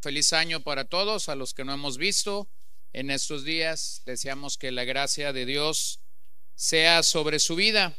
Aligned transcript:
Feliz 0.00 0.32
año 0.32 0.60
para 0.60 0.86
todos, 0.86 1.28
a 1.28 1.34
los 1.34 1.52
que 1.52 1.62
no 1.62 1.74
hemos 1.74 1.98
visto 1.98 2.48
en 2.94 3.10
estos 3.10 3.44
días. 3.44 4.00
Deseamos 4.06 4.56
que 4.56 4.70
la 4.70 4.84
gracia 4.84 5.34
de 5.34 5.44
Dios 5.44 6.00
sea 6.54 7.02
sobre 7.02 7.38
su 7.38 7.54
vida. 7.54 7.94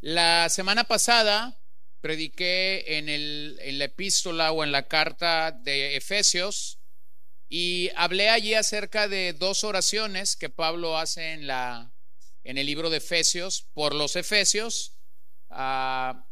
La 0.00 0.48
semana 0.48 0.84
pasada 0.84 1.60
prediqué 2.00 2.96
en, 2.96 3.10
el, 3.10 3.58
en 3.60 3.78
la 3.78 3.84
epístola 3.84 4.50
o 4.52 4.64
en 4.64 4.72
la 4.72 4.88
carta 4.88 5.52
de 5.52 5.94
Efesios 5.96 6.78
y 7.50 7.90
hablé 7.96 8.30
allí 8.30 8.54
acerca 8.54 9.06
de 9.06 9.34
dos 9.34 9.62
oraciones 9.62 10.36
que 10.36 10.48
Pablo 10.48 10.96
hace 10.96 11.32
en, 11.32 11.46
la, 11.46 11.92
en 12.44 12.56
el 12.56 12.64
libro 12.64 12.88
de 12.88 12.96
Efesios 12.96 13.66
por 13.74 13.94
los 13.94 14.16
Efesios. 14.16 14.94
Ah, 15.50 16.26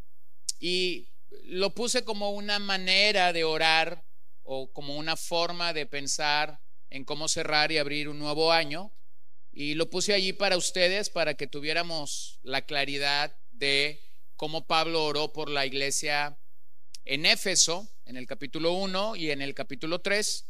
y 0.59 1.09
lo 1.43 1.75
puse 1.75 2.05
como 2.05 2.31
una 2.31 2.59
manera 2.59 3.35
de 3.35 3.45
orar 3.45 4.08
o 4.51 4.73
como 4.73 4.97
una 4.97 5.15
forma 5.15 5.75
de 5.75 5.85
pensar 5.85 6.59
en 6.89 7.05
cómo 7.05 7.29
cerrar 7.29 7.71
y 7.71 7.77
abrir 7.77 8.09
un 8.09 8.19
nuevo 8.19 8.51
año. 8.51 8.91
Y 9.53 9.75
lo 9.75 9.91
puse 9.91 10.15
allí 10.15 10.33
para 10.33 10.57
ustedes, 10.57 11.11
para 11.11 11.35
que 11.35 11.47
tuviéramos 11.47 12.41
la 12.43 12.63
claridad 12.63 13.37
de 13.51 14.01
cómo 14.37 14.67
Pablo 14.67 15.05
oró 15.05 15.35
por 15.35 15.51
la 15.51 15.67
iglesia 15.67 16.39
en 17.05 17.27
Éfeso, 17.27 17.91
en 18.07 18.17
el 18.17 18.27
capítulo 18.27 18.73
1 18.73 19.17
y 19.17 19.31
en 19.31 19.43
el 19.43 19.55
capítulo 19.55 20.01
3. 20.01 20.47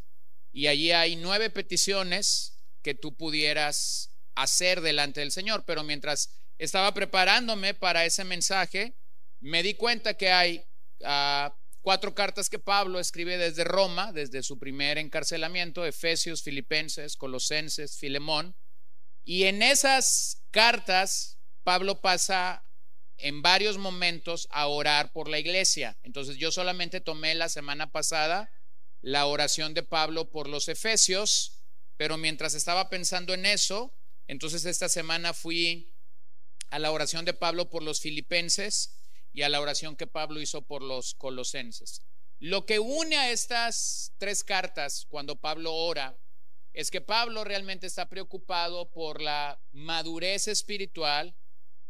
Y 0.52 0.68
allí 0.68 0.92
hay 0.92 1.16
nueve 1.16 1.50
peticiones 1.50 2.60
que 2.82 2.94
tú 2.94 3.16
pudieras 3.16 4.12
hacer 4.36 4.80
delante 4.80 5.20
del 5.20 5.32
Señor. 5.32 5.64
Pero 5.66 5.82
mientras 5.82 6.30
estaba 6.56 6.94
preparándome 6.94 7.74
para 7.74 8.04
ese 8.04 8.22
mensaje, 8.22 8.94
me 9.40 9.64
di 9.64 9.74
cuenta 9.74 10.14
que 10.14 10.30
hay 10.30 10.64
ah, 11.02 11.52
cuatro 11.88 12.14
cartas 12.14 12.50
que 12.50 12.58
Pablo 12.58 13.00
escribe 13.00 13.38
desde 13.38 13.64
Roma, 13.64 14.12
desde 14.12 14.42
su 14.42 14.58
primer 14.58 14.98
encarcelamiento, 14.98 15.86
Efesios, 15.86 16.42
Filipenses, 16.42 17.16
Colosenses, 17.16 17.96
Filemón. 17.96 18.54
Y 19.24 19.44
en 19.44 19.62
esas 19.62 20.42
cartas, 20.50 21.38
Pablo 21.64 22.02
pasa 22.02 22.62
en 23.16 23.40
varios 23.40 23.78
momentos 23.78 24.48
a 24.50 24.66
orar 24.66 25.12
por 25.12 25.30
la 25.30 25.38
iglesia. 25.38 25.96
Entonces 26.02 26.36
yo 26.36 26.52
solamente 26.52 27.00
tomé 27.00 27.34
la 27.34 27.48
semana 27.48 27.90
pasada 27.90 28.52
la 29.00 29.24
oración 29.24 29.72
de 29.72 29.82
Pablo 29.82 30.30
por 30.30 30.46
los 30.46 30.68
Efesios, 30.68 31.62
pero 31.96 32.18
mientras 32.18 32.52
estaba 32.52 32.90
pensando 32.90 33.32
en 33.32 33.46
eso, 33.46 33.94
entonces 34.26 34.66
esta 34.66 34.90
semana 34.90 35.32
fui 35.32 35.94
a 36.68 36.78
la 36.78 36.92
oración 36.92 37.24
de 37.24 37.32
Pablo 37.32 37.70
por 37.70 37.82
los 37.82 38.02
Filipenses 38.02 38.97
y 39.32 39.42
a 39.42 39.48
la 39.48 39.60
oración 39.60 39.96
que 39.96 40.06
Pablo 40.06 40.40
hizo 40.40 40.62
por 40.62 40.82
los 40.82 41.14
colosenses. 41.14 42.02
Lo 42.38 42.66
que 42.66 42.78
une 42.78 43.16
a 43.16 43.30
estas 43.30 44.12
tres 44.18 44.44
cartas 44.44 45.06
cuando 45.08 45.36
Pablo 45.36 45.74
ora 45.74 46.16
es 46.72 46.90
que 46.90 47.00
Pablo 47.00 47.42
realmente 47.42 47.86
está 47.86 48.08
preocupado 48.08 48.90
por 48.90 49.20
la 49.20 49.60
madurez 49.72 50.46
espiritual, 50.46 51.34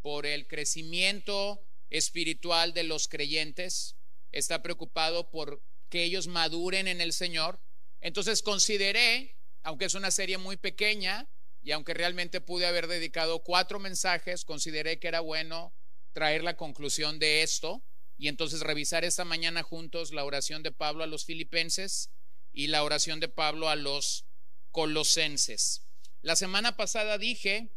por 0.00 0.25
el 0.25 0.47
crecimiento 0.47 1.62
espiritual 1.91 2.72
de 2.72 2.84
los 2.84 3.09
creyentes, 3.09 3.97
está 4.33 4.62
preocupado 4.62 5.31
por 5.31 5.62
que 5.89 6.05
ellos 6.05 6.27
maduren 6.27 6.89
en 6.89 7.00
el 7.00 7.12
Señor. 7.12 7.61
Entonces 8.00 8.42
consideré, 8.42 9.36
aunque 9.62 9.86
es 9.86 9.94
una 9.94 10.11
serie 10.11 10.39
muy 10.39 10.56
pequeña 10.56 11.28
y 11.62 11.72
aunque 11.72 11.94
realmente 11.94 12.41
pude 12.41 12.66
haber 12.66 12.86
dedicado 12.86 13.41
cuatro 13.41 13.78
mensajes, 13.78 14.44
consideré 14.44 14.98
que 14.98 15.09
era 15.09 15.20
bueno 15.20 15.75
traer 16.12 16.42
la 16.42 16.56
conclusión 16.56 17.18
de 17.18 17.42
esto 17.42 17.82
y 18.16 18.28
entonces 18.28 18.60
revisar 18.60 19.04
esta 19.04 19.24
mañana 19.24 19.62
juntos 19.62 20.12
la 20.12 20.24
oración 20.24 20.62
de 20.62 20.72
Pablo 20.72 21.04
a 21.04 21.06
los 21.06 21.24
filipenses 21.24 22.10
y 22.52 22.66
la 22.66 22.82
oración 22.82 23.20
de 23.20 23.28
Pablo 23.28 23.68
a 23.68 23.76
los 23.76 24.24
colosenses. 24.72 25.82
La 26.22 26.34
semana 26.34 26.76
pasada 26.76 27.16
dije 27.18 27.70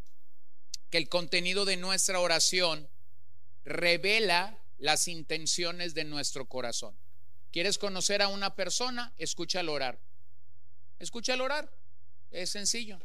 que 0.90 0.98
el 0.98 1.10
contenido 1.10 1.66
de 1.66 1.78
nuestra 1.78 2.20
oración 2.20 2.90
revela 3.64 4.60
las 4.78 5.08
intenciones 5.08 5.94
de 5.94 6.04
nuestro 6.04 6.48
corazón. 6.48 6.98
¿Quieres 7.52 7.78
conocer 7.78 8.22
a 8.22 8.28
una 8.28 8.56
persona? 8.56 9.14
Escúchalo 9.18 9.74
orar. 9.74 10.00
Escúchalo 11.00 11.44
orar. 11.44 11.72
Es 12.32 12.50
sencillo. 12.50 13.00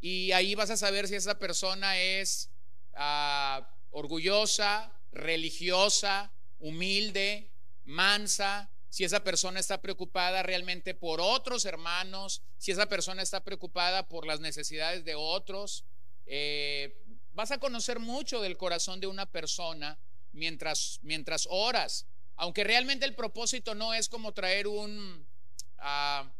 Y 0.00 0.30
ahí 0.32 0.54
vas 0.54 0.70
a 0.70 0.76
saber 0.76 1.08
si 1.08 1.16
esa 1.16 1.38
persona 1.38 1.98
es 1.98 2.50
ah, 2.94 3.68
orgullosa, 3.90 4.92
religiosa, 5.12 6.32
humilde, 6.58 7.50
mansa, 7.84 8.70
si 8.88 9.04
esa 9.04 9.22
persona 9.22 9.60
está 9.60 9.80
preocupada 9.80 10.42
realmente 10.42 10.94
por 10.94 11.20
otros 11.20 11.64
hermanos, 11.64 12.42
si 12.56 12.72
esa 12.72 12.86
persona 12.86 13.22
está 13.22 13.44
preocupada 13.44 14.08
por 14.08 14.26
las 14.26 14.40
necesidades 14.40 15.04
de 15.04 15.14
otros. 15.14 15.84
Eh, 16.26 16.96
vas 17.32 17.50
a 17.50 17.58
conocer 17.58 17.98
mucho 17.98 18.40
del 18.40 18.56
corazón 18.56 19.00
de 19.00 19.06
una 19.06 19.26
persona 19.26 19.98
mientras, 20.32 20.98
mientras 21.02 21.46
oras, 21.50 22.06
aunque 22.36 22.64
realmente 22.64 23.04
el 23.04 23.14
propósito 23.14 23.74
no 23.74 23.94
es 23.94 24.08
como 24.08 24.32
traer 24.32 24.66
un, 24.66 25.26
ah, 25.78 26.30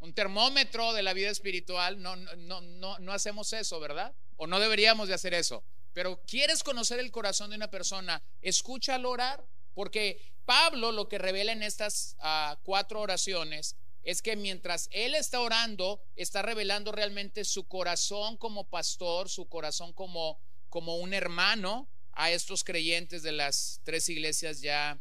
un 0.00 0.12
termómetro 0.12 0.92
de 0.92 1.02
la 1.02 1.12
vida 1.12 1.30
espiritual, 1.30 2.00
no, 2.00 2.16
no, 2.16 2.60
no, 2.60 2.98
no 2.98 3.12
hacemos 3.12 3.52
eso, 3.52 3.80
¿verdad? 3.80 4.14
O 4.36 4.46
no 4.46 4.60
deberíamos 4.60 5.08
de 5.08 5.14
hacer 5.14 5.34
eso. 5.34 5.64
Pero 5.96 6.20
quieres 6.26 6.62
conocer 6.62 7.00
el 7.00 7.10
corazón 7.10 7.48
de 7.48 7.56
una 7.56 7.70
persona, 7.70 8.22
escúchalo 8.42 9.08
orar, 9.08 9.42
porque 9.72 10.20
Pablo 10.44 10.92
lo 10.92 11.08
que 11.08 11.16
revela 11.16 11.52
en 11.52 11.62
estas 11.62 12.16
ah, 12.18 12.58
cuatro 12.64 13.00
oraciones 13.00 13.76
es 14.02 14.20
que 14.20 14.36
mientras 14.36 14.90
él 14.92 15.14
está 15.14 15.40
orando, 15.40 16.02
está 16.14 16.42
revelando 16.42 16.92
realmente 16.92 17.46
su 17.46 17.66
corazón 17.66 18.36
como 18.36 18.68
pastor, 18.68 19.30
su 19.30 19.48
corazón 19.48 19.94
como, 19.94 20.38
como 20.68 20.96
un 20.96 21.14
hermano 21.14 21.88
a 22.12 22.30
estos 22.30 22.62
creyentes 22.62 23.22
de 23.22 23.32
las 23.32 23.80
tres 23.82 24.10
iglesias 24.10 24.60
ya, 24.60 25.00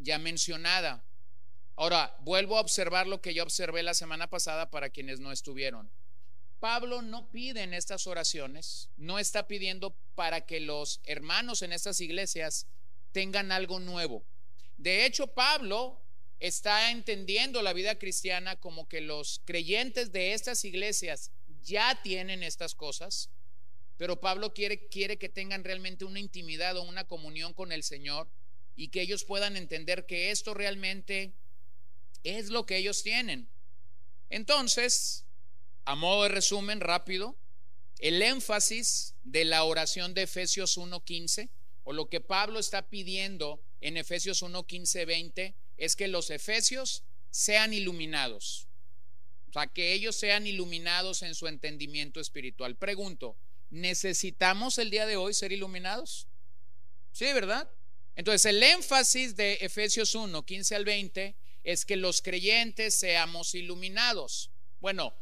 ya 0.00 0.18
mencionada. 0.18 1.04
Ahora, 1.76 2.16
vuelvo 2.22 2.56
a 2.56 2.62
observar 2.62 3.06
lo 3.06 3.20
que 3.20 3.32
yo 3.32 3.44
observé 3.44 3.84
la 3.84 3.94
semana 3.94 4.28
pasada 4.28 4.70
para 4.70 4.90
quienes 4.90 5.20
no 5.20 5.30
estuvieron. 5.30 5.88
Pablo 6.60 7.02
no 7.02 7.30
pide 7.30 7.62
en 7.62 7.74
estas 7.74 8.06
oraciones, 8.06 8.88
no 8.96 9.18
está 9.18 9.46
pidiendo 9.46 9.94
para 10.14 10.46
que 10.46 10.60
los 10.60 11.00
hermanos 11.04 11.62
en 11.62 11.72
estas 11.72 12.00
iglesias 12.00 12.66
tengan 13.12 13.52
algo 13.52 13.78
nuevo. 13.78 14.24
De 14.76 15.04
hecho, 15.04 15.28
Pablo 15.28 16.00
está 16.38 16.90
entendiendo 16.90 17.62
la 17.62 17.72
vida 17.72 17.98
cristiana 17.98 18.56
como 18.56 18.88
que 18.88 19.00
los 19.00 19.40
creyentes 19.44 20.12
de 20.12 20.32
estas 20.32 20.64
iglesias 20.64 21.30
ya 21.62 22.00
tienen 22.02 22.42
estas 22.42 22.74
cosas, 22.74 23.30
pero 23.96 24.20
Pablo 24.20 24.52
quiere, 24.52 24.88
quiere 24.88 25.18
que 25.18 25.28
tengan 25.28 25.64
realmente 25.64 26.04
una 26.04 26.20
intimidad 26.20 26.76
o 26.76 26.82
una 26.82 27.04
comunión 27.04 27.54
con 27.54 27.72
el 27.72 27.82
Señor 27.82 28.28
y 28.74 28.88
que 28.88 29.00
ellos 29.00 29.24
puedan 29.24 29.56
entender 29.56 30.06
que 30.06 30.30
esto 30.30 30.52
realmente 30.52 31.32
es 32.22 32.50
lo 32.50 32.66
que 32.66 32.76
ellos 32.76 33.02
tienen. 33.02 33.48
Entonces, 34.28 35.25
a 35.86 35.94
modo 35.94 36.24
de 36.24 36.28
resumen 36.28 36.80
rápido, 36.80 37.36
el 38.00 38.20
énfasis 38.20 39.14
de 39.22 39.44
la 39.44 39.64
oración 39.64 40.12
de 40.14 40.22
Efesios 40.22 40.76
1.15 40.76 41.48
o 41.84 41.92
lo 41.92 42.10
que 42.10 42.20
Pablo 42.20 42.58
está 42.58 42.90
pidiendo 42.90 43.62
en 43.80 43.96
Efesios 43.96 44.42
1.15, 44.42 45.06
20 45.06 45.54
es 45.76 45.94
que 45.94 46.08
los 46.08 46.30
efesios 46.30 47.04
sean 47.30 47.72
iluminados. 47.72 48.66
O 49.48 49.52
sea, 49.52 49.68
que 49.68 49.92
ellos 49.92 50.16
sean 50.16 50.46
iluminados 50.46 51.22
en 51.22 51.36
su 51.36 51.46
entendimiento 51.46 52.18
espiritual. 52.18 52.76
Pregunto, 52.76 53.36
¿necesitamos 53.70 54.78
el 54.78 54.90
día 54.90 55.06
de 55.06 55.16
hoy 55.16 55.34
ser 55.34 55.52
iluminados? 55.52 56.26
Sí, 57.12 57.26
¿verdad? 57.26 57.70
Entonces, 58.16 58.46
el 58.46 58.62
énfasis 58.62 59.36
de 59.36 59.54
Efesios 59.60 60.16
1, 60.16 60.44
15 60.44 60.74
al 60.74 60.84
20 60.84 61.36
es 61.62 61.84
que 61.84 61.96
los 61.96 62.22
creyentes 62.22 62.96
seamos 62.96 63.54
iluminados. 63.54 64.50
Bueno, 64.80 65.14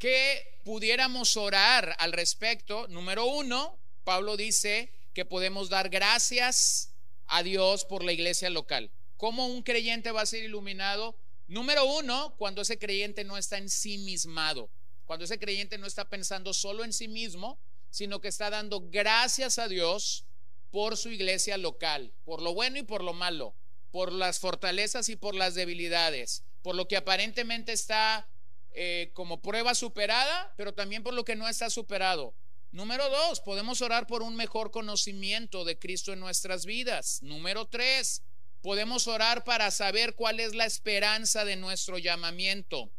que 0.00 0.60
pudiéramos 0.64 1.36
orar 1.36 1.94
al 1.98 2.12
respecto. 2.12 2.88
Número 2.88 3.26
uno, 3.26 3.78
Pablo 4.02 4.36
dice 4.36 4.90
que 5.12 5.26
podemos 5.26 5.68
dar 5.68 5.90
gracias 5.90 6.94
a 7.26 7.42
Dios 7.42 7.84
por 7.84 8.02
la 8.02 8.12
iglesia 8.12 8.48
local. 8.50 8.90
¿Cómo 9.18 9.46
un 9.46 9.62
creyente 9.62 10.10
va 10.10 10.22
a 10.22 10.26
ser 10.26 10.42
iluminado? 10.42 11.16
Número 11.46 11.84
uno, 11.84 12.34
cuando 12.38 12.62
ese 12.62 12.78
creyente 12.78 13.24
no 13.24 13.36
está 13.36 13.58
ensimismado, 13.58 14.70
cuando 15.04 15.26
ese 15.26 15.38
creyente 15.38 15.76
no 15.76 15.86
está 15.86 16.08
pensando 16.08 16.54
solo 16.54 16.82
en 16.82 16.94
sí 16.94 17.06
mismo, 17.06 17.58
sino 17.90 18.22
que 18.22 18.28
está 18.28 18.48
dando 18.48 18.88
gracias 18.88 19.58
a 19.58 19.68
Dios 19.68 20.24
por 20.70 20.96
su 20.96 21.10
iglesia 21.10 21.58
local, 21.58 22.14
por 22.24 22.40
lo 22.40 22.54
bueno 22.54 22.78
y 22.78 22.84
por 22.84 23.04
lo 23.04 23.12
malo, 23.12 23.54
por 23.90 24.12
las 24.12 24.38
fortalezas 24.38 25.10
y 25.10 25.16
por 25.16 25.34
las 25.34 25.54
debilidades, 25.54 26.42
por 26.62 26.74
lo 26.74 26.88
que 26.88 26.96
aparentemente 26.96 27.72
está 27.72 28.26
eh, 28.72 29.10
como 29.14 29.40
prueba 29.40 29.74
superada, 29.74 30.52
pero 30.56 30.74
también 30.74 31.02
por 31.02 31.14
lo 31.14 31.24
que 31.24 31.36
no 31.36 31.48
está 31.48 31.70
superado. 31.70 32.34
Número 32.72 33.08
dos, 33.10 33.40
podemos 33.40 33.82
orar 33.82 34.06
por 34.06 34.22
un 34.22 34.36
mejor 34.36 34.70
conocimiento 34.70 35.64
de 35.64 35.78
Cristo 35.78 36.12
en 36.12 36.20
nuestras 36.20 36.64
vidas. 36.64 37.20
Número 37.20 37.66
tres, 37.66 38.22
podemos 38.62 39.08
orar 39.08 39.42
para 39.42 39.72
saber 39.72 40.14
cuál 40.14 40.38
es 40.38 40.54
la 40.54 40.66
esperanza 40.66 41.44
de 41.44 41.56
nuestro 41.56 41.98
llamamiento. 41.98 42.90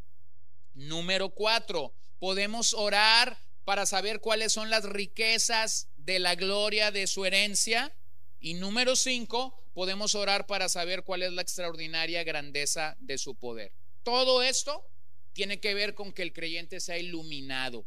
Número 0.73 1.29
cuatro, 1.29 1.94
podemos 2.19 2.74
orar 2.74 3.38
para 3.63 3.85
saber 3.85 4.19
cuáles 4.19 4.51
son 4.51 4.69
las 4.69 4.83
riquezas 4.83 5.88
de 5.95 6.19
la 6.19 6.35
gloria 6.35 6.91
de 6.91 7.07
su 7.07 7.24
herencia. 7.24 7.95
Y 8.41 8.56
número 8.56 8.97
cinco, 8.97 9.57
podemos 9.74 10.15
orar 10.15 10.47
para 10.47 10.67
saber 10.67 11.03
cuál 11.03 11.24
es 11.24 11.31
la 11.31 11.44
extraordinaria 11.44 12.25
grandeza 12.25 12.97
de 13.00 13.17
su 13.17 13.35
poder. 13.35 13.71
Todo 14.03 14.44
esto 14.44 14.85
tiene 15.33 15.60
que 15.60 15.74
ver 15.74 15.95
con 15.95 16.12
que 16.12 16.22
el 16.22 16.33
creyente 16.33 16.80
sea 16.80 16.98
iluminado, 16.98 17.86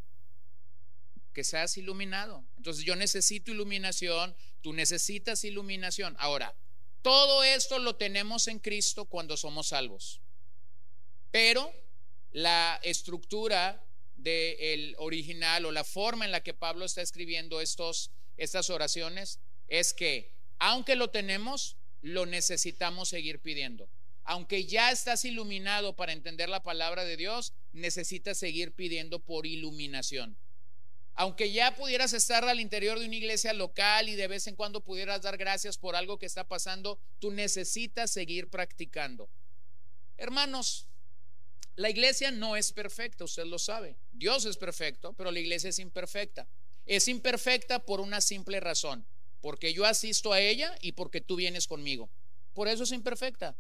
que 1.33 1.45
seas 1.45 1.77
iluminado. 1.77 2.45
Entonces 2.57 2.85
yo 2.85 2.97
necesito 2.97 3.51
iluminación, 3.51 4.35
tú 4.63 4.73
necesitas 4.73 5.45
iluminación. 5.45 6.17
Ahora, 6.19 6.55
todo 7.03 7.45
esto 7.45 7.79
lo 7.79 7.97
tenemos 7.97 8.49
en 8.49 8.59
Cristo 8.59 9.05
cuando 9.05 9.37
somos 9.37 9.69
salvos. 9.69 10.21
Pero 11.31 11.73
la 12.33 12.81
estructura 12.83 13.85
del 14.17 14.95
original 14.99 15.67
o 15.67 15.73
la 15.73 15.85
forma 15.85 16.25
en 16.25 16.33
la 16.33 16.43
que 16.43 16.55
Pablo 16.55 16.85
está 16.85 17.03
escribiendo 17.03 17.61
estos, 17.61 18.11
estas 18.37 18.71
oraciones 18.71 19.39
es 19.69 19.93
que 19.93 20.33
aunque 20.59 20.97
lo 20.97 21.11
tenemos, 21.11 21.77
lo 22.01 22.27
necesitamos 22.27 23.09
seguir 23.09 23.41
pidiendo. 23.41 23.89
Aunque 24.25 24.65
ya 24.65 24.91
estás 24.91 25.25
iluminado 25.25 25.95
para 25.97 26.13
entender 26.13 26.49
la 26.49 26.63
palabra 26.63 27.05
de 27.05 27.17
Dios, 27.17 27.53
necesitas 27.73 28.39
seguir 28.39 28.73
pidiendo 28.73 29.21
por 29.21 29.47
iluminación. 29.47 30.37
Aunque 31.15 31.53
ya 31.53 31.77
pudieras 31.77 32.13
estar 32.13 32.45
al 32.45 32.59
interior 32.59 32.99
de 32.99 33.07
una 33.07 33.15
iglesia 33.15 33.53
local 33.53 34.09
y 34.09 34.17
de 34.17 34.27
vez 34.27 34.47
en 34.47 34.57
cuando 34.57 34.81
pudieras 34.81 35.23
dar 35.23 35.37
gracias 35.37 35.79
por 35.79 35.95
algo 35.95 36.19
que 36.19 36.27
está 36.27 36.49
pasando, 36.49 36.99
tú 37.21 37.31
necesitas 37.31 38.11
seguir 38.11 38.49
practicando. 38.49 39.29
Hermanos, 40.17 40.89
la 41.77 41.91
iglesia 41.91 42.31
no 42.31 42.57
es 42.57 42.73
perfecta, 42.73 43.25
usted 43.25 43.45
lo 43.47 43.59
sabe. 43.59 43.97
Dios 44.13 44.45
es 44.45 44.57
perfecto, 44.57 45.13
pero 45.13 45.31
la 45.31 45.39
iglesia 45.39 45.71
es 45.71 45.79
imperfecta. 45.79 46.49
Es 46.87 47.09
imperfecta 47.09 47.85
por 47.85 48.01
una 48.01 48.21
simple 48.21 48.59
razón, 48.59 49.07
porque 49.41 49.73
yo 49.73 49.85
asisto 49.85 50.33
a 50.33 50.41
ella 50.41 50.75
y 50.81 50.93
porque 50.93 51.21
tú 51.21 51.37
vienes 51.37 51.67
conmigo. 51.67 52.11
Por 52.55 52.69
eso 52.69 52.85
es 52.85 52.93
imperfecta. 52.93 53.57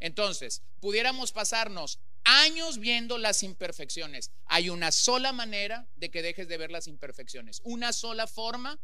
Entonces, 0.00 0.62
pudiéramos 0.80 1.32
pasarnos 1.32 1.98
años 2.24 2.78
viendo 2.78 3.18
las 3.18 3.42
imperfecciones. 3.42 4.30
Hay 4.46 4.70
una 4.70 4.92
sola 4.92 5.32
manera 5.32 5.88
de 5.96 6.10
que 6.10 6.22
dejes 6.22 6.48
de 6.48 6.56
ver 6.56 6.70
las 6.70 6.86
imperfecciones, 6.86 7.60
una 7.64 7.92
sola 7.92 8.26
forma 8.26 8.78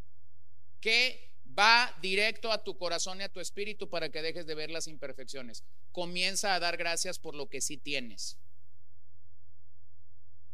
que 0.80 1.30
va 1.58 1.96
directo 2.00 2.52
a 2.52 2.62
tu 2.62 2.76
corazón 2.78 3.20
y 3.20 3.24
a 3.24 3.28
tu 3.28 3.40
espíritu 3.40 3.88
para 3.88 4.10
que 4.10 4.22
dejes 4.22 4.46
de 4.46 4.54
ver 4.54 4.70
las 4.70 4.86
imperfecciones. 4.86 5.64
Comienza 5.92 6.54
a 6.54 6.60
dar 6.60 6.76
gracias 6.76 7.18
por 7.18 7.34
lo 7.34 7.48
que 7.48 7.60
sí 7.60 7.76
tienes 7.76 8.38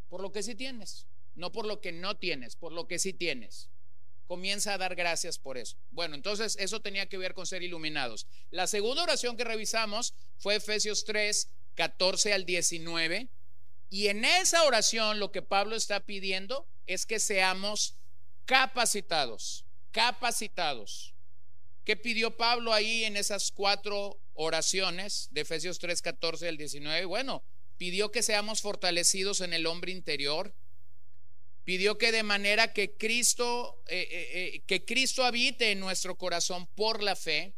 por 0.09 0.21
lo 0.21 0.33
que 0.33 0.43
sí 0.43 0.55
tienes, 0.55 1.07
no 1.35 1.53
por 1.53 1.67
lo 1.67 1.81
que 1.81 1.93
no 1.93 2.17
tienes, 2.17 2.57
por 2.57 2.73
lo 2.73 2.87
que 2.87 2.99
sí 2.99 3.13
tienes. 3.13 3.69
Comienza 4.27 4.75
a 4.75 4.79
dar 4.79 4.95
gracias 4.95 5.39
por 5.39 5.57
eso. 5.57 5.77
Bueno, 5.91 6.15
entonces 6.15 6.57
eso 6.59 6.81
tenía 6.81 7.09
que 7.09 7.19
ver 7.19 7.35
con 7.35 7.47
ser 7.47 7.63
iluminados. 7.63 8.27
La 8.51 8.67
segunda 8.67 9.03
oración 9.03 9.37
que 9.37 9.45
revisamos 9.45 10.15
fue 10.39 10.57
Efesios 10.57 11.05
3, 11.05 11.49
14 11.75 12.33
al 12.33 12.45
19. 12.45 13.29
Y 13.89 14.09
en 14.09 14.25
esa 14.25 14.65
oración 14.65 15.21
lo 15.21 15.31
que 15.31 15.43
Pablo 15.43 15.77
está 15.77 16.01
pidiendo 16.01 16.69
es 16.87 17.07
que 17.07 17.21
seamos 17.21 17.95
capacitados, 18.45 19.65
capacitados. 19.93 21.15
¿Qué 21.85 21.97
pidió 21.97 22.37
Pablo 22.37 22.73
ahí 22.73 23.05
en 23.05 23.17
esas 23.17 23.53
cuatro 23.53 24.19
oraciones 24.35 25.29
de 25.31 25.43
Efesios 25.43 25.79
3, 25.79 26.03
14 26.03 26.49
al 26.49 26.57
19? 26.57 27.05
Bueno, 27.05 27.45
pidió 27.77 28.11
que 28.11 28.25
seamos 28.25 28.61
fortalecidos 28.61 29.41
en 29.41 29.53
el 29.53 29.67
hombre 29.67 29.93
interior, 29.93 30.53
pidió 31.67 31.99
que 31.99 32.13
de 32.13 32.23
manera 32.23 32.73
que 32.73 32.93
Cristo, 32.93 33.83
eh, 33.89 34.07
eh, 34.09 34.31
eh, 34.33 34.63
que 34.69 34.85
Cristo 34.85 35.25
habite 35.25 35.73
en 35.73 35.81
nuestro 35.81 36.17
corazón 36.17 36.69
por 36.69 37.03
la 37.03 37.17
fe, 37.17 37.55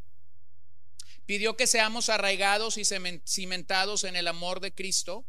pidió 1.27 1.55
que 1.55 1.67
seamos 1.67 2.09
arraigados 2.09 2.77
y 2.77 2.85
cimentados 2.85 4.03
en 4.03 4.15
el 4.15 4.27
amor 4.27 4.61
de 4.61 4.73
Cristo 4.73 5.27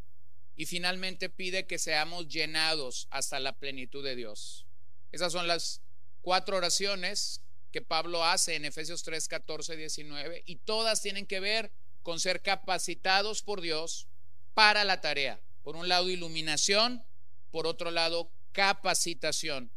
y 0.57 0.65
finalmente 0.65 1.29
pide 1.29 1.67
que 1.67 1.79
seamos 1.79 2.27
llenados 2.29 3.07
hasta 3.11 3.39
la 3.39 3.53
plenitud 3.53 4.03
de 4.03 4.17
Dios. 4.17 4.65
Esas 5.13 5.31
son 5.31 5.47
las 5.47 5.83
cuatro 6.23 6.57
oraciones 6.57 7.43
que 7.73 7.83
Pablo 7.83 8.25
hace 8.25 8.55
en 8.55 8.65
Efesios 8.65 9.03
3, 9.03 9.29
14, 9.29 9.77
19 9.77 10.43
y 10.47 10.57
todas 10.57 11.03
tienen 11.03 11.27
que 11.27 11.41
ver 11.41 11.71
con 12.03 12.19
ser 12.19 12.41
capacitados 12.41 13.43
por 13.43 13.61
Dios 13.61 14.09
para 14.55 14.85
la 14.85 15.03
tarea. 15.03 15.39
Por 15.63 15.77
un 15.77 15.87
lado, 15.87 16.09
iluminación, 16.09 17.05
por 17.51 17.67
otro 17.67 17.91
lado, 17.91 18.31
capacitación. 18.53 19.71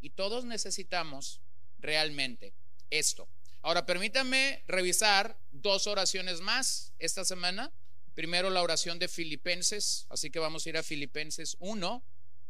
Y 0.00 0.10
todos 0.10 0.44
necesitamos 0.44 1.40
realmente 1.78 2.54
esto. 2.90 3.28
Ahora, 3.62 3.84
permítanme 3.84 4.64
revisar 4.66 5.38
dos 5.50 5.86
oraciones 5.86 6.40
más 6.40 6.92
esta 6.98 7.24
semana. 7.24 7.72
Primero 8.14 8.50
la 8.50 8.62
oración 8.62 8.98
de 8.98 9.08
Filipenses, 9.08 10.06
así 10.08 10.30
que 10.30 10.38
vamos 10.38 10.64
a 10.64 10.68
ir 10.70 10.76
a 10.76 10.82
Filipenses 10.82 11.56
1, 11.60 12.02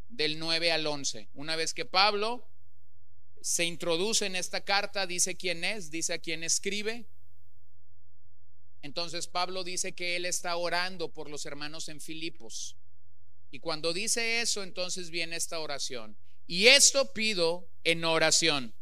del 0.08 0.38
9 0.38 0.72
al 0.72 0.86
11. 0.86 1.28
Una 1.34 1.56
vez 1.56 1.74
que 1.74 1.84
Pablo 1.84 2.48
se 3.40 3.64
introduce 3.64 4.26
en 4.26 4.36
esta 4.36 4.62
carta, 4.62 5.06
dice 5.06 5.36
quién 5.36 5.64
es, 5.64 5.90
dice 5.90 6.14
a 6.14 6.18
quién 6.18 6.44
escribe, 6.44 7.06
entonces 8.82 9.26
Pablo 9.26 9.62
dice 9.64 9.92
que 9.92 10.16
él 10.16 10.24
está 10.24 10.56
orando 10.56 11.12
por 11.12 11.28
los 11.28 11.44
hermanos 11.46 11.88
en 11.88 12.00
Filipos. 12.00 12.76
Y 13.50 13.60
cuando 13.60 13.92
dice 13.92 14.40
eso, 14.40 14.62
entonces 14.62 15.10
viene 15.10 15.36
esta 15.36 15.58
oración. 15.58 16.16
Y 16.46 16.68
esto 16.68 17.12
pido 17.12 17.68
en 17.84 18.04
oración, 18.04 18.74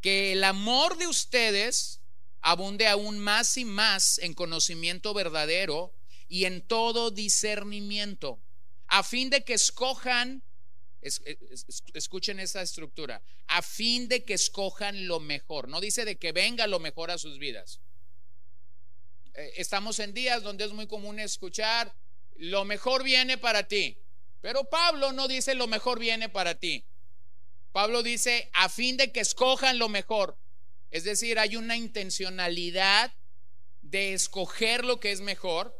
que 0.00 0.32
el 0.32 0.44
amor 0.44 0.96
de 0.96 1.06
ustedes 1.06 2.00
abunde 2.40 2.86
aún 2.86 3.18
más 3.18 3.56
y 3.56 3.64
más 3.64 4.18
en 4.18 4.34
conocimiento 4.34 5.12
verdadero 5.14 5.92
y 6.28 6.44
en 6.44 6.66
todo 6.66 7.10
discernimiento, 7.10 8.40
a 8.86 9.02
fin 9.02 9.30
de 9.30 9.44
que 9.44 9.54
escojan, 9.54 10.42
escuchen 11.94 12.40
esa 12.40 12.62
estructura, 12.62 13.22
a 13.46 13.62
fin 13.62 14.08
de 14.08 14.24
que 14.24 14.34
escojan 14.34 15.06
lo 15.06 15.20
mejor. 15.20 15.68
No 15.68 15.80
dice 15.80 16.04
de 16.04 16.16
que 16.18 16.32
venga 16.32 16.66
lo 16.66 16.80
mejor 16.80 17.10
a 17.10 17.18
sus 17.18 17.38
vidas 17.38 17.80
eh, 19.38 19.52
estamos 19.56 20.00
en 20.00 20.12
días 20.12 20.42
donde 20.42 20.64
es 20.64 20.72
muy 20.72 20.88
común 20.88 21.20
escuchar, 21.20 21.94
lo 22.38 22.64
mejor 22.64 23.02
viene 23.02 23.36
para 23.36 23.68
ti. 23.68 23.98
Pero 24.40 24.64
Pablo 24.64 25.12
no 25.12 25.28
dice 25.28 25.54
lo 25.54 25.66
mejor 25.66 25.98
viene 25.98 26.28
para 26.28 26.54
ti. 26.54 26.84
Pablo 27.72 28.02
dice 28.02 28.48
a 28.54 28.68
fin 28.68 28.96
de 28.96 29.12
que 29.12 29.20
escojan 29.20 29.78
lo 29.78 29.88
mejor. 29.88 30.38
Es 30.90 31.04
decir, 31.04 31.38
hay 31.38 31.56
una 31.56 31.76
intencionalidad 31.76 33.12
de 33.82 34.14
escoger 34.14 34.84
lo 34.84 35.00
que 35.00 35.12
es 35.12 35.20
mejor 35.20 35.76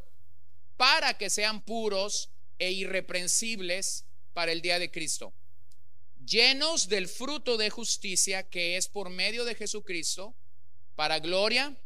para 0.77 1.15
que 1.17 1.31
sean 1.31 1.63
puros 1.63 2.31
e 2.59 2.73
irreprensibles 2.73 4.05
para 4.35 4.53
el 4.53 4.61
día 4.61 4.79
de 4.79 4.91
Cristo. 4.91 5.33
Llenos 6.25 6.89
del 6.89 7.09
fruto 7.09 7.57
de 7.57 7.71
justicia 7.71 8.49
que 8.49 8.77
es 8.77 8.89
por 8.89 9.09
medio 9.09 9.45
de 9.45 9.55
Jesucristo, 9.55 10.35
para 10.95 11.21
gloria 11.21 11.77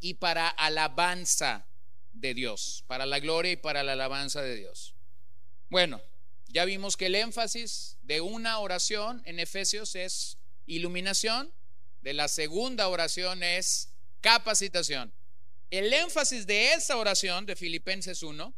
y 0.00 0.14
para 0.14 0.48
alabanza 0.48 1.66
de 2.14 2.34
Dios, 2.34 2.84
para 2.86 3.06
la 3.06 3.20
gloria 3.20 3.52
y 3.52 3.56
para 3.56 3.82
la 3.82 3.92
alabanza 3.92 4.42
de 4.42 4.56
Dios. 4.56 4.94
Bueno, 5.68 6.00
ya 6.48 6.64
vimos 6.64 6.96
que 6.96 7.06
el 7.06 7.16
énfasis 7.16 7.96
de 8.02 8.20
una 8.20 8.58
oración 8.58 9.22
en 9.26 9.40
Efesios 9.40 9.94
es 9.94 10.38
iluminación, 10.66 11.52
de 12.00 12.14
la 12.14 12.28
segunda 12.28 12.88
oración 12.88 13.42
es 13.42 13.90
capacitación. 14.20 15.12
El 15.70 15.92
énfasis 15.92 16.46
de 16.46 16.74
esa 16.74 16.96
oración 16.96 17.46
de 17.46 17.56
Filipenses 17.56 18.22
1 18.22 18.54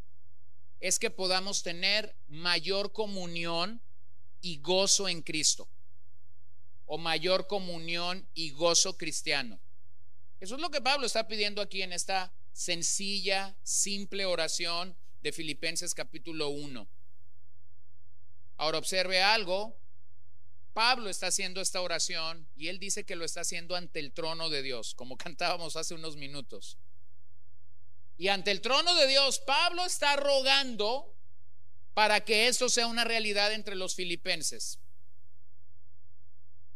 es 0.81 0.99
que 0.99 1.11
podamos 1.11 1.63
tener 1.63 2.15
mayor 2.29 2.93
comunión 2.93 3.81
y 4.43 4.59
gozo 4.59 5.09
en 5.09 5.23
Cristo, 5.23 5.69
o 6.85 6.99
mayor 6.99 7.47
comunión 7.47 8.29
y 8.35 8.51
gozo 8.51 8.97
cristiano. 8.97 9.59
Eso 10.39 10.57
es 10.57 10.61
lo 10.61 10.71
que 10.71 10.83
Pablo 10.83 11.07
está 11.07 11.27
pidiendo 11.27 11.63
aquí 11.63 11.83
en 11.83 11.93
esta 11.93 12.33
sencilla, 12.57 13.55
simple 13.63 14.25
oración 14.25 14.97
de 15.21 15.31
Filipenses 15.31 15.95
capítulo 15.95 16.49
1. 16.49 16.89
Ahora 18.57 18.79
observe 18.79 19.23
algo. 19.23 19.77
Pablo 20.73 21.11
está 21.11 21.27
haciendo 21.27 21.61
esta 21.61 21.83
oración 21.83 22.49
y 22.57 22.69
él 22.69 22.79
dice 22.79 23.05
que 23.05 23.15
lo 23.15 23.27
está 23.27 23.43
haciendo 23.43 23.77
ante 23.77 24.01
el 24.01 24.13
trono 24.13 24.49
de 24.49 24.63
Dios, 24.63 24.95
como 24.95 25.17
cantábamos 25.19 25.77
hace 25.77 25.93
unos 25.93 26.17
minutos. 26.17 26.79
Y 28.17 28.29
ante 28.29 28.53
el 28.53 28.63
trono 28.63 28.95
de 28.95 29.07
Dios, 29.07 29.39
Pablo 29.41 29.85
está 29.85 30.17
rogando 30.17 31.15
para 31.93 32.25
que 32.25 32.49
esto 32.49 32.71
sea 32.71 32.87
una 32.87 33.05
realidad 33.05 33.53
entre 33.53 33.75
los 33.75 33.95
filipenses. 33.95 34.79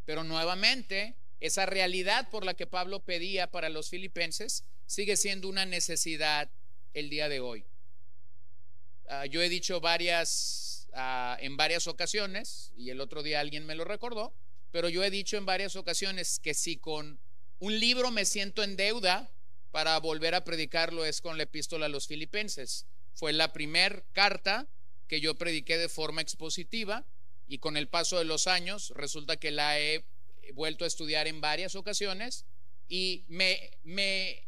Pero 0.04 0.24
nuevamente, 0.24 1.16
esa 1.40 1.64
realidad 1.64 2.28
por 2.28 2.44
la 2.44 2.52
que 2.52 2.66
Pablo 2.66 3.00
pedía 3.00 3.50
para 3.50 3.70
los 3.70 3.88
filipenses 3.88 4.64
sigue 4.90 5.16
siendo 5.16 5.48
una 5.48 5.66
necesidad 5.66 6.50
el 6.94 7.10
día 7.10 7.28
de 7.28 7.38
hoy. 7.38 7.64
Ah, 9.08 9.24
yo 9.24 9.40
he 9.40 9.48
dicho 9.48 9.80
varias, 9.80 10.88
ah, 10.94 11.38
en 11.40 11.56
varias 11.56 11.86
ocasiones, 11.86 12.72
y 12.76 12.90
el 12.90 13.00
otro 13.00 13.22
día 13.22 13.38
alguien 13.38 13.66
me 13.66 13.76
lo 13.76 13.84
recordó, 13.84 14.34
pero 14.72 14.88
yo 14.88 15.04
he 15.04 15.10
dicho 15.10 15.36
en 15.36 15.46
varias 15.46 15.76
ocasiones 15.76 16.40
que 16.40 16.54
si 16.54 16.76
con 16.76 17.20
un 17.60 17.78
libro 17.78 18.10
me 18.10 18.24
siento 18.24 18.64
en 18.64 18.74
deuda 18.74 19.30
para 19.70 19.96
volver 20.00 20.34
a 20.34 20.42
predicarlo 20.42 21.04
es 21.04 21.20
con 21.20 21.36
la 21.36 21.44
epístola 21.44 21.86
a 21.86 21.88
los 21.88 22.08
filipenses. 22.08 22.84
Fue 23.14 23.32
la 23.32 23.52
primer 23.52 24.04
carta 24.12 24.66
que 25.06 25.20
yo 25.20 25.36
prediqué 25.36 25.78
de 25.78 25.88
forma 25.88 26.20
expositiva 26.20 27.06
y 27.46 27.58
con 27.58 27.76
el 27.76 27.86
paso 27.86 28.18
de 28.18 28.24
los 28.24 28.48
años 28.48 28.92
resulta 28.96 29.36
que 29.36 29.52
la 29.52 29.78
he 29.78 30.04
vuelto 30.54 30.84
a 30.84 30.88
estudiar 30.88 31.28
en 31.28 31.40
varias 31.40 31.76
ocasiones 31.76 32.44
y 32.92 33.24
me, 33.28 33.70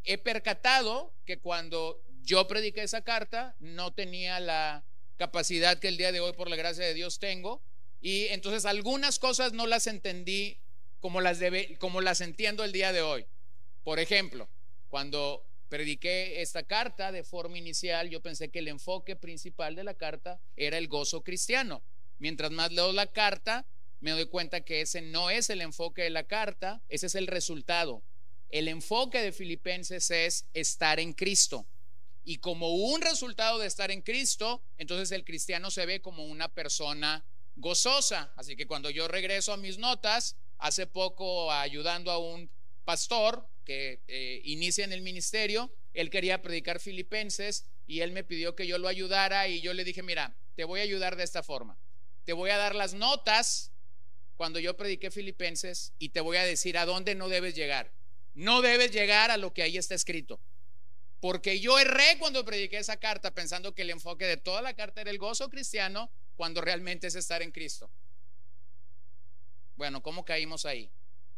he 0.02 0.18
percatado 0.18 1.14
que 1.24 1.38
cuando 1.38 2.02
yo 2.22 2.48
prediqué 2.48 2.82
esa 2.82 3.02
carta 3.02 3.54
no 3.60 3.92
tenía 3.94 4.40
la 4.40 4.84
capacidad 5.16 5.78
que 5.78 5.86
el 5.86 5.96
día 5.96 6.10
de 6.10 6.18
hoy 6.18 6.32
por 6.32 6.50
la 6.50 6.56
gracia 6.56 6.84
de 6.84 6.92
Dios 6.92 7.20
tengo 7.20 7.62
y 8.00 8.26
entonces 8.26 8.66
algunas 8.66 9.20
cosas 9.20 9.52
no 9.52 9.68
las 9.68 9.86
entendí 9.86 10.58
como 10.98 11.20
las, 11.20 11.38
como 11.78 12.00
las 12.00 12.20
entiendo 12.20 12.64
el 12.64 12.72
día 12.72 12.92
de 12.92 13.00
hoy. 13.00 13.26
Por 13.84 14.00
ejemplo, 14.00 14.48
cuando 14.88 15.46
prediqué 15.68 16.42
esta 16.42 16.64
carta 16.64 17.12
de 17.12 17.22
forma 17.22 17.58
inicial, 17.58 18.10
yo 18.10 18.20
pensé 18.20 18.48
que 18.48 18.58
el 18.58 18.66
enfoque 18.66 19.14
principal 19.14 19.76
de 19.76 19.84
la 19.84 19.94
carta 19.94 20.40
era 20.56 20.78
el 20.78 20.88
gozo 20.88 21.22
cristiano. 21.22 21.80
Mientras 22.18 22.50
más 22.50 22.72
leo 22.72 22.92
la 22.92 23.06
carta, 23.06 23.66
me 24.00 24.10
doy 24.10 24.26
cuenta 24.26 24.62
que 24.62 24.80
ese 24.80 25.00
no 25.00 25.30
es 25.30 25.48
el 25.48 25.60
enfoque 25.60 26.02
de 26.02 26.10
la 26.10 26.24
carta, 26.24 26.82
ese 26.88 27.06
es 27.06 27.14
el 27.14 27.28
resultado. 27.28 28.02
El 28.52 28.68
enfoque 28.68 29.22
de 29.22 29.32
Filipenses 29.32 30.10
es 30.10 30.44
estar 30.52 31.00
en 31.00 31.14
Cristo. 31.14 31.66
Y 32.22 32.36
como 32.36 32.74
un 32.74 33.00
resultado 33.00 33.58
de 33.58 33.66
estar 33.66 33.90
en 33.90 34.02
Cristo, 34.02 34.62
entonces 34.76 35.10
el 35.10 35.24
cristiano 35.24 35.70
se 35.70 35.86
ve 35.86 36.02
como 36.02 36.26
una 36.26 36.48
persona 36.48 37.24
gozosa. 37.56 38.30
Así 38.36 38.54
que 38.54 38.66
cuando 38.66 38.90
yo 38.90 39.08
regreso 39.08 39.54
a 39.54 39.56
mis 39.56 39.78
notas, 39.78 40.36
hace 40.58 40.86
poco 40.86 41.50
ayudando 41.50 42.10
a 42.10 42.18
un 42.18 42.50
pastor 42.84 43.48
que 43.64 44.02
eh, 44.06 44.42
inicia 44.44 44.84
en 44.84 44.92
el 44.92 45.00
ministerio, 45.00 45.72
él 45.94 46.10
quería 46.10 46.42
predicar 46.42 46.78
filipenses 46.78 47.64
y 47.86 48.00
él 48.00 48.12
me 48.12 48.22
pidió 48.22 48.54
que 48.54 48.66
yo 48.66 48.76
lo 48.76 48.88
ayudara 48.88 49.48
y 49.48 49.62
yo 49.62 49.72
le 49.72 49.82
dije, 49.82 50.02
mira, 50.02 50.36
te 50.56 50.64
voy 50.64 50.80
a 50.80 50.84
ayudar 50.84 51.16
de 51.16 51.24
esta 51.24 51.42
forma. 51.42 51.78
Te 52.26 52.34
voy 52.34 52.50
a 52.50 52.58
dar 52.58 52.74
las 52.74 52.92
notas 52.92 53.72
cuando 54.36 54.58
yo 54.58 54.76
prediqué 54.76 55.10
filipenses 55.10 55.94
y 55.98 56.10
te 56.10 56.20
voy 56.20 56.36
a 56.36 56.44
decir 56.44 56.76
a 56.76 56.84
dónde 56.84 57.14
no 57.14 57.30
debes 57.30 57.54
llegar. 57.54 57.90
No 58.34 58.62
debes 58.62 58.90
llegar 58.92 59.30
a 59.30 59.36
lo 59.36 59.52
que 59.52 59.62
ahí 59.62 59.76
está 59.76 59.94
escrito. 59.94 60.40
Porque 61.20 61.60
yo 61.60 61.78
erré 61.78 62.18
cuando 62.18 62.44
prediqué 62.44 62.78
esa 62.78 62.96
carta 62.96 63.32
pensando 63.32 63.74
que 63.74 63.82
el 63.82 63.90
enfoque 63.90 64.26
de 64.26 64.36
toda 64.36 64.60
la 64.60 64.74
carta 64.74 65.00
era 65.02 65.10
el 65.10 65.18
gozo 65.18 65.48
cristiano 65.48 66.10
cuando 66.36 66.60
realmente 66.60 67.06
es 67.06 67.14
estar 67.14 67.42
en 67.42 67.52
Cristo. 67.52 67.90
Bueno, 69.76 70.02
¿cómo 70.02 70.24
caímos 70.24 70.66
ahí? 70.66 70.90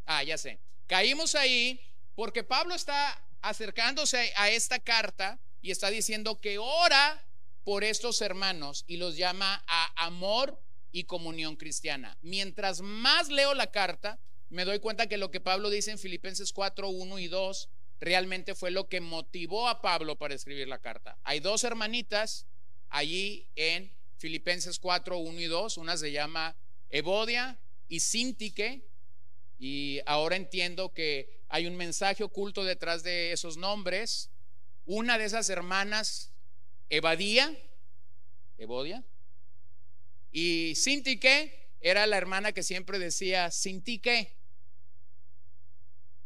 Ah, 0.07 0.23
ya 0.23 0.39
sé. 0.39 0.59
Caímos 0.87 1.35
ahí 1.35 1.81
porque 2.15 2.45
Pablo 2.45 2.75
está 2.75 3.23
acercándose 3.43 4.33
a 4.37 4.49
esta 4.51 4.79
carta 4.79 5.39
y 5.61 5.71
está 5.71 5.91
diciendo 5.91 6.41
que 6.41 6.59
ora 6.59 7.23
por 7.65 7.85
estos 7.85 8.21
hermanos 8.21 8.85
y 8.87 8.97
los 8.97 9.17
llama 9.17 9.63
a 9.67 10.07
amor 10.07 10.61
y 10.93 11.05
comunión 11.05 11.57
cristiana. 11.57 12.17
Mientras 12.23 12.81
más 12.81 13.29
leo 13.29 13.55
la 13.55 13.71
carta, 13.71 14.19
me 14.51 14.65
doy 14.65 14.79
cuenta 14.79 15.07
que 15.07 15.17
lo 15.17 15.31
que 15.31 15.41
Pablo 15.41 15.71
dice 15.71 15.91
en 15.91 15.99
Filipenses 15.99 16.53
4, 16.53 16.89
1 16.89 17.19
y 17.19 17.29
2 17.29 17.69
realmente 18.01 18.55
fue 18.55 18.71
lo 18.71 18.89
que 18.89 19.01
motivó 19.01 19.69
a 19.69 19.81
Pablo 19.81 20.17
para 20.17 20.35
escribir 20.35 20.69
la 20.69 20.79
carta. 20.79 21.19
Hay 21.25 21.41
dos 21.41 21.65
hermanitas 21.65 22.47
allí 22.89 23.47
en 23.57 23.93
Filipenses 24.19 24.79
4, 24.79 25.19
1 25.19 25.41
y 25.41 25.47
2. 25.47 25.79
Una 25.79 25.97
se 25.97 26.13
llama 26.13 26.57
Evodia 26.91 27.59
y 27.89 28.01
Sintique. 28.01 28.83
Y 29.59 30.01
ahora 30.07 30.37
entiendo 30.37 30.93
que 30.93 31.41
hay 31.49 31.67
un 31.67 31.77
mensaje 31.77 32.25
oculto 32.25 32.65
detrás 32.65 33.03
de 33.03 33.33
esos 33.33 33.57
nombres. 33.57 34.31
Una 34.87 35.17
de 35.17 35.25
esas 35.25 35.49
hermanas, 35.49 36.33
Evadía, 36.91 37.57
Evodia, 38.59 39.03
y 40.31 40.75
Sintique 40.75 41.63
era 41.85 42.07
la 42.07 42.17
hermana 42.17 42.53
que 42.53 42.62
siempre 42.62 42.99
decía 42.99 43.50
Sintique. 43.50 44.35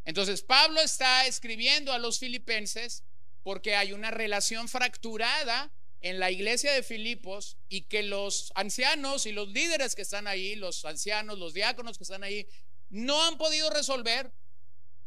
Entonces 0.05 0.43
Pablo 0.43 0.81
está 0.81 1.27
escribiendo 1.27 1.93
a 1.93 1.99
los 1.99 2.21
filipenses 2.21 3.03
porque 3.43 3.75
hay 3.75 3.93
una 3.93 4.13
relación 4.13 4.69
fracturada 4.69 5.73
en 6.01 6.21
la 6.21 6.31
iglesia 6.31 6.73
de 6.73 6.85
Filipos 6.85 7.57
y 7.69 7.83
que 7.83 8.05
los 8.05 8.53
ancianos 8.55 9.27
y 9.27 9.33
los 9.33 9.49
líderes 9.49 9.97
que 9.97 10.03
están 10.03 10.29
ahí, 10.29 10.55
los 10.55 10.85
ancianos, 10.85 11.41
los 11.41 11.55
diáconos 11.55 11.99
que 11.99 12.05
están 12.05 12.23
ahí, 12.23 12.47
no 12.89 13.21
han 13.25 13.37
podido 13.37 13.69
resolver. 13.69 14.33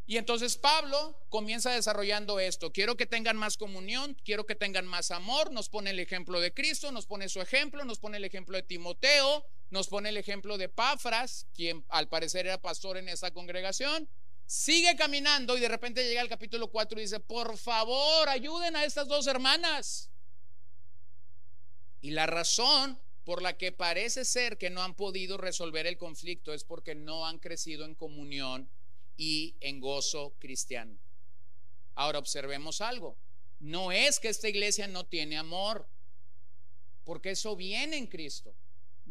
Y 0.06 0.18
entonces 0.18 0.58
Pablo 0.58 1.18
comienza 1.30 1.72
desarrollando 1.72 2.42
esto. 2.42 2.74
Quiero 2.74 2.98
que 2.98 3.06
tengan 3.06 3.38
más 3.38 3.56
comunión, 3.56 4.18
quiero 4.26 4.46
que 4.46 4.56
tengan 4.56 4.86
más 4.86 5.12
amor. 5.12 5.54
Nos 5.54 5.70
pone 5.70 5.92
el 5.92 6.00
ejemplo 6.00 6.42
de 6.42 6.54
Cristo, 6.54 6.92
nos 6.92 7.06
pone 7.06 7.30
su 7.30 7.40
ejemplo, 7.40 7.86
nos 7.86 8.00
pone 8.00 8.18
el 8.18 8.26
ejemplo 8.26 8.58
de 8.58 8.64
Timoteo, 8.64 9.46
nos 9.72 9.88
pone 9.88 10.10
el 10.10 10.18
ejemplo 10.18 10.58
de 10.58 10.70
Pafras, 10.70 11.48
quien 11.56 11.84
al 11.90 12.08
parecer 12.10 12.46
era 12.46 12.62
pastor 12.62 12.98
en 12.98 13.10
esa 13.10 13.32
congregación. 13.32 14.08
Sigue 14.46 14.98
caminando 14.98 15.58
y 15.58 15.62
de 15.62 15.70
repente 15.70 16.04
llega 16.04 16.20
al 16.20 16.28
capítulo 16.28 16.70
4 16.70 17.00
y 17.00 17.04
dice, 17.04 17.22
por 17.22 17.58
favor, 17.58 18.28
ayuden 18.28 18.76
a 18.76 18.84
estas 18.84 19.08
dos 19.08 19.28
hermanas. 19.28 20.12
Y 22.02 22.12
la 22.12 22.26
razón 22.26 23.00
por 23.24 23.42
la 23.42 23.58
que 23.58 23.72
parece 23.72 24.26
ser 24.26 24.58
que 24.58 24.70
no 24.70 24.84
han 24.84 24.94
podido 24.94 25.38
resolver 25.38 25.88
el 25.88 25.98
conflicto 25.98 26.54
es 26.54 26.66
porque 26.66 26.94
no 26.94 27.26
han 27.26 27.40
crecido 27.40 27.86
en 27.86 27.96
comunión 27.96 28.70
y 29.16 29.56
en 29.62 29.80
gozo 29.80 30.36
cristiano. 30.40 31.00
Ahora 31.96 32.20
observemos 32.20 32.82
algo. 32.82 33.18
No 33.60 33.94
es 33.94 34.20
que 34.20 34.28
esta 34.28 34.50
iglesia 34.50 34.88
no 34.88 35.06
tiene 35.06 35.38
amor, 35.38 35.88
porque 37.06 37.32
eso 37.32 37.56
viene 37.56 37.96
en 37.96 38.08
Cristo. 38.08 38.54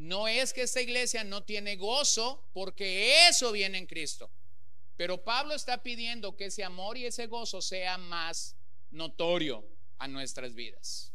No 0.00 0.28
es 0.28 0.54
que 0.54 0.62
esta 0.62 0.80
iglesia 0.80 1.24
no 1.24 1.42
tiene 1.42 1.76
gozo, 1.76 2.42
porque 2.54 3.28
eso 3.28 3.52
viene 3.52 3.76
en 3.76 3.86
Cristo. 3.86 4.30
Pero 4.96 5.22
Pablo 5.22 5.54
está 5.54 5.82
pidiendo 5.82 6.38
que 6.38 6.46
ese 6.46 6.64
amor 6.64 6.96
y 6.96 7.04
ese 7.04 7.26
gozo 7.26 7.60
sea 7.60 7.98
más 7.98 8.56
notorio 8.90 9.62
a 9.98 10.08
nuestras 10.08 10.54
vidas. 10.54 11.12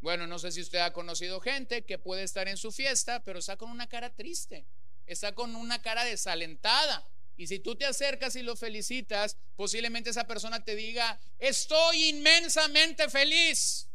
Bueno, 0.00 0.26
no 0.26 0.38
sé 0.38 0.52
si 0.52 0.62
usted 0.62 0.78
ha 0.78 0.94
conocido 0.94 1.38
gente 1.38 1.84
que 1.84 1.98
puede 1.98 2.22
estar 2.22 2.48
en 2.48 2.56
su 2.56 2.72
fiesta, 2.72 3.22
pero 3.22 3.40
está 3.40 3.58
con 3.58 3.70
una 3.70 3.86
cara 3.86 4.14
triste, 4.14 4.64
está 5.04 5.34
con 5.34 5.56
una 5.56 5.82
cara 5.82 6.02
desalentada. 6.04 7.06
Y 7.36 7.46
si 7.46 7.58
tú 7.58 7.76
te 7.76 7.84
acercas 7.84 8.36
y 8.36 8.42
lo 8.42 8.56
felicitas, 8.56 9.36
posiblemente 9.54 10.08
esa 10.08 10.26
persona 10.26 10.64
te 10.64 10.74
diga, 10.74 11.20
estoy 11.38 12.04
inmensamente 12.08 13.10
feliz. 13.10 13.86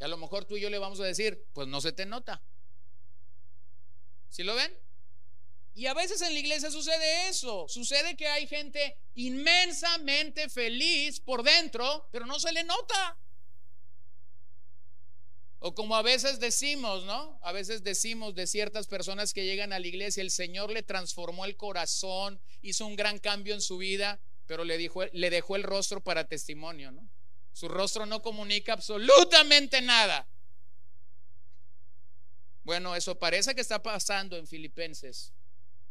Y 0.00 0.04
a 0.04 0.08
lo 0.08 0.16
mejor 0.16 0.46
tú 0.46 0.56
y 0.56 0.60
yo 0.62 0.70
le 0.70 0.78
vamos 0.78 0.98
a 1.00 1.04
decir, 1.04 1.44
pues 1.52 1.68
no 1.68 1.80
se 1.82 1.92
te 1.92 2.06
nota. 2.06 2.42
¿Sí 4.30 4.42
lo 4.42 4.54
ven? 4.54 4.72
Y 5.74 5.86
a 5.86 5.94
veces 5.94 6.22
en 6.22 6.32
la 6.32 6.40
iglesia 6.40 6.70
sucede 6.70 7.28
eso. 7.28 7.66
Sucede 7.68 8.16
que 8.16 8.26
hay 8.26 8.46
gente 8.46 8.96
inmensamente 9.14 10.48
feliz 10.48 11.20
por 11.20 11.42
dentro, 11.42 12.08
pero 12.10 12.24
no 12.24 12.40
se 12.40 12.50
le 12.52 12.64
nota. 12.64 13.18
O 15.58 15.74
como 15.74 15.94
a 15.94 16.02
veces 16.02 16.40
decimos, 16.40 17.04
¿no? 17.04 17.38
A 17.42 17.52
veces 17.52 17.84
decimos 17.84 18.34
de 18.34 18.46
ciertas 18.46 18.86
personas 18.86 19.34
que 19.34 19.44
llegan 19.44 19.74
a 19.74 19.78
la 19.78 19.86
iglesia, 19.86 20.22
el 20.22 20.30
Señor 20.30 20.70
le 20.70 20.82
transformó 20.82 21.44
el 21.44 21.58
corazón, 21.58 22.40
hizo 22.62 22.86
un 22.86 22.96
gran 22.96 23.18
cambio 23.18 23.52
en 23.52 23.60
su 23.60 23.76
vida, 23.76 24.18
pero 24.46 24.64
le, 24.64 24.78
dijo, 24.78 25.04
le 25.12 25.28
dejó 25.28 25.56
el 25.56 25.62
rostro 25.62 26.02
para 26.02 26.26
testimonio, 26.26 26.90
¿no? 26.90 27.06
Su 27.52 27.68
rostro 27.68 28.06
no 28.06 28.22
comunica 28.22 28.72
absolutamente 28.72 29.80
nada. 29.80 30.26
Bueno, 32.62 32.94
eso 32.94 33.18
parece 33.18 33.54
que 33.54 33.60
está 33.60 33.82
pasando 33.82 34.36
en 34.36 34.46
Filipenses 34.46 35.32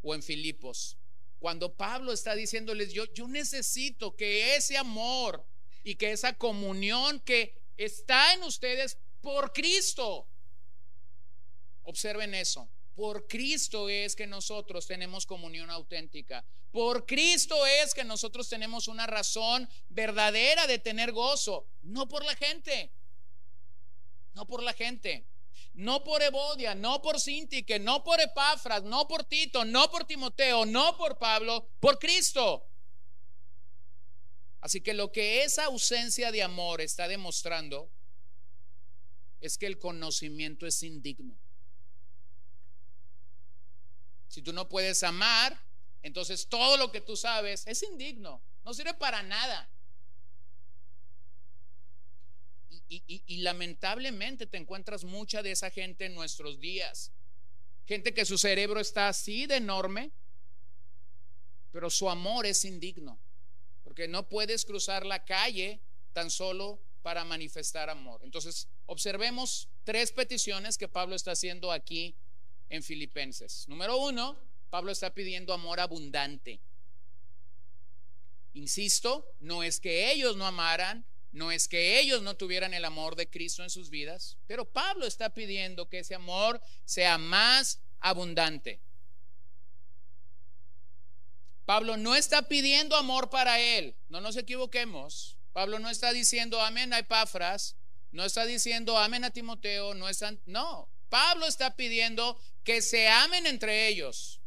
o 0.01 0.15
en 0.15 0.23
Filipos. 0.23 0.97
Cuando 1.39 1.73
Pablo 1.73 2.11
está 2.11 2.35
diciéndoles, 2.35 2.93
yo, 2.93 3.05
yo 3.13 3.27
necesito 3.27 4.15
que 4.15 4.55
ese 4.55 4.77
amor 4.77 5.45
y 5.83 5.95
que 5.95 6.11
esa 6.11 6.33
comunión 6.33 7.19
que 7.21 7.57
está 7.77 8.33
en 8.33 8.43
ustedes 8.43 8.97
por 9.21 9.53
Cristo. 9.53 10.27
Observen 11.83 12.33
eso. 12.33 12.69
Por 12.95 13.27
Cristo 13.27 13.87
es 13.89 14.15
que 14.15 14.27
nosotros 14.27 14.85
tenemos 14.85 15.25
comunión 15.25 15.69
auténtica. 15.69 16.45
Por 16.71 17.05
Cristo 17.05 17.65
es 17.65 17.93
que 17.93 18.03
nosotros 18.03 18.47
tenemos 18.47 18.87
una 18.87 19.07
razón 19.07 19.67
verdadera 19.89 20.67
de 20.67 20.79
tener 20.79 21.11
gozo. 21.11 21.67
No 21.81 22.07
por 22.07 22.23
la 22.23 22.35
gente. 22.35 22.91
No 24.33 24.45
por 24.45 24.61
la 24.61 24.73
gente. 24.73 25.25
no 25.73 26.03
por 26.03 26.21
Evodia, 26.21 26.75
no 26.75 27.01
por 27.01 27.19
Sintique, 27.21 27.79
no 27.79 28.03
por 28.03 28.19
Epafras, 28.19 28.83
no 28.83 29.07
por 29.07 29.23
Tito, 29.23 29.63
no 29.63 29.89
por 29.89 30.03
Timoteo, 30.03 30.65
no 30.65 30.97
por 30.97 31.17
Pablo, 31.17 31.69
por 31.79 31.97
Cristo. 31.99 32.65
Así 34.59 34.81
que 34.81 34.93
lo 34.93 35.11
que 35.11 35.43
esa 35.43 35.65
ausencia 35.65 36.31
de 36.31 36.43
amor 36.43 36.81
está 36.81 37.07
demostrando 37.07 37.89
es 39.39 39.57
que 39.57 39.67
el 39.67 39.79
conocimiento 39.79 40.67
es 40.67 40.83
indigno. 40.83 41.37
Si 44.27 44.41
tú 44.41 44.51
no 44.51 44.67
puedes 44.67 45.01
amar, 45.03 45.57
entonces 46.03 46.47
todo 46.47 46.77
lo 46.77 46.91
que 46.91 47.01
tú 47.01 47.15
sabes 47.15 47.65
es 47.67 47.83
indigno, 47.83 48.41
no 48.63 48.73
sirve 48.73 48.93
para 48.93 49.23
nada. 49.23 49.69
Y, 52.91 53.37
lamentablemente 53.37 54.47
te 54.47 54.57
encuentras 54.57 55.03
mucha 55.03 55.43
de 55.43 55.51
esa 55.51 55.69
gente 55.69 56.05
en 56.05 56.15
nuestros 56.15 56.59
días. 56.59 57.11
Gente 57.85 58.15
que 58.15 58.25
su 58.25 58.39
cerebro 58.39 58.79
está 58.79 59.09
así 59.09 59.45
de 59.45 59.57
enorme, 59.57 60.11
pero 61.71 61.91
su 61.91 62.09
amor 62.09 62.47
es 62.47 62.65
indigno. 62.65 63.19
Porque 63.83 64.07
no 64.07 64.27
puedes 64.27 64.65
cruzar 64.65 65.05
la 65.05 65.23
calle 65.23 65.79
tan 66.13 66.31
solo 66.31 66.79
para 67.03 67.23
manifestar 67.25 67.91
amor. 67.91 68.21
Entonces, 68.23 68.67
observemos 68.87 69.69
tres 69.83 70.11
peticiones 70.11 70.75
que 70.75 70.87
Pablo 70.87 71.15
está 71.15 71.31
haciendo 71.31 71.71
aquí 71.71 72.15
en 72.69 72.81
Filipenses. 72.81 73.67
Número 73.67 73.97
uno, 73.97 74.35
Pablo 74.69 74.91
está 74.91 75.13
pidiendo 75.13 75.53
amor 75.53 75.79
abundante. 75.79 76.59
Insisto, 78.53 79.25
no 79.39 79.63
es 79.63 79.79
que 79.79 80.11
ellos 80.11 80.35
no 80.35 80.45
amaran, 80.45 81.05
no 81.31 81.51
es 81.51 81.67
que 81.67 81.99
ellos 81.99 82.21
no 82.21 82.35
tuvieran 82.35 82.73
el 82.73 82.85
amor 82.85 83.15
de 83.15 83.29
Cristo 83.29 83.63
en 83.63 83.69
sus 83.69 83.89
vidas, 83.89 84.37
pero 84.47 84.65
Pablo 84.65 85.05
está 85.05 85.33
pidiendo 85.33 85.87
que 85.87 85.99
ese 85.99 86.15
amor 86.15 86.61
sea 86.85 87.17
más 87.17 87.79
abundante. 87.99 88.81
Pablo 91.65 91.97
no 91.97 92.15
está 92.15 92.47
pidiendo 92.47 92.95
amor 92.95 93.29
para 93.29 93.59
él, 93.59 93.95
no 94.07 94.21
nos 94.21 94.35
equivoquemos. 94.37 95.37
Pablo 95.53 95.77
no 95.77 95.89
está 95.89 96.11
diciendo 96.11 96.61
amén 96.61 96.93
a 96.93 96.99
Epafras, 96.99 97.75
no 98.11 98.25
está 98.25 98.45
diciendo 98.45 98.97
amén 98.97 99.23
a 99.23 99.29
Timoteo, 99.29 99.93
no 99.93 100.07
no. 100.47 100.89
Pablo 101.09 101.45
está 101.45 101.75
pidiendo 101.75 102.39
que 102.63 102.81
se 102.81 103.07
amen 103.07 103.45
entre 103.45 103.87
ellos. 103.87 104.38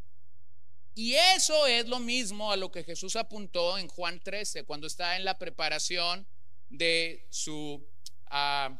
Y 0.95 1.15
eso 1.15 1.65
es 1.65 1.87
lo 1.87 1.99
mismo 1.99 2.51
a 2.51 2.57
lo 2.57 2.71
que 2.71 2.83
Jesús 2.83 3.15
apuntó 3.15 3.77
en 3.77 3.87
Juan 3.87 4.19
13, 4.19 4.63
cuando 4.63 4.85
está 4.85 5.15
en 5.15 5.25
la 5.25 5.39
preparación 5.39 6.27
de 6.69 7.25
su, 7.29 7.83
ah, 8.27 8.79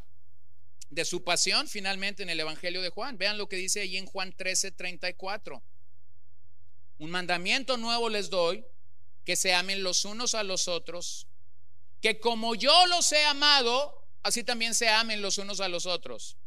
de 0.90 1.06
su 1.06 1.24
pasión 1.24 1.68
finalmente 1.68 2.22
en 2.22 2.30
el 2.30 2.40
Evangelio 2.40 2.82
de 2.82 2.90
Juan. 2.90 3.18
Vean 3.18 3.38
lo 3.38 3.50
que 3.50 3.56
dice 3.56 3.82
allí 3.82 3.98
en 3.98 4.06
Juan 4.06 4.32
13, 4.32 4.72
34. 4.72 5.64
Un 7.00 7.10
mandamiento 7.10 7.78
nuevo 7.78 8.10
les 8.10 8.30
doy, 8.30 8.64
que 9.26 9.36
se 9.36 9.54
amen 9.54 9.84
los 9.84 10.06
unos 10.06 10.36
a 10.36 10.44
los 10.44 10.68
otros, 10.68 11.28
que 12.02 12.20
como 12.20 12.56
yo 12.56 12.86
los 12.88 13.12
he 13.12 13.24
amado, 13.26 14.06
así 14.22 14.44
también 14.44 14.76
se 14.76 14.90
amen 14.90 15.22
los 15.22 15.38
unos 15.38 15.62
a 15.62 15.70
los 15.70 15.86
otros. 15.86 16.38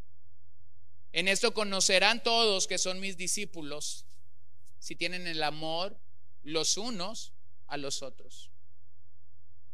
En 1.11 1.27
esto 1.27 1.53
conocerán 1.53 2.23
todos 2.23 2.67
que 2.67 2.77
son 2.77 2.99
mis 2.99 3.17
discípulos, 3.17 4.06
si 4.79 4.95
tienen 4.95 5.27
el 5.27 5.43
amor 5.43 5.99
los 6.43 6.77
unos 6.77 7.33
a 7.67 7.77
los 7.77 8.01
otros. 8.01 8.51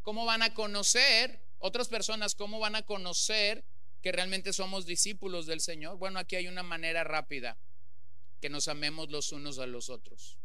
¿Cómo 0.01 0.25
van 0.25 0.41
a 0.41 0.53
conocer 0.53 1.41
otras 1.59 1.87
personas, 1.87 2.35
¿cómo 2.35 2.59
van 2.59 2.75
a 2.75 2.81
conocer 2.81 3.63
que 4.01 4.11
realmente 4.11 4.51
somos 4.51 4.85
discípulos 4.85 5.45
del 5.45 5.61
Señor? 5.61 5.97
Bueno, 5.97 6.19
aquí 6.19 6.35
hay 6.35 6.47
una 6.47 6.61
manera 6.61 7.05
rápida, 7.05 7.57
que 8.41 8.49
nos 8.49 8.67
amemos 8.67 9.09
los 9.09 9.31
unos 9.31 9.59
a 9.59 9.65
los 9.65 9.89
otros. 9.89 10.37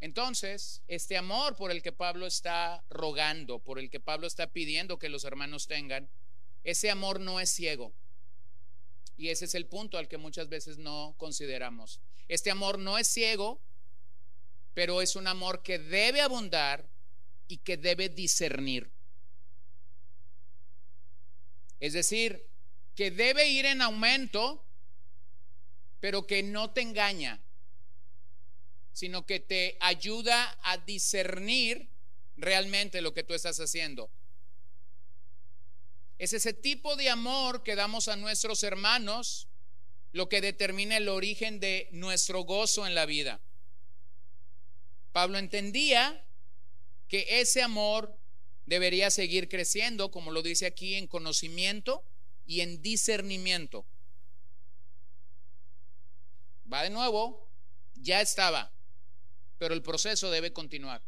Entonces, 0.00 0.82
este 0.88 1.16
amor 1.16 1.56
por 1.56 1.70
el 1.70 1.82
que 1.82 1.92
Pablo 1.92 2.26
está 2.26 2.84
rogando, 2.90 3.60
por 3.60 3.78
el 3.78 3.88
que 3.88 4.00
Pablo 4.00 4.26
está 4.26 4.48
pidiendo 4.48 4.98
que 4.98 5.08
los 5.08 5.24
hermanos 5.24 5.66
tengan, 5.68 6.10
ese 6.64 6.90
amor 6.90 7.20
no 7.20 7.38
es 7.38 7.50
ciego. 7.50 7.94
Y 9.16 9.28
ese 9.28 9.44
es 9.44 9.54
el 9.54 9.66
punto 9.66 9.98
al 9.98 10.08
que 10.08 10.18
muchas 10.18 10.48
veces 10.48 10.78
no 10.78 11.14
consideramos. 11.18 12.00
Este 12.28 12.50
amor 12.50 12.78
no 12.78 12.98
es 12.98 13.06
ciego, 13.06 13.60
pero 14.74 15.00
es 15.02 15.14
un 15.14 15.26
amor 15.26 15.62
que 15.62 15.78
debe 15.78 16.20
abundar 16.20 16.88
y 17.46 17.58
que 17.58 17.76
debe 17.76 18.08
discernir. 18.08 18.90
Es 21.80 21.92
decir, 21.92 22.46
que 22.94 23.10
debe 23.10 23.48
ir 23.48 23.66
en 23.66 23.82
aumento, 23.82 24.64
pero 26.00 26.26
que 26.26 26.42
no 26.42 26.70
te 26.70 26.80
engaña, 26.80 27.40
sino 28.92 29.26
que 29.26 29.40
te 29.40 29.76
ayuda 29.80 30.58
a 30.62 30.78
discernir 30.78 31.88
realmente 32.36 33.00
lo 33.00 33.12
que 33.12 33.24
tú 33.24 33.34
estás 33.34 33.58
haciendo. 33.60 34.10
Es 36.18 36.32
ese 36.32 36.52
tipo 36.52 36.96
de 36.96 37.10
amor 37.10 37.62
que 37.62 37.74
damos 37.74 38.08
a 38.08 38.16
nuestros 38.16 38.62
hermanos 38.62 39.48
lo 40.12 40.28
que 40.28 40.40
determina 40.40 40.96
el 40.96 41.08
origen 41.08 41.58
de 41.58 41.88
nuestro 41.90 42.42
gozo 42.42 42.86
en 42.86 42.94
la 42.94 43.04
vida. 43.04 43.40
Pablo 45.12 45.38
entendía 45.38 46.24
que 47.08 47.40
ese 47.40 47.62
amor 47.62 48.16
debería 48.66 49.10
seguir 49.10 49.48
creciendo, 49.48 50.10
como 50.10 50.30
lo 50.30 50.42
dice 50.42 50.66
aquí, 50.66 50.94
en 50.94 51.08
conocimiento 51.08 52.04
y 52.46 52.60
en 52.60 52.80
discernimiento. 52.80 53.84
Va 56.72 56.82
de 56.82 56.90
nuevo, 56.90 57.48
ya 57.94 58.20
estaba, 58.20 58.72
pero 59.58 59.74
el 59.74 59.82
proceso 59.82 60.30
debe 60.30 60.52
continuar. 60.52 61.02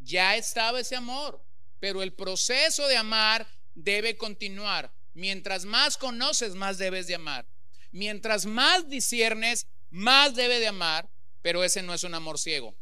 Ya 0.00 0.36
estaba 0.36 0.80
ese 0.80 0.96
amor, 0.96 1.42
pero 1.78 2.02
el 2.02 2.12
proceso 2.12 2.86
de 2.88 2.96
amar 2.96 3.46
debe 3.84 4.16
continuar. 4.16 4.92
Mientras 5.14 5.64
más 5.64 5.96
conoces, 5.96 6.54
más 6.54 6.78
debes 6.78 7.06
de 7.06 7.16
amar. 7.16 7.46
Mientras 7.90 8.46
más 8.46 8.88
disiernes, 8.88 9.66
más 9.90 10.34
debe 10.34 10.60
de 10.60 10.68
amar, 10.68 11.08
pero 11.42 11.64
ese 11.64 11.82
no 11.82 11.92
es 11.94 12.04
un 12.04 12.14
amor 12.14 12.38
ciego. 12.38 12.74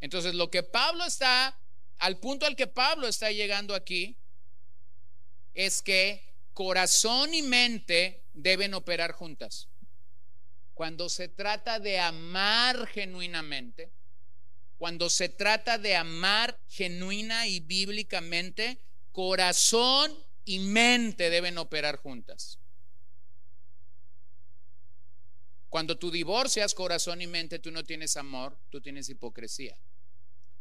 Entonces, 0.00 0.34
lo 0.34 0.50
que 0.50 0.62
Pablo 0.62 1.04
está, 1.04 1.58
al 1.98 2.18
punto 2.18 2.46
al 2.46 2.56
que 2.56 2.66
Pablo 2.66 3.06
está 3.06 3.30
llegando 3.30 3.74
aquí, 3.74 4.16
es 5.54 5.82
que 5.82 6.22
corazón 6.54 7.34
y 7.34 7.42
mente 7.42 8.24
deben 8.32 8.74
operar 8.74 9.12
juntas. 9.12 9.68
Cuando 10.74 11.08
se 11.08 11.28
trata 11.28 11.78
de 11.78 11.98
amar 12.00 12.86
genuinamente, 12.86 13.92
cuando 14.78 15.10
se 15.10 15.28
trata 15.28 15.76
de 15.76 15.94
amar 15.94 16.58
genuina 16.66 17.46
y 17.46 17.60
bíblicamente, 17.60 18.78
corazón 19.12 20.12
y 20.44 20.58
mente 20.58 21.30
deben 21.30 21.58
operar 21.58 21.96
juntas. 21.96 22.58
Cuando 25.68 25.96
tú 25.96 26.10
divorcias 26.10 26.74
corazón 26.74 27.22
y 27.22 27.28
mente, 27.28 27.60
tú 27.60 27.70
no 27.70 27.84
tienes 27.84 28.16
amor, 28.16 28.58
tú 28.70 28.80
tienes 28.80 29.08
hipocresía. 29.08 29.78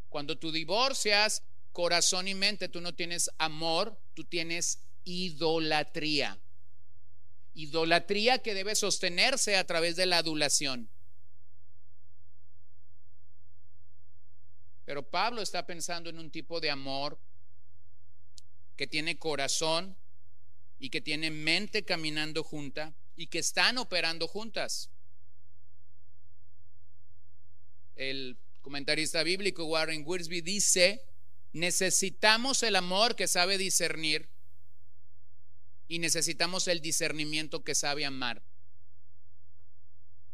Cuando 0.09 0.37
tú 0.37 0.51
divorcias 0.51 1.43
corazón 1.71 2.27
y 2.27 2.35
mente, 2.35 2.69
tú 2.69 2.81
no 2.81 2.93
tienes 2.93 3.29
amor, 3.37 3.99
tú 4.13 4.23
tienes 4.23 4.79
idolatría. 5.03 6.39
Idolatría 7.55 8.39
que 8.39 8.53
debe 8.53 8.75
sostenerse 8.75 9.57
a 9.57 9.65
través 9.65 9.95
de 9.95 10.05
la 10.05 10.19
adulación. 10.19 10.89
Pero 14.85 15.07
Pablo 15.07 15.41
está 15.41 15.65
pensando 15.65 16.09
en 16.09 16.19
un 16.19 16.31
tipo 16.31 16.59
de 16.59 16.71
amor 16.71 17.19
que 18.79 18.87
tiene 18.87 19.17
corazón 19.17 19.97
y 20.79 20.89
que 20.89 21.01
tiene 21.01 21.31
mente 21.31 21.83
caminando 21.83 22.45
junta 22.45 22.93
y 23.17 23.27
que 23.27 23.39
están 23.39 23.77
operando 23.77 24.25
juntas. 24.25 24.89
El 27.97 28.37
comentarista 28.61 29.21
bíblico 29.23 29.65
Warren 29.65 30.05
Wiersbe 30.05 30.41
dice, 30.41 31.03
necesitamos 31.51 32.63
el 32.63 32.77
amor 32.77 33.17
que 33.17 33.27
sabe 33.27 33.57
discernir 33.57 34.29
y 35.89 35.99
necesitamos 35.99 36.69
el 36.69 36.79
discernimiento 36.79 37.65
que 37.65 37.75
sabe 37.75 38.05
amar. 38.05 38.41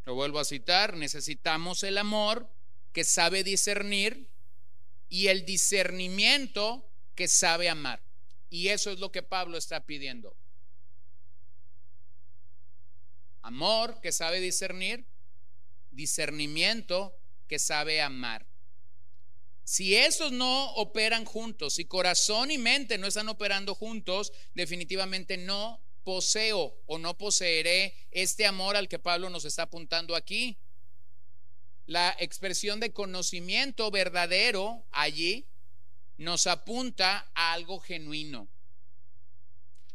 Lo 0.05 0.13
vuelvo 0.13 0.37
a 0.37 0.45
citar, 0.45 0.95
necesitamos 0.95 1.81
el 1.81 1.97
amor 1.97 2.47
que 2.93 3.05
sabe 3.05 3.43
discernir 3.43 4.29
y 5.09 5.29
el 5.29 5.47
discernimiento 5.47 6.87
que 7.15 7.27
sabe 7.27 7.69
amar. 7.69 8.04
Y 8.55 8.69
eso 8.69 8.89
es 8.89 8.99
lo 8.99 9.11
que 9.11 9.21
Pablo 9.21 9.57
está 9.57 9.85
pidiendo. 9.85 10.33
Amor 13.41 13.99
que 13.99 14.13
sabe 14.13 14.39
discernir, 14.39 15.05
discernimiento 15.91 17.13
que 17.49 17.59
sabe 17.59 18.01
amar. 18.01 18.47
Si 19.65 19.97
esos 19.97 20.31
no 20.31 20.71
operan 20.75 21.25
juntos, 21.25 21.73
si 21.73 21.83
corazón 21.83 22.49
y 22.49 22.57
mente 22.57 22.97
no 22.97 23.07
están 23.07 23.27
operando 23.27 23.75
juntos, 23.75 24.31
definitivamente 24.53 25.35
no 25.35 25.81
poseo 26.05 26.81
o 26.85 26.97
no 26.97 27.17
poseeré 27.17 27.93
este 28.11 28.45
amor 28.45 28.77
al 28.77 28.87
que 28.87 28.99
Pablo 28.99 29.29
nos 29.29 29.43
está 29.43 29.63
apuntando 29.63 30.15
aquí. 30.15 30.57
La 31.87 32.15
expresión 32.19 32.79
de 32.79 32.93
conocimiento 32.93 33.91
verdadero 33.91 34.85
allí 34.91 35.45
nos 36.17 36.47
apunta 36.47 37.29
a 37.33 37.53
algo 37.53 37.79
genuino, 37.79 38.47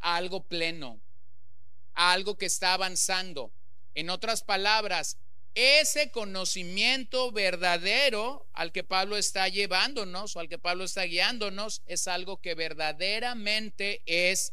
a 0.01 0.17
algo 0.17 0.45
pleno, 0.47 1.01
a 1.95 2.13
algo 2.13 2.37
que 2.37 2.47
está 2.47 2.75
avanzando. 2.75 3.53
En 3.95 4.11
otras 4.11 4.43
palabras, 4.43 5.17
ese 5.55 6.11
conocimiento 6.11 7.33
verdadero 7.33 8.47
al 8.53 8.71
que 8.71 8.85
Pablo 8.85 9.17
está 9.17 9.49
llevándonos 9.49 10.37
o 10.37 10.41
al 10.41 10.49
que 10.49 10.59
Pablo 10.59 10.85
está 10.85 11.03
guiándonos 11.03 11.83
es 11.87 12.07
algo 12.07 12.41
que 12.41 12.55
verdaderamente 12.55 14.03
es 14.07 14.53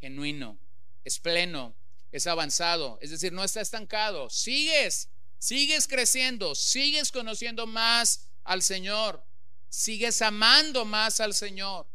genuino, 0.00 0.58
es 1.04 1.18
pleno, 1.18 1.74
es 2.10 2.26
avanzado, 2.26 2.98
es 3.02 3.10
decir, 3.10 3.32
no 3.32 3.44
está 3.44 3.60
estancado. 3.60 4.30
Sigues, 4.30 5.10
sigues 5.38 5.86
creciendo, 5.86 6.54
sigues 6.54 7.12
conociendo 7.12 7.66
más 7.66 8.28
al 8.42 8.62
Señor, 8.62 9.22
sigues 9.70 10.20
amando 10.20 10.84
más 10.84 11.20
al 11.20 11.32
Señor, 11.32 11.86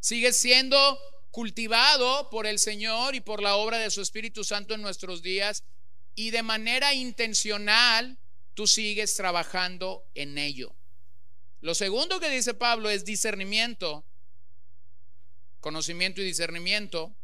sigues 0.00 0.36
siendo 0.36 0.98
cultivado 1.30 2.28
por 2.30 2.46
el 2.46 2.58
Señor 2.58 3.14
y 3.14 3.20
por 3.20 3.40
la 3.40 3.54
obra 3.54 3.78
de 3.78 3.90
su 3.90 4.02
Espíritu 4.02 4.42
Santo 4.42 4.74
en 4.74 4.82
nuestros 4.82 5.22
días 5.22 5.62
y 6.14 6.30
de 6.30 6.42
manera 6.42 6.92
intencional 6.92 8.18
tú 8.54 8.66
sigues 8.66 9.14
trabajando 9.14 10.04
en 10.14 10.36
ello. 10.36 10.74
Lo 11.60 11.74
segundo 11.74 12.18
que 12.18 12.28
dice 12.28 12.54
Pablo 12.54 12.90
es 12.90 13.04
discernimiento, 13.04 14.04
conocimiento 15.60 16.20
y 16.20 16.24
discernimiento. 16.24 17.14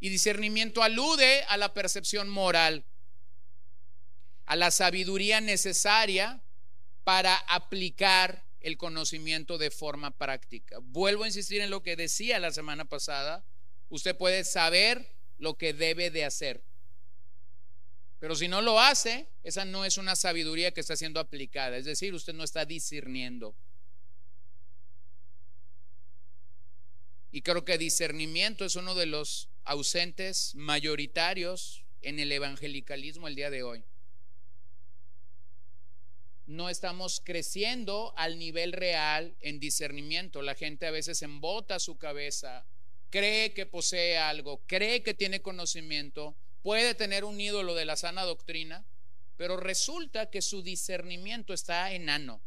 Y 0.00 0.10
discernimiento 0.10 0.84
alude 0.84 1.42
a 1.48 1.56
la 1.56 1.74
percepción 1.74 2.28
moral, 2.28 2.84
a 4.46 4.54
la 4.54 4.70
sabiduría 4.70 5.40
necesaria 5.40 6.40
para 7.02 7.34
aplicar 7.34 8.47
el 8.68 8.76
conocimiento 8.76 9.58
de 9.58 9.72
forma 9.72 10.12
práctica. 10.12 10.78
Vuelvo 10.80 11.24
a 11.24 11.26
insistir 11.26 11.60
en 11.60 11.70
lo 11.70 11.82
que 11.82 11.96
decía 11.96 12.38
la 12.38 12.52
semana 12.52 12.84
pasada. 12.84 13.44
Usted 13.88 14.16
puede 14.16 14.44
saber 14.44 15.10
lo 15.38 15.54
que 15.54 15.72
debe 15.72 16.10
de 16.10 16.24
hacer. 16.24 16.62
Pero 18.20 18.36
si 18.36 18.48
no 18.48 18.62
lo 18.62 18.80
hace, 18.80 19.28
esa 19.42 19.64
no 19.64 19.84
es 19.84 19.96
una 19.96 20.16
sabiduría 20.16 20.72
que 20.72 20.80
está 20.80 20.96
siendo 20.96 21.20
aplicada. 21.20 21.76
Es 21.76 21.84
decir, 21.84 22.14
usted 22.14 22.34
no 22.34 22.44
está 22.44 22.64
discerniendo. 22.64 23.54
Y 27.30 27.42
creo 27.42 27.64
que 27.64 27.78
discernimiento 27.78 28.64
es 28.64 28.76
uno 28.76 28.94
de 28.94 29.06
los 29.06 29.48
ausentes 29.64 30.54
mayoritarios 30.54 31.84
en 32.02 32.18
el 32.18 32.32
evangelicalismo 32.32 33.28
el 33.28 33.34
día 33.34 33.50
de 33.50 33.62
hoy. 33.62 33.84
No 36.48 36.70
estamos 36.70 37.20
creciendo 37.22 38.14
al 38.16 38.38
nivel 38.38 38.72
real 38.72 39.36
en 39.40 39.60
discernimiento. 39.60 40.40
La 40.40 40.54
gente 40.54 40.86
a 40.86 40.90
veces 40.90 41.20
embota 41.20 41.78
su 41.78 41.98
cabeza, 41.98 42.64
cree 43.10 43.52
que 43.52 43.66
posee 43.66 44.16
algo, 44.16 44.62
cree 44.66 45.02
que 45.02 45.12
tiene 45.12 45.42
conocimiento, 45.42 46.38
puede 46.62 46.94
tener 46.94 47.26
un 47.26 47.38
ídolo 47.38 47.74
de 47.74 47.84
la 47.84 47.96
sana 47.96 48.22
doctrina, 48.24 48.86
pero 49.36 49.58
resulta 49.58 50.30
que 50.30 50.40
su 50.40 50.62
discernimiento 50.62 51.52
está 51.52 51.92
enano. 51.92 52.40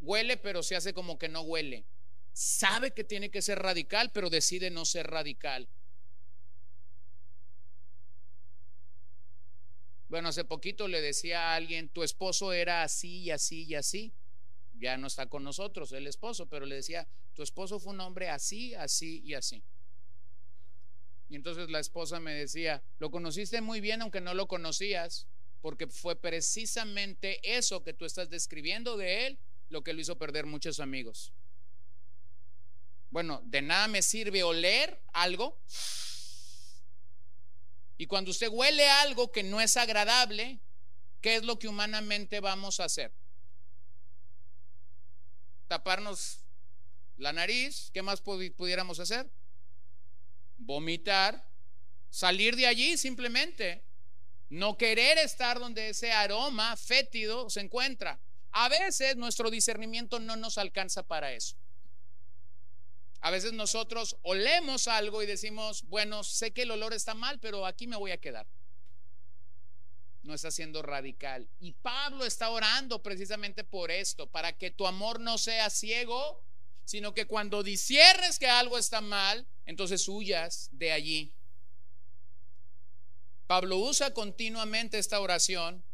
Huele, 0.00 0.36
pero 0.36 0.64
se 0.64 0.74
hace 0.74 0.92
como 0.92 1.16
que 1.16 1.28
no 1.28 1.42
huele. 1.42 1.84
Sabe 2.32 2.90
que 2.90 3.04
tiene 3.04 3.30
que 3.30 3.40
ser 3.40 3.60
radical, 3.60 4.10
pero 4.10 4.30
decide 4.30 4.70
no 4.70 4.84
ser 4.84 5.06
radical. 5.06 5.68
Bueno, 10.12 10.28
hace 10.28 10.44
poquito 10.44 10.88
le 10.88 11.00
decía 11.00 11.40
a 11.40 11.54
alguien, 11.54 11.88
tu 11.88 12.02
esposo 12.02 12.52
era 12.52 12.82
así 12.82 13.20
y 13.20 13.30
así 13.30 13.62
y 13.62 13.76
así. 13.76 14.12
Ya 14.74 14.98
no 14.98 15.06
está 15.06 15.24
con 15.24 15.42
nosotros 15.42 15.90
el 15.92 16.06
esposo, 16.06 16.50
pero 16.50 16.66
le 16.66 16.74
decía, 16.74 17.08
tu 17.32 17.42
esposo 17.42 17.80
fue 17.80 17.94
un 17.94 18.00
hombre 18.00 18.28
así, 18.28 18.74
así 18.74 19.22
y 19.24 19.32
así. 19.32 19.62
Y 21.30 21.36
entonces 21.36 21.70
la 21.70 21.78
esposa 21.78 22.20
me 22.20 22.34
decía, 22.34 22.82
lo 22.98 23.10
conociste 23.10 23.62
muy 23.62 23.80
bien 23.80 24.02
aunque 24.02 24.20
no 24.20 24.34
lo 24.34 24.48
conocías, 24.48 25.28
porque 25.62 25.86
fue 25.86 26.14
precisamente 26.14 27.40
eso 27.42 27.82
que 27.82 27.94
tú 27.94 28.04
estás 28.04 28.28
describiendo 28.28 28.98
de 28.98 29.28
él 29.28 29.38
lo 29.70 29.82
que 29.82 29.94
lo 29.94 30.02
hizo 30.02 30.18
perder 30.18 30.44
muchos 30.44 30.78
amigos. 30.78 31.32
Bueno, 33.08 33.40
de 33.46 33.62
nada 33.62 33.88
me 33.88 34.02
sirve 34.02 34.42
oler 34.42 35.00
algo. 35.14 35.58
Y 37.98 38.06
cuando 38.06 38.30
usted 38.30 38.48
huele 38.48 38.88
algo 38.88 39.30
que 39.30 39.42
no 39.42 39.60
es 39.60 39.76
agradable, 39.76 40.60
¿qué 41.20 41.36
es 41.36 41.44
lo 41.44 41.58
que 41.58 41.68
humanamente 41.68 42.40
vamos 42.40 42.80
a 42.80 42.84
hacer? 42.84 43.12
Taparnos 45.68 46.40
la 47.16 47.32
nariz, 47.32 47.90
¿qué 47.92 48.02
más 48.02 48.20
pudiéramos 48.20 48.98
hacer? 48.98 49.30
vomitar, 50.64 51.44
salir 52.10 52.56
de 52.56 52.66
allí 52.66 52.96
simplemente, 52.96 53.82
no 54.48 54.76
querer 54.76 55.18
estar 55.18 55.58
donde 55.58 55.90
ese 55.90 56.12
aroma 56.12 56.76
fétido 56.76 57.48
se 57.50 57.60
encuentra. 57.60 58.20
A 58.50 58.68
veces 58.68 59.16
nuestro 59.16 59.50
discernimiento 59.50 60.20
no 60.20 60.36
nos 60.36 60.58
alcanza 60.58 61.02
para 61.02 61.32
eso. 61.32 61.56
A 63.22 63.30
veces 63.30 63.52
nosotros 63.52 64.16
olemos 64.22 64.88
algo 64.88 65.22
y 65.22 65.26
decimos, 65.26 65.84
bueno, 65.84 66.24
sé 66.24 66.50
que 66.50 66.62
el 66.62 66.72
olor 66.72 66.92
está 66.92 67.14
mal, 67.14 67.38
pero 67.38 67.66
aquí 67.66 67.86
me 67.86 67.96
voy 67.96 68.10
a 68.10 68.20
quedar. 68.20 68.48
No 70.24 70.34
está 70.34 70.50
siendo 70.50 70.82
radical. 70.82 71.48
Y 71.60 71.72
Pablo 71.72 72.24
está 72.24 72.50
orando 72.50 73.00
precisamente 73.00 73.62
por 73.62 73.92
esto, 73.92 74.26
para 74.26 74.52
que 74.52 74.72
tu 74.72 74.88
amor 74.88 75.20
no 75.20 75.38
sea 75.38 75.70
ciego, 75.70 76.42
sino 76.84 77.14
que 77.14 77.26
cuando 77.26 77.62
disiernes 77.62 78.40
que 78.40 78.48
algo 78.48 78.76
está 78.76 79.00
mal, 79.00 79.46
entonces 79.66 80.08
huyas 80.08 80.68
de 80.72 80.90
allí. 80.90 81.32
Pablo 83.46 83.78
usa 83.78 84.12
continuamente 84.12 84.98
esta 84.98 85.20
oración 85.20 85.84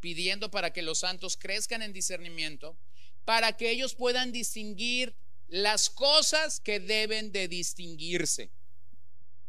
pidiendo 0.00 0.50
para 0.50 0.74
que 0.74 0.82
los 0.82 0.98
santos 0.98 1.38
crezcan 1.38 1.80
en 1.80 1.94
discernimiento, 1.94 2.76
para 3.24 3.56
que 3.56 3.70
ellos 3.70 3.94
puedan 3.94 4.30
distinguir 4.30 5.16
las 5.50 5.90
cosas 5.90 6.60
que 6.60 6.80
deben 6.80 7.32
de 7.32 7.48
distinguirse. 7.48 8.50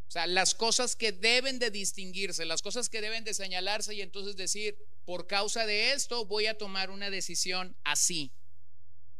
O 0.08 0.12
sea, 0.12 0.28
las 0.28 0.56
cosas 0.56 0.96
que 0.96 1.14
deben 1.14 1.58
de 1.60 1.72
distinguirse, 1.72 2.44
las 2.44 2.62
cosas 2.62 2.90
que 2.90 3.00
deben 3.00 3.24
de 3.24 3.34
señalarse 3.34 3.94
y 3.94 4.02
entonces 4.02 4.36
decir, 4.36 4.78
por 5.06 5.28
causa 5.28 5.66
de 5.66 5.94
esto 5.94 6.26
voy 6.26 6.48
a 6.48 6.58
tomar 6.58 6.90
una 6.90 7.10
decisión 7.10 7.78
así. 7.84 8.32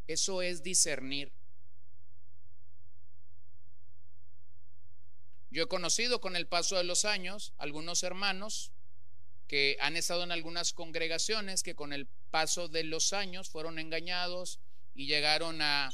Eso 0.08 0.42
es 0.42 0.64
discernir. 0.64 1.32
Yo 5.50 5.64
he 5.64 5.68
conocido 5.68 6.20
con 6.20 6.36
el 6.36 6.48
paso 6.48 6.78
de 6.78 6.84
los 6.84 7.06
años 7.06 7.54
algunos 7.58 8.04
hermanos 8.04 8.72
que 9.48 9.78
han 9.82 9.96
estado 9.96 10.24
en 10.24 10.32
algunas 10.32 10.74
congregaciones 10.74 11.62
que 11.62 11.76
con 11.76 11.94
el 11.94 12.08
paso 12.32 12.70
de 12.70 12.84
los 12.84 13.14
años 13.14 13.50
fueron 13.50 13.80
engañados 13.80 14.60
y 14.96 15.08
llegaron 15.08 15.62
a, 15.62 15.92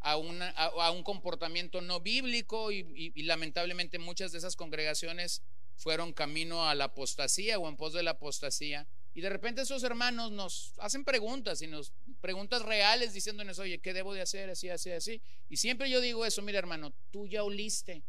a, 0.00 0.16
un 0.16 1.02
comportamiento 1.02 1.80
no 1.80 2.00
bíblico 2.00 2.72
y, 2.72 3.12
lamentablemente 3.22 3.98
muchas 3.98 4.32
de 4.32 4.38
esas 4.38 4.56
congregaciones 4.56 5.42
fueron 5.76 6.12
camino 6.12 6.68
a 6.68 6.74
la 6.74 6.84
apostasía 6.84 7.58
o 7.58 7.68
en 7.68 7.76
pos 7.76 7.92
de 7.92 8.02
la 8.02 8.12
apostasía. 8.12 8.86
Y 9.14 9.22
de 9.22 9.28
repente 9.28 9.62
esos 9.62 9.82
hermanos 9.82 10.30
nos 10.30 10.74
hacen 10.78 11.04
preguntas 11.04 11.62
y 11.62 11.66
nos 11.66 11.92
preguntas 12.20 12.62
reales 12.62 13.12
diciéndonos, 13.12 13.58
oye, 13.58 13.78
¿qué 13.78 13.92
debo 13.92 14.14
de 14.14 14.20
hacer? 14.20 14.50
Así, 14.50 14.68
así, 14.68 14.90
así. 14.92 15.20
Y 15.48 15.56
siempre 15.56 15.90
yo 15.90 16.00
digo 16.00 16.24
eso, 16.24 16.42
mira 16.42 16.58
hermano, 16.58 16.92
tú 17.10 17.26
ya 17.26 17.42
oliste 17.42 18.02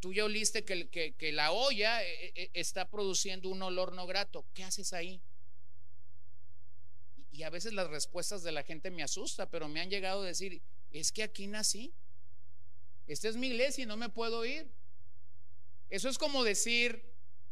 tú 0.00 0.12
ya 0.12 0.24
oliste 0.24 0.64
que, 0.64 0.88
que, 0.88 1.32
la 1.32 1.52
olla 1.52 2.02
eh, 2.04 2.32
eh, 2.34 2.50
está 2.54 2.88
produciendo 2.88 3.48
un 3.48 3.62
olor 3.62 3.92
no 3.92 4.06
grato. 4.06 4.44
¿Qué 4.54 4.62
haces 4.62 4.92
ahí? 4.92 5.20
Y 7.36 7.42
a 7.42 7.50
veces 7.50 7.74
las 7.74 7.88
respuestas 7.90 8.42
de 8.42 8.50
la 8.50 8.62
gente 8.62 8.90
me 8.90 9.02
asusta, 9.02 9.50
pero 9.50 9.68
me 9.68 9.80
han 9.80 9.90
llegado 9.90 10.22
a 10.22 10.26
decir, 10.26 10.62
es 10.90 11.12
que 11.12 11.22
aquí 11.22 11.46
nací. 11.46 11.92
Esta 13.06 13.28
es 13.28 13.36
mi 13.36 13.48
iglesia 13.48 13.84
y 13.84 13.86
no 13.86 13.98
me 13.98 14.08
puedo 14.08 14.46
ir. 14.46 14.66
Eso 15.90 16.08
es 16.08 16.16
como 16.16 16.44
decir, 16.44 17.04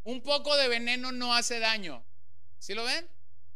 un 0.03 0.21
poco 0.21 0.57
de 0.57 0.69
veneno 0.69 1.11
no 1.11 1.35
hace 1.35 1.59
daño. 1.59 2.03
¿Sí 2.57 2.73
lo 2.73 2.83
ven? 2.83 3.07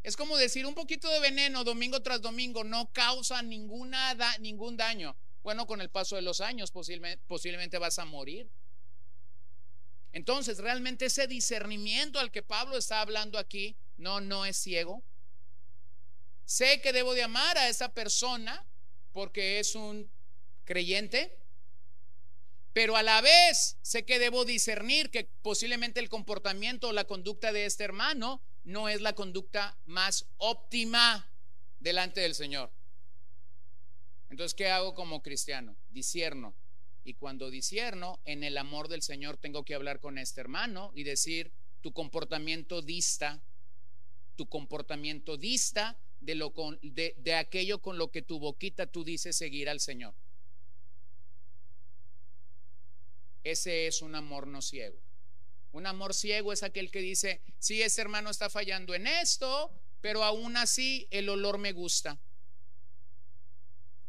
Es 0.04 0.16
como 0.16 0.36
decir, 0.36 0.66
un 0.66 0.74
poquito 0.74 1.10
de 1.10 1.18
veneno 1.18 1.64
domingo 1.64 2.00
tras 2.00 2.22
domingo 2.22 2.62
no 2.62 2.92
causa 2.92 3.42
ninguna 3.42 4.14
ningún 4.38 4.76
daño. 4.76 5.16
Bueno, 5.42 5.66
con 5.66 5.80
el 5.80 5.90
paso 5.90 6.14
de 6.14 6.22
los 6.22 6.40
años 6.40 6.70
posiblemente, 6.70 7.24
posiblemente 7.26 7.78
vas 7.78 7.98
a 7.98 8.04
morir. 8.04 8.48
Entonces, 10.12 10.58
realmente 10.58 11.06
ese 11.06 11.26
discernimiento 11.26 12.20
al 12.20 12.30
que 12.30 12.44
Pablo 12.44 12.76
está 12.76 13.00
hablando 13.00 13.36
aquí, 13.36 13.76
no, 13.96 14.20
no 14.20 14.46
es 14.46 14.56
ciego. 14.56 15.02
Sé 16.50 16.80
que 16.80 16.92
debo 16.92 17.14
de 17.14 17.22
amar 17.22 17.56
a 17.58 17.68
esa 17.68 17.94
persona 17.94 18.66
porque 19.12 19.60
es 19.60 19.76
un 19.76 20.10
creyente, 20.64 21.38
pero 22.72 22.96
a 22.96 23.04
la 23.04 23.20
vez 23.20 23.78
sé 23.82 24.04
que 24.04 24.18
debo 24.18 24.44
discernir 24.44 25.10
que 25.10 25.30
posiblemente 25.42 26.00
el 26.00 26.08
comportamiento 26.08 26.88
o 26.88 26.92
la 26.92 27.04
conducta 27.04 27.52
de 27.52 27.66
este 27.66 27.84
hermano 27.84 28.42
no 28.64 28.88
es 28.88 29.00
la 29.00 29.12
conducta 29.12 29.78
más 29.86 30.26
óptima 30.38 31.30
delante 31.78 32.20
del 32.20 32.34
Señor. 32.34 32.72
Entonces, 34.28 34.54
¿qué 34.54 34.70
hago 34.70 34.92
como 34.92 35.22
cristiano? 35.22 35.76
Discierno. 35.90 36.56
Y 37.04 37.14
cuando 37.14 37.48
discierno, 37.50 38.18
en 38.24 38.42
el 38.42 38.58
amor 38.58 38.88
del 38.88 39.02
Señor 39.02 39.36
tengo 39.36 39.64
que 39.64 39.76
hablar 39.76 40.00
con 40.00 40.18
este 40.18 40.40
hermano 40.40 40.90
y 40.96 41.04
decir, 41.04 41.52
tu 41.80 41.92
comportamiento 41.92 42.82
dista, 42.82 43.40
tu 44.34 44.48
comportamiento 44.48 45.36
dista 45.36 45.96
de, 46.20 46.34
lo 46.34 46.52
con, 46.52 46.78
de, 46.82 47.14
de 47.18 47.34
aquello 47.34 47.80
con 47.80 47.98
lo 47.98 48.10
que 48.10 48.22
tu 48.22 48.38
boquita 48.38 48.86
tú 48.86 49.04
dices 49.04 49.36
seguir 49.36 49.68
al 49.68 49.80
Señor. 49.80 50.14
Ese 53.42 53.86
es 53.86 54.02
un 54.02 54.14
amor 54.14 54.46
no 54.46 54.60
ciego. 54.62 55.00
Un 55.72 55.86
amor 55.86 56.14
ciego 56.14 56.52
es 56.52 56.62
aquel 56.62 56.90
que 56.90 57.00
dice, 57.00 57.40
sí, 57.58 57.80
ese 57.80 58.00
hermano 58.00 58.30
está 58.30 58.50
fallando 58.50 58.94
en 58.94 59.06
esto, 59.06 59.72
pero 60.00 60.24
aún 60.24 60.56
así 60.56 61.06
el 61.10 61.28
olor 61.28 61.58
me 61.58 61.72
gusta. 61.72 62.18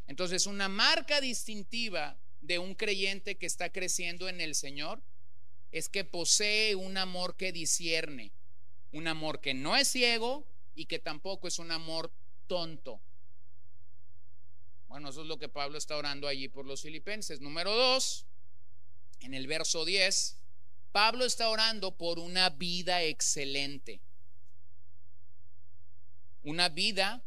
Entonces, 0.08 0.48
una 0.48 0.68
marca 0.68 1.22
distintiva 1.22 2.18
de 2.42 2.60
un 2.60 2.76
creyente 2.76 3.38
que 3.38 3.46
está 3.46 3.72
creciendo 3.72 4.28
en 4.28 4.42
el 4.42 4.56
Señor 4.56 5.02
es 5.72 5.88
que 5.88 6.04
posee 6.04 6.76
un 6.76 6.98
amor 6.98 7.38
que 7.38 7.52
discierne, 7.52 8.34
un 8.92 9.08
amor 9.08 9.40
que 9.40 9.54
no 9.54 9.78
es 9.78 9.88
ciego 9.88 10.46
y 10.76 10.86
que 10.86 11.00
tampoco 11.00 11.48
es 11.48 11.60
un 11.60 11.72
amor 11.72 12.12
tonto. 12.48 13.02
Bueno, 14.88 15.10
eso 15.10 15.22
es 15.22 15.28
lo 15.28 15.38
que 15.38 15.48
Pablo 15.48 15.78
está 15.78 15.96
orando 15.96 16.28
allí 16.28 16.50
por 16.50 16.66
los 16.66 16.82
filipenses. 16.82 17.40
Número 17.40 17.74
dos, 17.74 18.26
en 19.22 19.34
el 19.34 19.48
verso 19.48 19.86
10, 19.86 20.38
Pablo 20.92 21.24
está 21.24 21.50
orando 21.50 21.96
por 21.96 22.20
una 22.20 22.50
vida 22.50 23.02
excelente. 23.04 24.02
Una 26.44 26.70
vida 26.70 27.24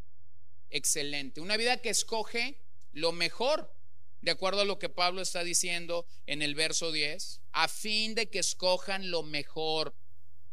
excelente, 0.70 1.40
una 1.40 1.57
vida 1.57 1.78
que 1.78 1.88
escoge 1.88 2.59
lo 2.92 3.12
mejor, 3.12 3.72
de 4.20 4.33
acuerdo 4.33 4.62
a 4.62 4.64
lo 4.66 4.78
que 4.78 4.88
Pablo 4.88 5.22
está 5.22 5.44
diciendo 5.44 6.07
en 6.26 6.42
el 6.42 6.54
verso 6.54 6.92
10, 6.92 7.40
a 7.52 7.68
fin 7.68 8.14
de 8.14 8.28
que 8.28 8.40
escojan 8.40 9.11
lo 9.11 9.22
mejor 9.22 9.94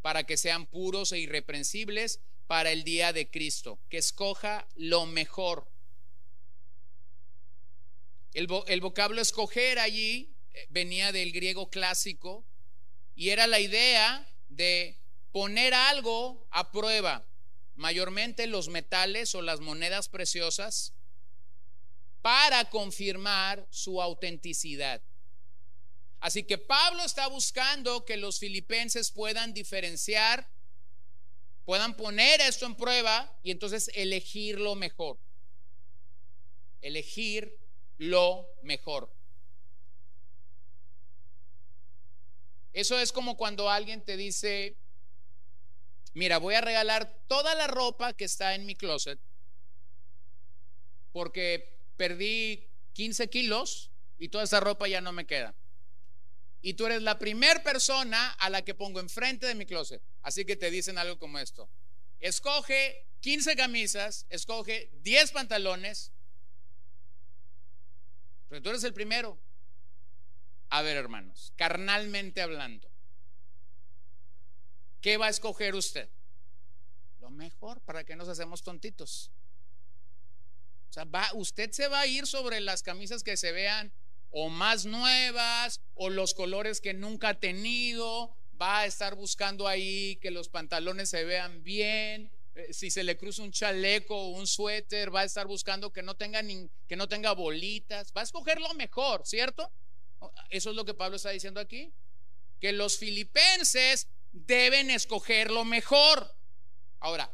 para 0.02 0.24
que 0.24 0.38
sean 0.38 0.66
puros 0.66 1.12
e 1.12 1.20
irreprensibles 1.20 2.22
para 2.52 2.74
el 2.74 2.84
día 2.84 3.14
de 3.14 3.32
Cristo, 3.32 3.80
que 3.88 3.98
escoja 3.98 4.68
lo 4.76 5.06
mejor. 5.06 5.72
El, 8.34 8.50
el 8.68 8.82
vocablo 8.82 9.22
escoger 9.22 9.80
allí 9.80 10.36
eh, 10.52 10.68
venía 10.70 11.14
del 11.14 11.32
griego 11.32 11.70
clásico 11.70 12.44
y 13.16 13.30
era 13.30 13.48
la 13.48 13.62
idea 13.62 14.28
de 14.50 15.00
poner 15.32 15.74
algo 15.74 16.46
a 16.52 16.74
prueba, 16.74 17.26
mayormente 17.76 18.48
los 18.48 18.68
metales 18.68 19.34
o 19.34 19.42
las 19.42 19.62
monedas 19.62 20.10
preciosas, 20.10 20.92
para 22.22 22.70
confirmar 22.70 23.66
su 23.70 24.02
autenticidad. 24.02 25.02
Así 26.20 26.44
que 26.44 26.58
Pablo 26.58 27.06
está 27.06 27.28
buscando 27.28 28.04
que 28.04 28.18
los 28.18 28.40
filipenses 28.40 29.10
puedan 29.10 29.54
diferenciar, 29.54 30.52
puedan 31.72 31.96
poner 31.96 32.42
esto 32.42 32.66
en 32.66 32.76
prueba 32.76 33.34
y 33.44 33.50
entonces 33.50 33.90
elegir 33.94 34.60
lo 34.60 34.76
mejor. 34.76 35.18
Elegir 36.82 37.58
lo 37.98 38.46
mejor. 38.62 39.10
Eso 42.74 43.00
es 43.00 43.14
como 43.14 43.38
cuando 43.38 43.70
alguien 43.70 44.04
te 44.04 44.18
dice, 44.18 44.76
mira, 46.14 46.40
voy 46.40 46.56
a 46.56 46.60
regalar 46.60 47.18
toda 47.28 47.56
la 47.56 47.68
ropa 47.68 48.12
que 48.12 48.26
está 48.26 48.54
en 48.54 48.66
mi 48.66 48.76
closet 48.76 49.18
porque 51.14 51.74
perdí 51.96 52.68
15 52.92 53.30
kilos 53.30 53.92
y 54.20 54.28
toda 54.28 54.44
esa 54.44 54.60
ropa 54.60 54.90
ya 54.90 55.00
no 55.00 55.14
me 55.14 55.26
queda. 55.26 55.56
Y 56.62 56.76
tú 56.76 56.86
eres 56.86 57.02
la 57.02 57.18
primera 57.18 57.64
persona 57.64 58.32
a 58.34 58.50
la 58.50 58.62
que 58.62 58.76
pongo 58.76 59.00
enfrente 59.00 59.48
de 59.48 59.56
mi 59.56 59.66
closet. 59.66 60.02
Así 60.22 60.46
que 60.46 60.56
te 60.56 60.70
dicen 60.70 60.98
algo 60.98 61.18
como 61.18 61.40
esto. 61.40 61.70
Escoge 62.20 63.08
15 63.22 63.56
camisas, 63.56 64.26
escoge 64.30 64.92
10 65.02 65.32
pantalones. 65.32 66.12
Pero 68.50 68.62
tú 68.62 68.70
eres 68.70 68.84
el 68.84 68.94
primero. 68.94 69.40
A 70.70 70.82
ver, 70.82 70.96
hermanos, 70.98 71.52
carnalmente 71.58 72.42
hablando, 72.42 72.90
¿qué 75.02 75.18
va 75.18 75.26
a 75.28 75.30
escoger 75.30 75.76
usted? 75.76 76.10
Lo 77.20 77.30
mejor 77.30 77.82
para 77.82 78.04
que 78.04 78.16
nos 78.16 78.30
hacemos 78.30 78.64
tontitos. 78.64 79.32
O 80.90 80.94
sea, 80.94 81.06
va, 81.06 81.30
usted 81.34 81.72
se 81.72 81.88
va 81.88 82.02
a 82.02 82.08
ir 82.08 82.28
sobre 82.28 82.60
las 82.62 82.84
camisas 82.84 83.24
que 83.24 83.38
se 83.38 83.52
vean 83.52 83.92
o 84.32 84.50
más 84.50 84.86
nuevas 84.86 85.82
o 85.94 86.10
los 86.10 86.34
colores 86.34 86.82
que 86.82 86.94
nunca 86.94 87.30
ha 87.30 87.40
tenido. 87.40 88.36
Va 88.60 88.80
a 88.80 88.86
estar 88.86 89.16
buscando 89.16 89.68
ahí 89.68 90.18
que 90.18 90.32
los 90.32 90.50
pantalones 90.50 91.10
se 91.10 91.24
vean 91.24 91.64
bien. 91.64 92.32
Eh, 92.56 92.74
si 92.74 92.92
se 92.92 93.04
le 93.04 93.18
cruza 93.18 93.44
un 93.44 93.52
chaleco 93.52 94.16
o 94.16 94.28
un 94.30 94.48
suéter, 94.48 95.14
va 95.14 95.22
a 95.22 95.26
estar 95.26 95.48
buscando 95.48 95.92
que 95.92 96.04
no 96.04 96.16
tenga 96.16 96.42
que 96.88 96.96
no 96.96 97.08
tenga 97.08 97.34
bolitas. 97.34 98.14
Va 98.16 98.22
a 98.22 98.26
escoger 98.26 98.60
lo 98.60 98.74
mejor, 98.74 99.22
¿cierto? 99.26 99.72
Eso 100.50 100.70
es 100.70 100.76
lo 100.76 100.86
que 100.86 100.94
Pablo 100.94 101.16
está 101.16 101.32
diciendo 101.32 101.60
aquí. 101.60 101.92
Que 102.60 102.74
los 102.74 102.98
filipenses 102.98 104.08
deben 104.32 104.92
escoger 104.92 105.50
lo 105.50 105.66
mejor. 105.66 106.36
Ahora, 107.00 107.32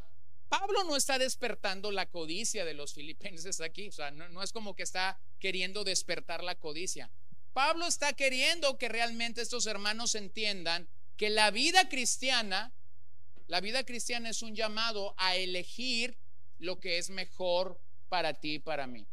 Pablo 0.49 0.83
no 0.85 0.95
está 0.95 1.19
despertando 1.19 1.91
la 1.91 2.09
codicia 2.09 2.65
de 2.65 2.73
los 2.73 2.93
filipenses 2.93 3.61
aquí. 3.61 3.89
O 3.89 3.91
sea, 3.91 4.11
no, 4.11 4.41
es 4.41 4.51
como 4.51 4.75
que 4.75 4.83
está 4.83 5.19
queriendo 5.39 5.83
despertar 5.83 6.43
la 6.43 6.55
codicia. 6.55 7.09
Pablo 7.53 7.87
está 7.87 8.13
queriendo 8.13 8.77
que 8.77 8.87
realmente 8.87 9.41
estos 9.41 9.65
hermanos 9.65 10.15
entiendan 10.15 10.87
que 11.17 11.29
la 11.29 11.51
vida 11.51 11.89
cristiana, 11.89 12.71
la 13.47 13.61
vida 13.61 13.83
cristiana 13.83 14.29
es 14.29 14.41
un 14.41 14.55
llamado 14.55 15.15
a 15.17 15.35
elegir 15.35 16.17
lo 16.59 16.79
que 16.79 16.97
es 16.97 17.09
mejor 17.09 17.79
para 18.09 18.33
ti 18.35 18.55
y 18.55 18.59
para 18.59 18.87
mí 18.87 19.07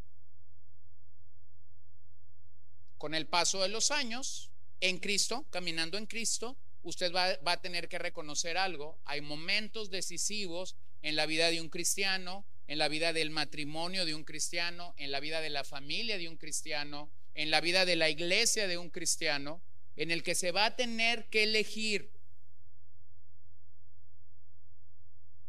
con 3.04 3.12
el 3.14 3.26
paso 3.26 3.60
de 3.60 3.68
los 3.68 3.90
años, 3.90 4.50
en 4.80 4.96
Cristo, 4.96 5.44
caminando 5.50 5.98
en 5.98 6.06
Cristo, 6.06 6.56
usted 6.82 7.12
va, 7.14 7.38
a 7.44 7.60
tener 7.60 7.86
que 7.86 7.98
reconocer 7.98 8.56
algo. 8.56 8.98
Hay 9.04 9.20
momentos 9.20 9.90
decisivos 9.90 10.74
en 11.04 11.16
la 11.16 11.26
vida 11.26 11.50
de 11.50 11.60
un 11.60 11.68
cristiano, 11.68 12.46
en 12.66 12.78
la 12.78 12.88
vida 12.88 13.12
del 13.12 13.28
matrimonio 13.28 14.06
de 14.06 14.14
un 14.14 14.24
cristiano, 14.24 14.94
en 14.96 15.12
la 15.12 15.20
vida 15.20 15.42
de 15.42 15.50
la 15.50 15.62
familia 15.62 16.16
de 16.16 16.30
un 16.30 16.38
cristiano, 16.38 17.10
en 17.34 17.50
la 17.50 17.60
vida 17.60 17.84
de 17.84 17.94
la 17.94 18.08
iglesia 18.08 18.66
de 18.66 18.78
un 18.78 18.88
cristiano, 18.88 19.62
en 19.96 20.10
el 20.10 20.22
que 20.22 20.34
se 20.34 20.50
va 20.50 20.64
a 20.64 20.76
tener 20.76 21.28
que 21.28 21.42
elegir. 21.42 22.10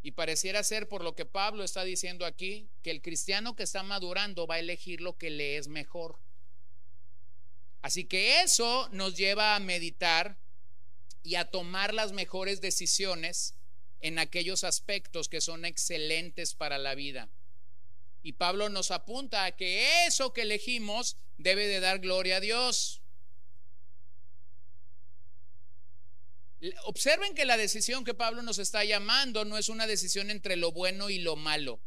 Y 0.02 0.10
pareciera 0.10 0.62
ser 0.62 0.88
por 0.88 1.02
lo 1.02 1.14
que 1.14 1.24
Pablo 1.24 1.64
está 1.64 1.84
diciendo 1.84 2.26
aquí, 2.26 2.68
que 2.82 2.90
el 2.90 3.00
cristiano 3.00 3.56
que 3.56 3.62
está 3.62 3.82
madurando 3.82 4.46
va 4.46 4.56
a 4.56 4.60
elegir 4.60 5.00
lo 5.00 5.16
que 5.16 5.30
le 5.30 5.56
es 5.56 5.68
mejor. 5.68 6.20
Así 7.80 8.04
que 8.04 8.42
eso 8.42 8.90
nos 8.92 9.16
lleva 9.16 9.56
a 9.56 9.60
meditar 9.60 10.36
y 11.22 11.36
a 11.36 11.46
tomar 11.46 11.94
las 11.94 12.12
mejores 12.12 12.60
decisiones 12.60 13.55
en 14.00 14.18
aquellos 14.18 14.64
aspectos 14.64 15.28
que 15.28 15.40
son 15.40 15.64
excelentes 15.64 16.54
para 16.54 16.78
la 16.78 16.94
vida. 16.94 17.28
Y 18.22 18.32
Pablo 18.32 18.68
nos 18.68 18.90
apunta 18.90 19.44
a 19.44 19.52
que 19.52 20.06
eso 20.06 20.32
que 20.32 20.42
elegimos 20.42 21.16
debe 21.38 21.66
de 21.68 21.80
dar 21.80 22.00
gloria 22.00 22.36
a 22.36 22.40
Dios. 22.40 23.00
Observen 26.84 27.34
que 27.34 27.44
la 27.44 27.56
decisión 27.56 28.04
que 28.04 28.14
Pablo 28.14 28.42
nos 28.42 28.58
está 28.58 28.84
llamando 28.84 29.44
no 29.44 29.58
es 29.58 29.68
una 29.68 29.86
decisión 29.86 30.30
entre 30.30 30.56
lo 30.56 30.72
bueno 30.72 31.10
y 31.10 31.18
lo 31.18 31.36
malo. 31.36 31.80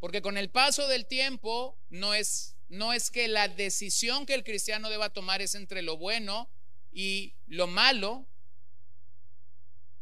Porque 0.00 0.22
con 0.22 0.38
el 0.38 0.50
paso 0.50 0.88
del 0.88 1.06
tiempo 1.06 1.76
no 1.90 2.14
es 2.14 2.56
no 2.68 2.92
es 2.92 3.10
que 3.10 3.28
la 3.28 3.48
decisión 3.48 4.26
que 4.26 4.34
el 4.34 4.44
cristiano 4.44 4.90
deba 4.90 5.10
tomar 5.10 5.40
es 5.40 5.54
entre 5.54 5.82
lo 5.82 5.96
bueno 5.96 6.48
y 6.92 7.34
lo 7.46 7.66
malo. 7.66 8.26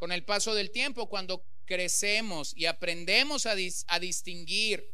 Con 0.05 0.13
el 0.13 0.23
paso 0.23 0.55
del 0.55 0.71
tiempo, 0.71 1.09
cuando 1.09 1.47
crecemos 1.65 2.53
y 2.55 2.67
aprendemos 2.67 3.47
a, 3.47 3.55
distinguir 3.55 4.93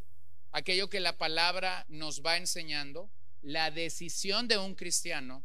aquello 0.53 0.89
que 0.89 1.01
la 1.01 1.19
palabra 1.19 1.85
nos 1.89 2.23
va 2.23 2.37
enseñando, 2.37 3.11
la 3.43 3.73
decisión 3.73 4.47
de 4.47 4.57
un 4.57 4.77
cristiano 4.77 5.43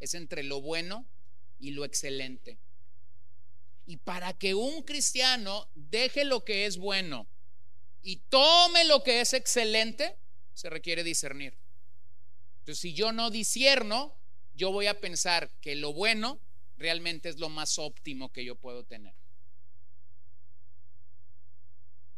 es 0.00 0.12
entre 0.12 0.42
lo 0.42 0.60
bueno 0.60 1.06
y 1.58 1.70
lo 1.70 1.86
excelente. 1.86 2.58
Y 3.86 3.96
para 3.96 4.34
que 4.34 4.52
un 4.52 4.82
cristiano 4.82 5.70
deje 5.74 6.26
lo 6.26 6.44
que 6.44 6.66
es 6.66 6.76
bueno 6.76 7.26
y 8.02 8.16
tome 8.16 8.84
lo 8.84 9.02
que 9.02 9.22
es 9.22 9.32
excelente, 9.32 10.14
se 10.52 10.68
requiere 10.68 11.04
discernir. 11.04 11.56
Entonces, 12.58 12.82
si 12.82 12.92
yo 12.92 13.12
no 13.12 13.30
disierno, 13.30 14.14
yo 14.52 14.72
voy 14.72 14.88
a 14.88 15.00
pensar 15.00 15.48
que 15.62 15.74
lo 15.74 15.94
bueno 15.94 16.38
realmente 16.80 17.28
es 17.28 17.38
lo 17.38 17.50
más 17.50 17.78
óptimo 17.78 18.32
que 18.32 18.44
yo 18.44 18.56
puedo 18.56 18.84
tener. 18.84 19.14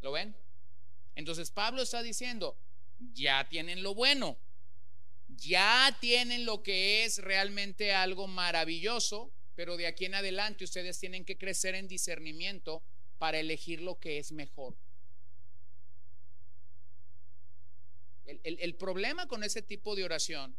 ¿Lo 0.00 0.12
ven? 0.12 0.34
Entonces 1.16 1.50
Pablo 1.50 1.82
está 1.82 2.02
diciendo, 2.02 2.56
ya 3.12 3.48
tienen 3.48 3.82
lo 3.82 3.94
bueno, 3.94 4.38
ya 5.28 5.96
tienen 6.00 6.46
lo 6.46 6.62
que 6.62 7.04
es 7.04 7.18
realmente 7.18 7.92
algo 7.92 8.28
maravilloso, 8.28 9.32
pero 9.56 9.76
de 9.76 9.88
aquí 9.88 10.04
en 10.04 10.14
adelante 10.14 10.64
ustedes 10.64 10.98
tienen 10.98 11.24
que 11.24 11.36
crecer 11.36 11.74
en 11.74 11.88
discernimiento 11.88 12.82
para 13.18 13.40
elegir 13.40 13.82
lo 13.82 13.98
que 13.98 14.18
es 14.18 14.30
mejor. 14.30 14.76
El, 18.44 18.74
problema 18.76 19.26
con 19.26 19.42
ese 19.42 19.60
tipo 19.60 19.96
de 19.96 20.04
oración 20.04 20.56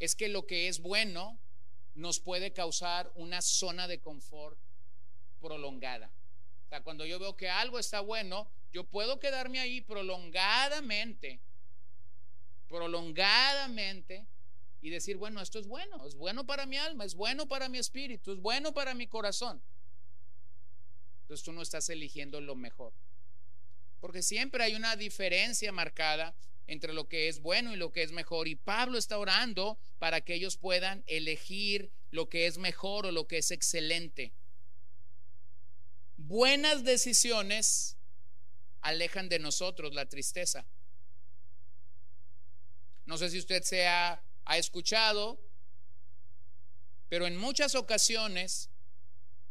es 0.00 0.16
que 0.16 0.28
lo 0.28 0.46
que 0.46 0.68
es 0.68 0.80
bueno 0.80 1.38
nos 1.94 2.20
puede 2.20 2.52
causar 2.52 3.10
una 3.14 3.40
zona 3.40 3.86
de 3.86 4.00
confort 4.00 4.58
prolongada. 5.40 6.10
O 6.66 6.68
sea, 6.68 6.82
cuando 6.82 7.04
yo 7.06 7.18
veo 7.18 7.36
que 7.36 7.48
algo 7.48 7.78
está 7.78 8.00
bueno, 8.00 8.48
yo 8.72 8.84
puedo 8.84 9.20
quedarme 9.20 9.60
ahí 9.60 9.80
prolongadamente, 9.80 11.40
prolongadamente 12.68 14.26
y 14.80 14.90
decir, 14.90 15.16
bueno, 15.16 15.40
esto 15.40 15.58
es 15.58 15.66
bueno, 15.66 16.04
es 16.06 16.16
bueno 16.16 16.44
para 16.44 16.66
mi 16.66 16.76
alma, 16.76 17.04
es 17.04 17.14
bueno 17.14 17.46
para 17.46 17.68
mi 17.68 17.78
espíritu, 17.78 18.32
es 18.32 18.40
bueno 18.40 18.74
para 18.74 18.94
mi 18.94 19.06
corazón. 19.06 19.62
Entonces 21.22 21.44
tú 21.44 21.52
no 21.52 21.62
estás 21.62 21.88
eligiendo 21.88 22.40
lo 22.40 22.54
mejor. 22.54 22.92
Porque 24.00 24.22
siempre 24.22 24.64
hay 24.64 24.74
una 24.74 24.96
diferencia 24.96 25.72
marcada 25.72 26.34
entre 26.66 26.92
lo 26.92 27.08
que 27.08 27.28
es 27.28 27.40
bueno 27.40 27.72
y 27.72 27.76
lo 27.76 27.92
que 27.92 28.02
es 28.02 28.12
mejor. 28.12 28.48
Y 28.48 28.56
Pablo 28.56 28.98
está 28.98 29.18
orando 29.18 29.78
para 29.98 30.20
que 30.20 30.34
ellos 30.34 30.56
puedan 30.56 31.04
elegir 31.06 31.90
lo 32.10 32.28
que 32.28 32.46
es 32.46 32.58
mejor 32.58 33.06
o 33.06 33.12
lo 33.12 33.26
que 33.26 33.38
es 33.38 33.50
excelente. 33.50 34.32
Buenas 36.16 36.84
decisiones 36.84 37.96
alejan 38.80 39.28
de 39.28 39.38
nosotros 39.38 39.94
la 39.94 40.06
tristeza. 40.06 40.66
No 43.06 43.18
sé 43.18 43.30
si 43.30 43.38
usted 43.38 43.62
se 43.62 43.86
ha, 43.86 44.22
ha 44.44 44.58
escuchado, 44.58 45.40
pero 47.08 47.26
en 47.26 47.36
muchas 47.36 47.74
ocasiones 47.74 48.70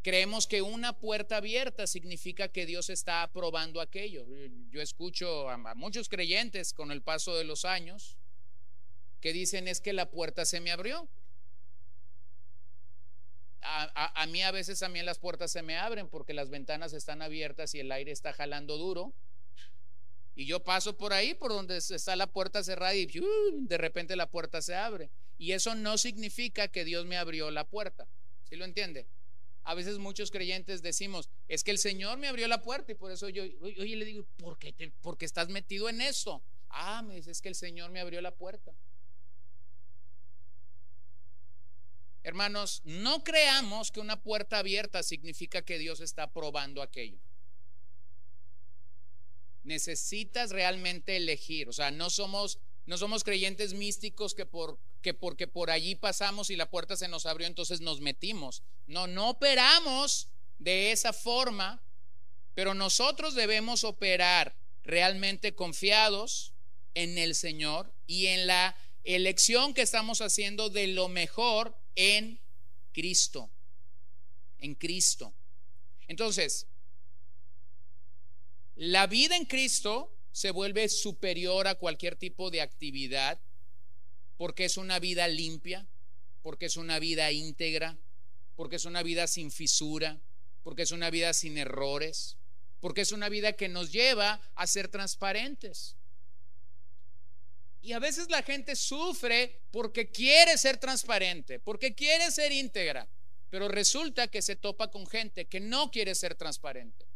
Creemos 0.04 0.46
que 0.46 0.60
una 0.60 0.92
puerta 0.92 1.38
abierta 1.38 1.86
significa 1.86 2.48
que 2.48 2.66
Dios 2.66 2.90
está 2.90 3.22
aprobando 3.22 3.80
aquello. 3.80 4.26
Yo 4.70 4.82
escucho 4.82 5.48
a 5.48 5.56
muchos 5.76 6.10
creyentes 6.10 6.74
con 6.74 6.92
el 6.92 7.00
paso 7.00 7.34
de 7.34 7.44
los 7.44 7.64
años 7.64 8.18
que 9.22 9.32
dicen 9.32 9.66
es 9.66 9.80
que 9.80 9.94
la 9.94 10.10
puerta 10.10 10.44
se 10.44 10.60
me 10.60 10.72
abrió. 10.72 11.08
A, 13.62 14.26
mí 14.26 14.42
a 14.42 14.50
veces 14.50 14.78
también 14.78 15.06
las 15.06 15.18
puertas 15.18 15.50
se 15.50 15.62
me 15.62 15.78
abren 15.78 16.06
porque 16.06 16.34
las 16.34 16.50
ventanas 16.50 16.92
están 16.92 17.22
abiertas 17.22 17.74
y 17.74 17.80
el 17.80 17.90
aire 17.90 18.12
está 18.12 18.34
jalando 18.34 18.76
duro. 18.76 19.14
Y 20.36 20.44
yo 20.44 20.62
paso 20.62 20.98
por 20.98 21.14
ahí, 21.14 21.32
por 21.32 21.50
donde 21.50 21.78
está 21.78 22.14
la 22.14 22.26
puerta 22.26 22.62
cerrada 22.62 22.94
y 22.94 23.06
de 23.06 23.78
repente 23.78 24.16
la 24.16 24.28
puerta 24.28 24.60
se 24.60 24.74
abre. 24.74 25.08
Y 25.38 25.52
eso 25.52 25.74
no 25.74 25.96
significa 25.96 26.68
que 26.68 26.84
Dios 26.84 27.06
me 27.06 27.16
abrió 27.16 27.50
la 27.50 27.64
puerta. 27.64 28.06
¿Sí 28.42 28.56
lo 28.56 28.66
entiende? 28.66 29.06
A 29.64 29.74
veces 29.74 29.98
muchos 29.98 30.30
creyentes 30.30 30.82
decimos, 30.82 31.30
es 31.48 31.64
que 31.64 31.70
el 31.70 31.78
Señor 31.78 32.18
me 32.18 32.28
abrió 32.28 32.46
la 32.48 32.62
puerta 32.62 32.92
y 32.92 32.94
por 32.94 33.10
eso 33.10 33.30
yo, 33.30 33.44
le 33.44 34.04
digo, 34.04 34.24
¿por 34.36 34.58
qué, 34.58 34.72
te, 34.72 34.90
porque 35.00 35.24
estás 35.24 35.48
metido 35.48 35.88
en 35.88 36.02
eso? 36.02 36.42
Ah, 36.68 37.02
me 37.02 37.16
dice, 37.16 37.30
es 37.30 37.40
que 37.40 37.48
el 37.48 37.54
Señor 37.54 37.90
me 37.90 38.00
abrió 38.00 38.20
la 38.20 38.34
puerta. 38.34 38.74
Hermanos, 42.22 42.82
no 42.84 43.22
creamos 43.22 43.90
que 43.90 44.00
una 44.00 44.22
puerta 44.22 44.58
abierta 44.58 45.02
significa 45.02 45.62
que 45.62 45.78
Dios 45.78 46.00
está 46.00 46.30
probando 46.32 46.82
aquello. 46.82 47.18
Necesitas 49.62 50.50
realmente 50.50 51.16
elegir, 51.16 51.68
o 51.68 51.72
sea, 51.72 51.90
no 51.90 52.10
somos 52.10 52.58
no 52.86 52.98
somos 52.98 53.24
creyentes 53.24 53.74
místicos 53.74 54.34
que 54.34 54.46
por 54.46 54.78
que 55.04 55.12
porque 55.12 55.46
por 55.46 55.70
allí 55.70 55.94
pasamos 55.94 56.48
y 56.48 56.56
la 56.56 56.70
puerta 56.70 56.96
se 56.96 57.08
nos 57.08 57.26
abrió, 57.26 57.46
entonces 57.46 57.82
nos 57.82 58.00
metimos. 58.00 58.62
No, 58.86 59.06
no 59.06 59.28
operamos 59.28 60.28
de 60.58 60.92
esa 60.92 61.12
forma, 61.12 61.82
pero 62.54 62.72
nosotros 62.72 63.34
debemos 63.34 63.84
operar 63.84 64.56
realmente 64.82 65.54
confiados 65.54 66.54
en 66.94 67.18
el 67.18 67.34
Señor 67.34 67.92
y 68.06 68.28
en 68.28 68.46
la 68.46 68.76
elección 69.04 69.74
que 69.74 69.82
estamos 69.82 70.22
haciendo 70.22 70.70
de 70.70 70.86
lo 70.86 71.08
mejor 71.08 71.76
en 71.96 72.40
Cristo. 72.92 73.50
En 74.58 74.74
Cristo. 74.74 75.34
Entonces, 76.08 76.66
la 78.74 79.06
vida 79.06 79.36
en 79.36 79.44
Cristo 79.44 80.13
se 80.34 80.50
vuelve 80.50 80.88
superior 80.88 81.68
a 81.68 81.76
cualquier 81.76 82.16
tipo 82.16 82.50
de 82.50 82.60
actividad 82.60 83.40
porque 84.36 84.64
es 84.64 84.76
una 84.76 84.98
vida 84.98 85.28
limpia, 85.28 85.86
porque 86.42 86.66
es 86.66 86.76
una 86.76 86.98
vida 86.98 87.30
íntegra, 87.30 87.96
porque 88.56 88.74
es 88.74 88.84
una 88.84 89.04
vida 89.04 89.28
sin 89.28 89.52
fisura, 89.52 90.20
porque 90.64 90.82
es 90.82 90.90
una 90.90 91.08
vida 91.10 91.32
sin 91.34 91.56
errores, 91.56 92.36
porque 92.80 93.02
es 93.02 93.12
una 93.12 93.28
vida 93.28 93.52
que 93.52 93.68
nos 93.68 93.92
lleva 93.92 94.40
a 94.56 94.66
ser 94.66 94.88
transparentes. 94.88 95.94
Y 97.80 97.92
a 97.92 98.00
veces 98.00 98.28
la 98.28 98.42
gente 98.42 98.74
sufre 98.74 99.60
porque 99.70 100.10
quiere 100.10 100.58
ser 100.58 100.78
transparente, 100.78 101.60
porque 101.60 101.94
quiere 101.94 102.32
ser 102.32 102.50
íntegra, 102.50 103.06
pero 103.50 103.68
resulta 103.68 104.26
que 104.26 104.42
se 104.42 104.56
topa 104.56 104.90
con 104.90 105.06
gente 105.06 105.44
que 105.44 105.60
no 105.60 105.92
quiere 105.92 106.16
ser 106.16 106.34
transparente. 106.34 107.06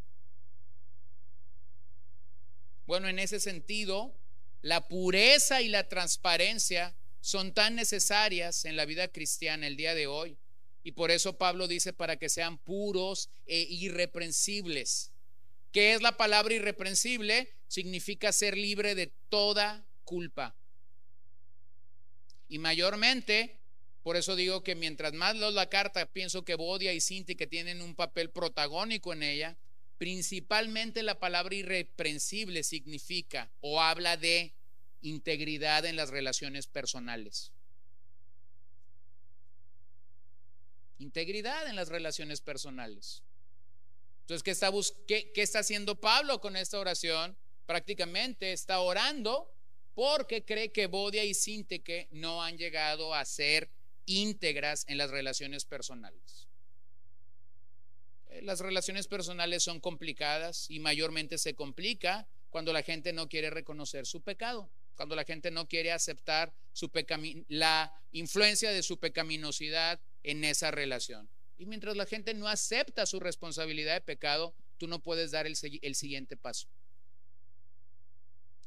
Bueno, 2.88 3.06
en 3.06 3.18
ese 3.18 3.38
sentido, 3.38 4.14
la 4.62 4.88
pureza 4.88 5.60
y 5.60 5.68
la 5.68 5.90
transparencia 5.90 6.96
son 7.20 7.52
tan 7.52 7.74
necesarias 7.74 8.64
en 8.64 8.76
la 8.76 8.86
vida 8.86 9.08
cristiana 9.08 9.66
el 9.66 9.76
día 9.76 9.94
de 9.94 10.06
hoy. 10.06 10.38
Y 10.84 10.92
por 10.92 11.10
eso 11.10 11.36
Pablo 11.36 11.68
dice 11.68 11.92
para 11.92 12.16
que 12.16 12.30
sean 12.30 12.56
puros 12.56 13.28
e 13.44 13.66
irreprensibles. 13.68 15.12
¿Qué 15.70 15.92
es 15.92 16.00
la 16.00 16.16
palabra 16.16 16.54
irreprensible? 16.54 17.52
Significa 17.66 18.32
ser 18.32 18.56
libre 18.56 18.94
de 18.94 19.12
toda 19.28 19.84
culpa. 20.04 20.56
Y 22.48 22.56
mayormente, 22.56 23.58
por 24.02 24.16
eso 24.16 24.34
digo 24.34 24.62
que 24.62 24.74
mientras 24.74 25.12
más 25.12 25.36
leo 25.36 25.50
la 25.50 25.68
carta, 25.68 26.06
pienso 26.06 26.42
que 26.42 26.54
Bodia 26.54 26.94
y 26.94 27.02
Cinti 27.02 27.34
que 27.34 27.46
tienen 27.46 27.82
un 27.82 27.94
papel 27.94 28.30
protagónico 28.30 29.12
en 29.12 29.24
ella, 29.24 29.58
principalmente 29.98 31.02
la 31.02 31.18
palabra 31.18 31.54
irreprensible 31.54 32.62
significa 32.62 33.50
o 33.60 33.80
habla 33.80 34.16
de 34.16 34.52
integridad 35.02 35.84
en 35.84 35.96
las 35.96 36.10
relaciones 36.10 36.66
personales. 36.66 37.52
Integridad 40.98 41.68
en 41.68 41.76
las 41.76 41.88
relaciones 41.88 42.40
personales. 42.40 43.22
Entonces, 44.22 44.42
¿qué 45.06 45.42
está, 45.42 45.60
haciendo 45.60 46.00
Pablo 46.00 46.40
con 46.40 46.56
esta 46.56 46.78
oración? 46.78 47.36
Prácticamente 47.66 48.52
está 48.52 48.80
orando 48.80 49.50
porque 49.94 50.44
cree 50.44 50.70
que 50.70 50.86
Bodia 50.86 51.24
y 51.24 51.34
Sinteque 51.34 52.08
no 52.10 52.42
han 52.42 52.58
llegado 52.58 53.14
a 53.14 53.24
ser 53.24 53.70
íntegras 54.06 54.84
en 54.88 54.98
las 54.98 55.10
relaciones 55.10 55.64
personales. 55.64 56.47
Eh, 58.28 58.42
las 58.42 58.60
relaciones 58.60 59.06
personales 59.08 59.62
son 59.62 59.80
complicadas 59.80 60.70
y 60.70 60.80
mayormente 60.80 61.38
se 61.38 61.54
complica 61.54 62.26
cuando 62.50 62.72
la 62.72 62.82
gente 62.82 63.12
no 63.12 63.28
quiere 63.28 63.50
reconocer 63.50 64.06
su 64.06 64.22
pecado 64.22 64.70
cuando 64.98 65.14
la 65.14 65.24
gente 65.24 65.52
no 65.52 65.68
quiere 65.68 65.92
aceptar 65.92 66.52
su 66.72 66.90
la 67.46 67.92
influencia 68.10 68.72
de 68.72 68.82
su 68.82 68.98
pecaminosidad 68.98 70.00
en 70.24 70.42
esa 70.42 70.72
relación. 70.72 71.28
Y 71.56 71.66
mientras 71.66 71.96
la 71.96 72.04
gente 72.04 72.34
no 72.34 72.48
acepta 72.48 73.06
su 73.06 73.20
responsabilidad 73.20 73.94
de 73.94 74.00
pecado, 74.00 74.56
tú 74.76 74.88
no 74.88 74.98
puedes 74.98 75.30
dar 75.30 75.46
el, 75.46 75.56
el 75.82 75.94
siguiente 75.94 76.36
paso. 76.36 76.66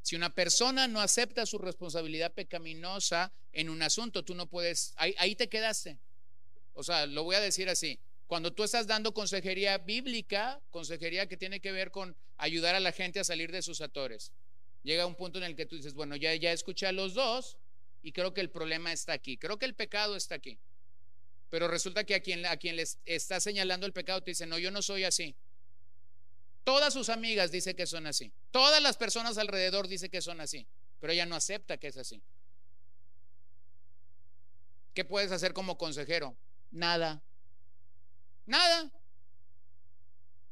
Si 0.03 0.15
una 0.15 0.33
persona 0.33 0.87
no 0.87 1.01
acepta 1.01 1.45
su 1.45 1.57
responsabilidad 1.57 2.31
pecaminosa 2.31 3.33
en 3.51 3.69
un 3.69 3.81
asunto, 3.81 4.23
tú 4.23 4.33
no 4.33 4.47
puedes, 4.47 4.93
ahí, 4.95 5.13
ahí, 5.17 5.35
te 5.35 5.49
quedaste. 5.49 5.99
O 6.73 6.83
sea, 6.83 7.07
lo 7.07 7.25
voy 7.25 7.35
a 7.35 7.41
decir 7.41 7.67
así. 7.67 7.99
Cuando 8.31 8.53
tú 8.53 8.63
estás 8.63 8.87
dando 8.87 9.13
consejería 9.13 9.77
bíblica, 9.77 10.61
consejería 10.69 11.27
que 11.27 11.35
tiene 11.35 11.59
que 11.59 11.73
ver 11.73 11.91
con 11.91 12.15
ayudar 12.37 12.75
a 12.75 12.79
la 12.79 12.93
gente 12.93 13.19
a 13.19 13.25
salir 13.25 13.51
de 13.51 13.61
sus 13.61 13.81
atores, 13.81 14.31
llega 14.83 15.05
un 15.05 15.15
punto 15.15 15.37
en 15.39 15.43
el 15.43 15.57
que 15.57 15.65
tú 15.65 15.75
dices, 15.75 15.93
bueno, 15.93 16.15
ya, 16.15 16.33
ya 16.35 16.53
escuché 16.53 16.87
a 16.87 16.93
los 16.93 17.13
dos 17.13 17.57
y 18.01 18.13
creo 18.13 18.33
que 18.33 18.39
el 18.39 18.49
problema 18.49 18.93
está 18.93 19.11
aquí, 19.11 19.35
creo 19.35 19.59
que 19.59 19.65
el 19.65 19.75
pecado 19.75 20.15
está 20.15 20.35
aquí. 20.35 20.57
Pero 21.49 21.67
resulta 21.67 22.05
que 22.05 22.15
a 22.15 22.21
quien, 22.21 22.45
a 22.45 22.55
quien 22.55 22.77
les 22.77 22.99
está 23.03 23.41
señalando 23.41 23.85
el 23.85 23.91
pecado 23.91 24.23
te 24.23 24.31
dice, 24.31 24.45
no, 24.45 24.57
yo 24.57 24.71
no 24.71 24.81
soy 24.81 25.03
así. 25.03 25.35
Todas 26.63 26.93
sus 26.93 27.09
amigas 27.09 27.51
dice 27.51 27.75
que 27.75 27.85
son 27.85 28.07
así. 28.07 28.31
Todas 28.51 28.81
las 28.81 28.95
personas 28.95 29.37
alrededor 29.39 29.89
dice 29.89 30.07
que 30.07 30.21
son 30.21 30.39
así, 30.39 30.65
pero 31.01 31.11
ella 31.11 31.25
no 31.25 31.35
acepta 31.35 31.75
que 31.75 31.87
es 31.87 31.97
así. 31.97 32.21
¿Qué 34.93 35.03
puedes 35.03 35.33
hacer 35.33 35.51
como 35.51 35.77
consejero? 35.77 36.37
Nada. 36.71 37.21
Nada. 38.51 38.91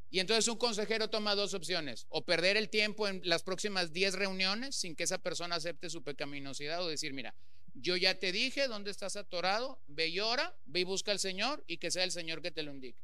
Y 0.10 0.20
entonces 0.22 0.48
un 0.48 0.58
consejero 0.58 1.10
toma 1.10 1.36
dos 1.36 1.54
opciones, 1.54 2.08
o 2.08 2.24
perder 2.24 2.56
el 2.56 2.70
tiempo 2.70 3.10
en 3.10 3.22
las 3.26 3.44
próximas 3.44 3.92
10 3.92 4.14
reuniones 4.16 4.78
sin 4.78 4.96
que 4.96 5.04
esa 5.04 5.18
persona 5.18 5.56
acepte 5.58 5.90
su 5.90 6.02
pecaminosidad, 6.02 6.82
o 6.82 6.88
decir, 6.88 7.12
mira, 7.12 7.36
yo 7.74 7.98
ya 7.98 8.18
te 8.18 8.32
dije 8.32 8.70
dónde 8.70 8.90
estás 8.90 9.18
atorado, 9.18 9.82
ve 9.88 10.08
y 10.08 10.22
ora, 10.22 10.56
ve 10.66 10.80
y 10.80 10.84
busca 10.86 11.12
al 11.12 11.20
Señor 11.20 11.62
y 11.68 11.76
que 11.76 11.92
sea 11.92 12.06
el 12.06 12.12
Señor 12.12 12.42
que 12.42 12.52
te 12.52 12.64
lo 12.64 12.72
indique. 12.72 12.98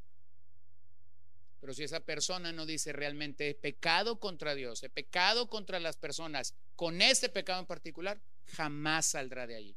Pero 1.59 1.73
si 1.73 1.83
esa 1.83 1.99
persona 1.99 2.53
no 2.53 2.65
dice 2.65 2.93
realmente 2.93 3.49
he 3.49 3.53
pecado 3.53 4.21
contra 4.21 4.55
Dios, 4.55 4.81
he 4.81 4.89
pecado 4.89 5.49
contra 5.49 5.81
las 5.81 5.97
personas, 5.97 6.55
con 6.77 7.01
este 7.01 7.27
pecado 7.27 7.59
en 7.59 7.65
particular, 7.65 8.21
jamás 8.45 9.07
saldrá 9.07 9.45
de 9.45 9.55
allí. 9.55 9.75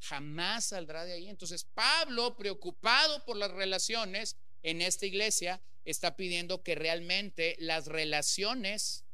Jamás 0.00 0.66
saldrá 0.66 1.04
de 1.04 1.14
ahí. 1.14 1.28
Entonces 1.28 1.64
Pablo, 1.74 2.36
preocupado 2.36 3.24
por 3.24 3.36
las 3.36 3.50
relaciones 3.50 4.36
en 4.62 4.82
esta 4.82 5.06
iglesia, 5.06 5.60
está 5.84 6.16
pidiendo 6.16 6.62
que 6.62 6.74
realmente 6.74 7.56
las 7.58 7.86
relaciones 7.86 9.04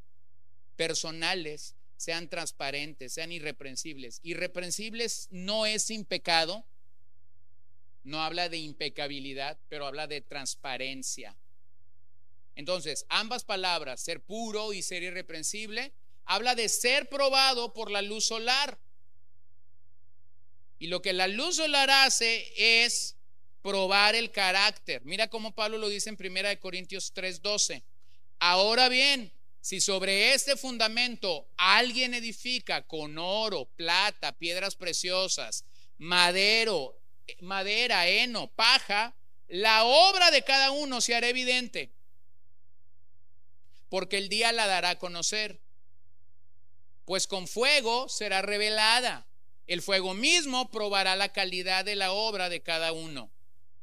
personales 0.77 1.75
sean 1.97 2.29
transparentes, 2.29 3.13
sean 3.13 3.31
irreprensibles. 3.31 4.21
Irreprensibles 4.25 5.29
no 5.31 5.67
es 5.67 5.85
sin 5.85 6.05
pecado, 6.05 6.65
no 8.03 8.23
habla 8.23 8.49
de 8.49 8.59
impecabilidad, 8.59 9.59
pero 9.69 9.87
habla 9.87 10.07
de 10.09 10.21
transparencia. 10.21 11.37
Entonces, 12.57 13.07
ambas 13.09 13.45
palabras, 13.45 14.01
ser 14.01 14.21
puro 14.21 14.73
y 14.73 14.83
ser 14.83 15.03
irreprensible, 15.03 15.93
habla 16.25 16.55
de 16.55 16.69
ser 16.69 17.09
probado 17.09 17.73
por 17.73 17.91
la 17.91 18.03
luz 18.03 18.27
solar. 18.27 18.79
Y 20.83 20.89
lo 20.89 21.01
que 21.01 21.13
la 21.13 21.29
luz 21.29 21.59
solar 21.59 21.89
hace 21.91 22.53
es 22.57 23.15
probar 23.63 24.17
el 24.17 24.33
carácter. 24.33 25.01
Mira 25.05 25.29
cómo 25.29 25.55
Pablo 25.55 25.79
lo 25.79 25.89
dice 25.89 26.11
en 26.11 26.17
1 26.17 26.59
Corintios 26.59 27.15
3:12. 27.15 27.85
Ahora 28.41 28.89
bien, 28.89 29.33
si 29.61 29.81
sobre 29.81 30.35
este 30.35 30.57
fundamento 30.57 31.47
alguien 31.57 32.15
edifica 32.15 32.83
con 32.83 33.17
oro, 33.17 33.67
plata, 33.77 34.33
piedras 34.33 34.75
preciosas, 34.75 35.65
madero, 35.99 36.99
madera, 37.39 38.09
heno, 38.09 38.49
paja, 38.49 39.15
la 39.47 39.85
obra 39.85 40.33
de 40.33 40.43
cada 40.43 40.73
uno 40.73 41.01
se 41.01 41.15
hará 41.15 41.29
evidente, 41.29 41.93
porque 43.89 44.19
el 44.19 44.29
día 44.29 44.51
la 44.51 44.67
dará 44.67 44.91
a 44.91 44.99
conocer, 44.99 45.61
pues 47.05 47.29
con 47.29 47.47
fuego 47.47 48.09
será 48.09 48.43
revelada. 48.43 49.29
El 49.67 49.83
fuego 49.83 50.15
mismo 50.15 50.71
probará 50.71 51.17
la 51.17 51.33
calidad 51.33 51.85
de 51.85 51.97
la 51.97 52.13
obra 52.13 52.49
de 52.49 52.63
cada 52.63 52.93
uno. 52.93 53.31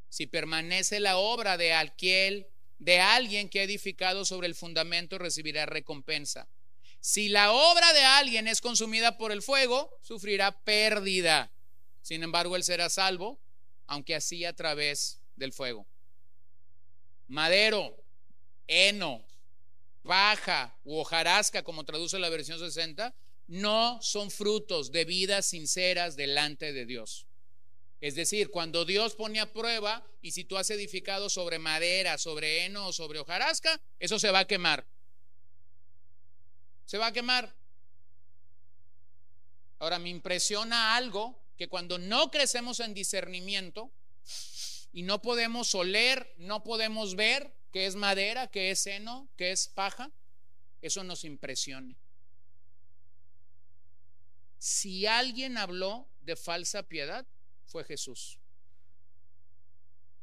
Si 0.09 0.25
permanece 0.27 0.99
la 0.99 1.17
obra 1.17 1.57
de 1.57 1.73
aquel 1.73 2.47
de 2.79 2.99
alguien 2.99 3.49
que 3.49 3.59
ha 3.59 3.63
edificado 3.63 4.25
sobre 4.25 4.47
el 4.47 4.55
fundamento 4.55 5.17
recibirá 5.17 5.65
recompensa. 5.65 6.47
Si 7.01 7.29
la 7.29 7.51
obra 7.51 7.93
de 7.93 8.03
alguien 8.03 8.47
es 8.47 8.61
consumida 8.61 9.17
por 9.17 9.31
el 9.31 9.41
fuego, 9.41 9.97
sufrirá 10.01 10.51
pérdida. 10.63 11.51
Sin 12.01 12.23
embargo, 12.23 12.55
él 12.55 12.63
será 12.63 12.89
salvo, 12.89 13.39
aunque 13.87 14.15
así 14.15 14.43
a 14.45 14.53
través 14.53 15.21
del 15.35 15.53
fuego. 15.53 15.85
Madero, 17.27 17.95
heno, 18.67 19.23
paja 20.03 20.75
u 20.83 20.97
hojarasca, 20.97 21.63
como 21.63 21.85
traduce 21.85 22.19
la 22.19 22.29
versión 22.29 22.59
60, 22.59 23.13
no 23.49 23.99
son 24.03 24.29
frutos 24.29 24.91
de 24.91 25.05
vidas 25.05 25.47
sinceras 25.47 26.15
delante 26.15 26.71
de 26.71 26.85
Dios. 26.85 27.25
Es 27.99 28.13
decir, 28.13 28.51
cuando 28.51 28.85
Dios 28.85 29.15
pone 29.15 29.39
a 29.39 29.51
prueba 29.51 30.05
y 30.21 30.31
si 30.31 30.45
tú 30.45 30.55
has 30.55 30.69
edificado 30.69 31.29
sobre 31.29 31.57
madera, 31.57 32.19
sobre 32.19 32.63
heno 32.63 32.87
o 32.87 32.93
sobre 32.93 33.19
hojarasca, 33.19 33.81
eso 33.99 34.19
se 34.19 34.29
va 34.29 34.39
a 34.39 34.47
quemar. 34.47 34.85
Se 36.85 36.99
va 36.99 37.07
a 37.07 37.11
quemar. 37.11 37.53
Ahora, 39.79 39.97
me 39.97 40.09
impresiona 40.09 40.95
algo 40.95 41.37
que 41.57 41.67
cuando 41.67 41.97
no 41.97 42.29
crecemos 42.29 42.79
en 42.79 42.93
discernimiento 42.93 43.91
y 44.93 45.01
no 45.01 45.23
podemos 45.23 45.73
oler, 45.73 46.35
no 46.37 46.63
podemos 46.63 47.15
ver 47.15 47.51
qué 47.71 47.87
es 47.87 47.95
madera, 47.95 48.47
qué 48.47 48.69
es 48.69 48.85
heno, 48.85 49.27
qué 49.37 49.51
es 49.51 49.67
paja, 49.67 50.11
eso 50.81 51.03
nos 51.03 51.25
impresiona. 51.25 51.95
Si 54.59 55.05
alguien 55.05 55.57
habló 55.57 56.07
de 56.21 56.35
falsa 56.35 56.83
piedad, 56.83 57.25
fue 57.65 57.83
Jesús. 57.83 58.39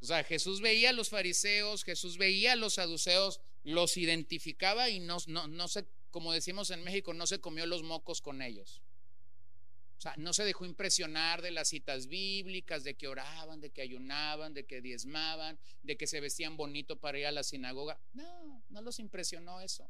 O 0.01 0.05
sea, 0.07 0.23
Jesús 0.23 0.61
veía 0.61 0.91
a 0.91 0.93
los 0.93 1.09
fariseos, 1.09 1.83
Jesús 1.83 2.19
veía 2.19 2.53
a 2.53 2.57
los 2.57 2.75
saduceos, 2.75 3.41
los 3.65 3.97
identificaba 3.97 4.89
y 4.91 5.01
no, 5.01 5.17
no, 5.27 5.49
no 5.49 5.69
se, 5.69 5.87
como 6.11 6.33
decimos 6.33 6.71
en 6.71 6.85
México, 6.85 7.15
no 7.15 7.27
se 7.27 7.41
comió 7.41 7.67
los 7.67 7.83
mocos 7.83 8.21
con 8.21 8.43
ellos. 8.43 8.83
O 9.99 10.01
sea, 10.01 10.15
no 10.19 10.35
se 10.35 10.45
dejó 10.45 10.67
impresionar 10.67 11.41
de 11.41 11.51
las 11.51 11.69
citas 11.69 12.07
bíblicas, 12.07 12.85
de 12.85 12.95
que 12.95 13.09
oraban, 13.09 13.63
de 13.63 13.71
que 13.71 13.81
ayunaban, 13.81 14.53
de 14.53 14.67
que 14.67 14.83
diezmaban, 14.83 15.59
de 15.83 15.97
que 15.97 16.07
se 16.07 16.21
vestían 16.21 16.59
bonito 16.59 17.01
para 17.01 17.19
ir 17.19 17.27
a 17.27 17.33
la 17.33 17.43
sinagoga. 17.43 17.99
No, 18.13 18.63
no 18.69 18.83
los 18.83 18.99
impresionó 18.99 19.61
eso, 19.63 19.89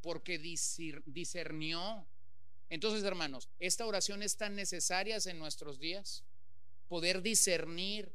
porque 0.00 0.38
discernió. 0.38 2.06
Entonces, 2.70 3.04
hermanos, 3.04 3.48
esta 3.60 3.86
oración 3.86 4.22
es 4.22 4.36
tan 4.36 4.54
necesaria 4.54 5.18
en 5.24 5.38
nuestros 5.38 5.78
días 5.78 6.24
poder 6.88 7.22
discernir, 7.22 8.12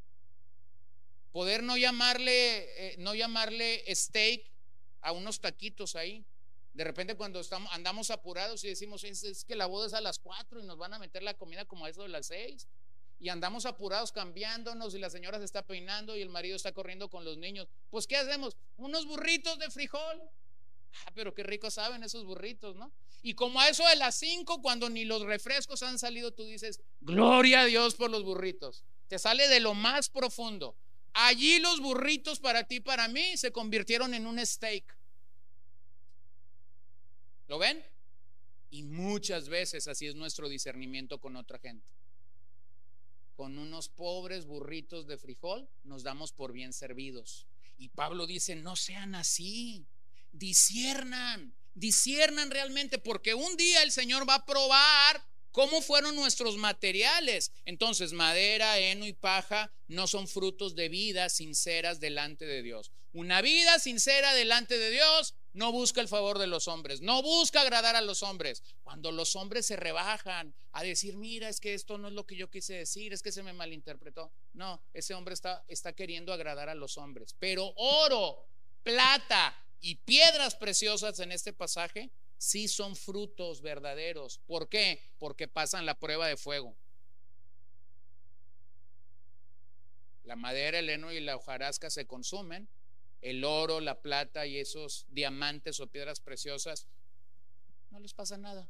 poder 1.32 1.64
no 1.64 1.78
llamarle, 1.78 2.94
eh, 2.94 2.96
no 2.98 3.16
llamarle 3.16 3.84
steak 3.94 4.44
a 5.02 5.12
unos 5.12 5.40
taquitos 5.40 5.96
ahí. 5.96 6.26
De 6.74 6.84
repente 6.84 7.16
cuando 7.16 7.40
estamos, 7.40 7.72
andamos 7.74 8.10
apurados 8.12 8.64
y 8.64 8.70
decimos, 8.70 9.04
es, 9.04 9.44
que 9.44 9.56
la 9.56 9.66
boda 9.66 9.88
es 9.88 9.94
a 9.94 10.02
las 10.02 10.20
cuatro 10.20 10.60
y 10.60 10.64
nos 10.64 10.78
van 10.78 10.94
a 10.94 11.00
meter 11.00 11.24
la 11.24 11.34
comida 11.34 11.66
como 11.66 11.86
a 11.86 11.90
eso 11.90 12.04
de 12.04 12.10
las 12.10 12.28
seis. 12.28 12.68
Y 13.20 13.30
andamos 13.30 13.66
apurados 13.66 14.14
cambiándonos 14.14 14.96
y 14.96 15.00
la 15.00 15.10
señora 15.10 15.40
se 15.40 15.46
está 15.46 15.62
peinando 15.62 16.16
y 16.16 16.22
el 16.22 16.30
marido 16.30 16.56
está 16.56 16.72
corriendo 16.72 17.10
con 17.10 17.26
los 17.26 17.38
niños. 17.38 17.68
Pues 17.90 18.08
¿qué 18.08 18.16
hacemos? 18.16 18.56
Unos 18.78 19.06
burritos 19.06 19.60
de 19.60 19.70
frijol. 19.70 20.22
Ah, 21.06 21.12
pero 21.14 21.34
qué 21.34 21.44
rico 21.44 21.70
saben 21.72 22.04
esos 22.04 22.26
burritos, 22.26 22.76
¿no? 22.76 22.92
Y 23.22 23.34
como 23.34 23.60
a 23.60 23.68
eso 23.68 23.86
de 23.88 23.96
las 23.96 24.16
5, 24.16 24.62
cuando 24.62 24.90
ni 24.90 25.06
los 25.06 25.24
refrescos 25.24 25.84
han 25.84 26.00
salido, 26.00 26.32
tú 26.32 26.46
dices, 26.46 26.82
gloria 27.02 27.62
a 27.62 27.66
Dios 27.66 27.96
por 27.96 28.10
los 28.10 28.24
burritos. 28.24 28.84
Te 29.08 29.20
sale 29.20 29.48
de 29.48 29.60
lo 29.60 29.74
más 29.74 30.10
profundo. 30.10 30.76
Allí 31.14 31.60
los 31.60 31.82
burritos 31.82 32.40
para 32.40 32.64
ti, 32.64 32.80
para 32.80 33.08
mí, 33.08 33.36
se 33.36 33.52
convirtieron 33.52 34.14
en 34.14 34.26
un 34.26 34.46
steak. 34.46 34.98
¿Lo 37.48 37.58
ven? 37.58 37.84
Y 38.72 38.84
muchas 38.84 39.50
veces 39.50 39.88
así 39.88 40.06
es 40.06 40.16
nuestro 40.16 40.48
discernimiento 40.48 41.20
con 41.20 41.36
otra 41.36 41.60
gente. 41.60 41.88
Con 43.36 43.58
unos 43.58 43.90
pobres 43.90 44.46
burritos 44.46 45.08
de 45.08 45.18
frijol 45.18 45.68
nos 45.84 46.04
damos 46.04 46.32
por 46.32 46.54
bien 46.54 46.72
servidos. 46.72 47.48
Y 47.78 47.90
Pablo 47.90 48.28
dice, 48.28 48.56
no 48.56 48.76
sean 48.76 49.16
así 49.16 49.88
disiernan, 50.32 51.54
disiernan 51.74 52.52
realmente, 52.52 52.98
porque 52.98 53.34
un 53.34 53.56
día 53.58 53.84
el 53.84 53.92
Señor 53.92 54.28
va 54.28 54.36
a 54.36 54.46
probar 54.46 55.24
cómo 55.52 55.82
fueron 55.82 56.16
nuestros 56.16 56.58
materiales. 56.58 57.52
Entonces, 57.66 58.14
madera, 58.14 58.80
heno 58.80 59.06
y 59.06 59.14
paja 59.14 59.72
no 59.88 60.08
son 60.08 60.28
frutos 60.28 60.76
de 60.76 60.90
vidas 60.90 61.34
sinceras 61.34 62.00
delante 62.00 62.46
de 62.46 62.62
Dios. 62.62 62.92
Una 63.12 63.42
vida 63.42 63.80
sincera 63.80 64.34
delante 64.36 64.78
de 64.78 64.92
Dios 64.92 65.34
no 65.54 65.72
busca 65.72 66.00
el 66.00 66.08
favor 66.08 66.38
de 66.38 66.46
los 66.46 66.68
hombres, 66.68 67.02
no 67.02 67.24
busca 67.24 67.62
agradar 67.62 67.96
a 67.96 68.02
los 68.02 68.22
hombres. 68.22 68.62
Cuando 68.84 69.12
los 69.12 69.36
hombres 69.36 69.66
se 69.66 69.76
rebajan 69.76 70.54
a 70.74 70.84
decir, 70.84 71.18
mira, 71.18 71.50
es 71.50 71.60
que 71.60 71.74
esto 71.74 71.98
no 71.98 72.10
es 72.10 72.14
lo 72.14 72.28
que 72.28 72.36
yo 72.36 72.52
quise 72.52 72.76
decir, 72.76 73.12
es 73.12 73.24
que 73.24 73.32
se 73.32 73.42
me 73.42 73.52
malinterpretó. 73.52 74.32
No, 74.54 74.82
ese 74.94 75.16
hombre 75.16 75.34
está, 75.34 75.64
está 75.68 75.94
queriendo 75.94 76.32
agradar 76.32 76.70
a 76.70 76.76
los 76.76 77.00
hombres. 77.00 77.36
Pero 77.40 77.74
oro, 77.78 78.46
plata, 78.84 79.56
y 79.82 79.96
piedras 79.96 80.56
preciosas 80.56 81.20
en 81.20 81.32
este 81.32 81.54
pasaje 81.54 82.12
sí 82.38 82.68
son 82.68 82.96
frutos 82.96 83.62
verdaderos. 83.62 84.40
¿Por 84.48 84.70
qué? 84.70 85.02
Porque 85.20 85.48
pasan 85.48 85.86
la 85.86 86.00
prueba 86.00 86.28
de 86.28 86.38
fuego. 86.38 86.76
La 90.24 90.36
madera, 90.36 90.80
el 90.80 90.90
heno 90.90 91.12
y 91.12 91.20
la 91.20 91.36
hojarasca 91.36 91.90
se 91.90 92.06
consumen. 92.06 92.68
El 93.22 93.44
oro, 93.44 93.82
la 93.82 94.02
plata 94.02 94.46
y 94.46 94.58
esos 94.58 95.06
diamantes 95.10 95.80
o 95.80 95.88
piedras 95.88 96.22
preciosas, 96.22 96.88
no 97.92 98.00
les 98.00 98.14
pasa 98.14 98.38
nada. 98.38 98.70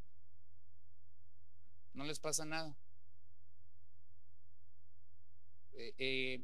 No 1.93 2.05
les 2.05 2.19
pasa 2.19 2.45
nada. 2.45 2.75
Eh, 5.73 5.93
eh, 5.97 6.41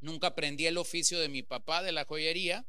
nunca 0.00 0.28
aprendí 0.28 0.66
el 0.66 0.78
oficio 0.78 1.18
de 1.20 1.28
mi 1.28 1.42
papá 1.42 1.82
de 1.82 1.92
la 1.92 2.04
joyería 2.04 2.64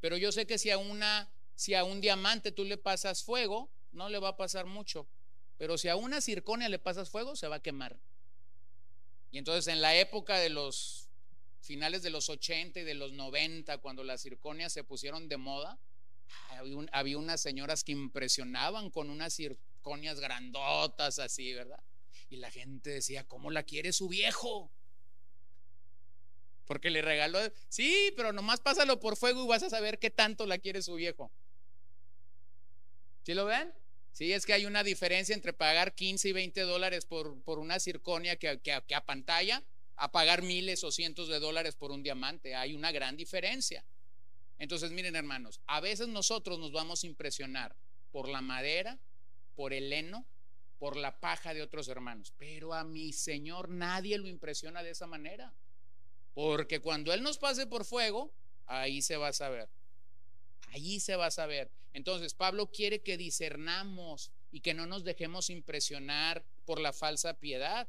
Pero 0.00 0.16
yo 0.16 0.32
sé 0.32 0.46
que 0.46 0.58
si 0.58 0.70
a 0.70 0.78
una, 0.78 1.30
si 1.54 1.74
a 1.74 1.84
un 1.84 2.00
diamante 2.00 2.52
tú 2.52 2.64
le 2.64 2.76
pasas 2.76 3.22
fuego, 3.22 3.70
no 3.92 4.08
le 4.08 4.18
va 4.18 4.30
a 4.30 4.36
pasar 4.36 4.66
mucho. 4.66 5.06
Pero 5.56 5.76
si 5.76 5.88
a 5.88 5.96
una 5.96 6.20
circonia 6.20 6.68
le 6.68 6.78
pasas 6.78 7.10
fuego, 7.10 7.34
se 7.36 7.48
va 7.48 7.56
a 7.56 7.62
quemar. 7.62 7.98
Y 9.30 9.38
entonces 9.38 9.66
en 9.72 9.80
la 9.80 9.94
época 9.96 10.38
de 10.38 10.50
los 10.50 11.08
finales 11.60 12.02
de 12.02 12.10
los 12.10 12.28
80 12.30 12.80
y 12.80 12.84
de 12.84 12.94
los 12.94 13.12
90, 13.12 13.78
cuando 13.78 14.04
las 14.04 14.22
circonias 14.22 14.72
se 14.72 14.84
pusieron 14.84 15.28
de 15.28 15.36
moda, 15.36 15.78
había, 16.92 17.18
unas 17.18 17.40
señoras 17.40 17.84
que 17.84 17.92
impresionaban 17.92 18.90
con 18.90 19.10
unas 19.10 19.34
circonias 19.34 20.20
grandotas 20.20 21.18
así, 21.18 21.52
¿verdad? 21.52 21.82
Y 22.30 22.36
la 22.36 22.50
gente 22.50 22.90
decía, 22.90 23.24
¿cómo 23.24 23.50
la 23.50 23.62
quiere 23.62 23.92
su 23.92 24.08
viejo? 24.08 24.70
Porque 26.68 26.90
le 26.90 27.02
regaló, 27.02 27.40
sí, 27.68 28.12
pero 28.16 28.32
nomás 28.32 28.60
pásalo 28.60 29.00
por 29.00 29.16
fuego 29.16 29.42
y 29.42 29.48
vas 29.48 29.64
a 29.64 29.70
saber 29.70 29.98
qué 29.98 30.10
tanto 30.10 30.46
la 30.46 30.58
quiere 30.58 30.82
su 30.82 30.94
viejo. 30.94 31.32
¿Sí 33.24 33.34
lo 33.34 33.46
ven? 33.46 33.72
Sí, 34.12 34.32
es 34.32 34.46
que 34.46 34.52
hay 34.52 34.66
una 34.66 34.84
diferencia 34.84 35.34
entre 35.34 35.52
pagar 35.52 35.94
15 35.94 36.28
y 36.28 36.32
20 36.32 36.60
dólares 36.60 37.04
por, 37.04 37.40
por 37.42 37.58
una 37.58 37.80
circonia 37.80 38.36
que, 38.36 38.60
que, 38.60 38.80
que 38.86 38.94
a 38.94 39.04
pantalla 39.04 39.64
a 39.96 40.12
pagar 40.12 40.42
miles 40.42 40.84
o 40.84 40.92
cientos 40.92 41.28
de 41.28 41.40
dólares 41.40 41.74
por 41.74 41.90
un 41.90 42.04
diamante. 42.04 42.54
Hay 42.54 42.74
una 42.74 42.92
gran 42.92 43.16
diferencia. 43.16 43.84
Entonces, 44.58 44.90
miren 44.92 45.16
hermanos, 45.16 45.60
a 45.66 45.80
veces 45.80 46.08
nosotros 46.08 46.58
nos 46.58 46.72
vamos 46.72 47.02
a 47.02 47.06
impresionar 47.06 47.74
por 48.12 48.28
la 48.28 48.40
madera, 48.40 48.98
por 49.56 49.72
el 49.72 49.92
heno, 49.92 50.24
por 50.78 50.96
la 50.96 51.18
paja 51.18 51.54
de 51.54 51.62
otros 51.62 51.88
hermanos, 51.88 52.32
pero 52.38 52.74
a 52.74 52.84
mi 52.84 53.12
Señor 53.12 53.68
nadie 53.68 54.18
lo 54.18 54.28
impresiona 54.28 54.82
de 54.82 54.90
esa 54.90 55.06
manera. 55.06 55.52
Porque 56.38 56.78
cuando 56.78 57.12
Él 57.12 57.24
nos 57.24 57.36
pase 57.36 57.66
por 57.66 57.84
fuego, 57.84 58.30
ahí 58.66 59.02
se 59.02 59.16
va 59.16 59.26
a 59.26 59.32
saber. 59.32 59.68
Allí 60.68 61.00
se 61.00 61.16
va 61.16 61.26
a 61.26 61.30
saber. 61.32 61.68
Entonces, 61.94 62.32
Pablo 62.32 62.70
quiere 62.70 63.00
que 63.00 63.16
discernamos 63.16 64.30
y 64.52 64.60
que 64.60 64.72
no 64.72 64.86
nos 64.86 65.02
dejemos 65.02 65.50
impresionar 65.50 66.44
por 66.64 66.78
la 66.78 66.92
falsa 66.92 67.34
piedad. 67.34 67.88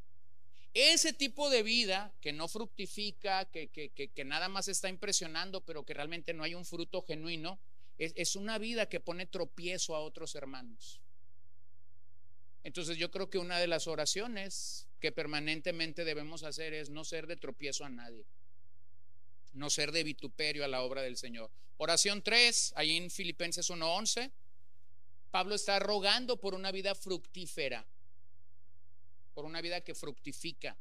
Ese 0.73 1.13
tipo 1.13 1.51
de 1.51 1.61
vida 1.61 2.11
que 2.21 2.33
no 2.33 2.47
fructifica, 2.47 3.45
que, 3.45 3.67
que, 3.67 4.25
nada 4.25 4.49
más 4.49 4.67
está 4.67 4.89
impresionando, 4.89 5.61
pero 5.61 5.83
que 5.83 5.93
realmente 5.93 6.33
no 6.33 6.41
hay 6.43 6.55
un 6.55 6.65
fruto 6.65 7.03
genuino, 7.03 7.59
es, 7.99 8.13
es 8.15 8.35
una 8.35 8.57
vida 8.57 8.89
que 8.89 8.99
pone 8.99 9.27
tropiezo 9.27 9.95
a 9.95 9.99
otros 9.99 10.33
hermanos. 10.33 10.99
Entonces 12.63 12.97
yo 12.97 13.11
creo 13.11 13.29
que 13.29 13.37
una 13.37 13.59
de 13.59 13.67
las 13.67 13.85
oraciones 13.85 14.88
que 14.99 15.11
permanentemente 15.11 16.05
debemos 16.05 16.43
hacer 16.43 16.73
es 16.73 16.89
no 16.89 17.03
ser 17.03 17.27
de 17.27 17.37
tropiezo 17.37 17.85
a 17.85 17.89
nadie, 17.89 18.25
no 19.53 19.69
ser 19.69 19.91
de 19.91 20.03
vituperio 20.03 20.65
a 20.65 20.67
la 20.67 20.81
obra 20.81 21.01
del 21.01 21.17
Señor. 21.17 21.49
Oración 21.77 22.21
3, 22.21 22.73
ahí 22.75 22.97
en 22.97 23.09
Filipenses 23.09 23.69
1:11, 23.69 24.31
Pablo 25.31 25.55
está 25.55 25.79
rogando 25.79 26.37
por 26.37 26.53
una 26.53 26.71
vida 26.71 26.95
fructífera 26.95 27.85
por 29.39 29.45
una 29.45 29.61
vida 29.61 29.79
que 29.79 29.95
fructifica. 29.95 30.75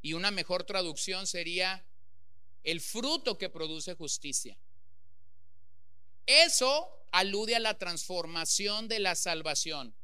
Y 0.00 0.14
una 0.14 0.30
mejor 0.30 0.64
traducción 0.64 1.26
sería 1.26 1.84
el 2.64 2.80
fruto 2.80 3.36
que 3.36 3.50
produce 3.50 3.92
justicia. 3.92 4.56
Eso 6.24 6.88
alude 7.12 7.54
a 7.54 7.60
la 7.60 7.76
transformación 7.76 8.88
de 8.88 9.00
la 9.00 9.14
salvación. 9.14 9.94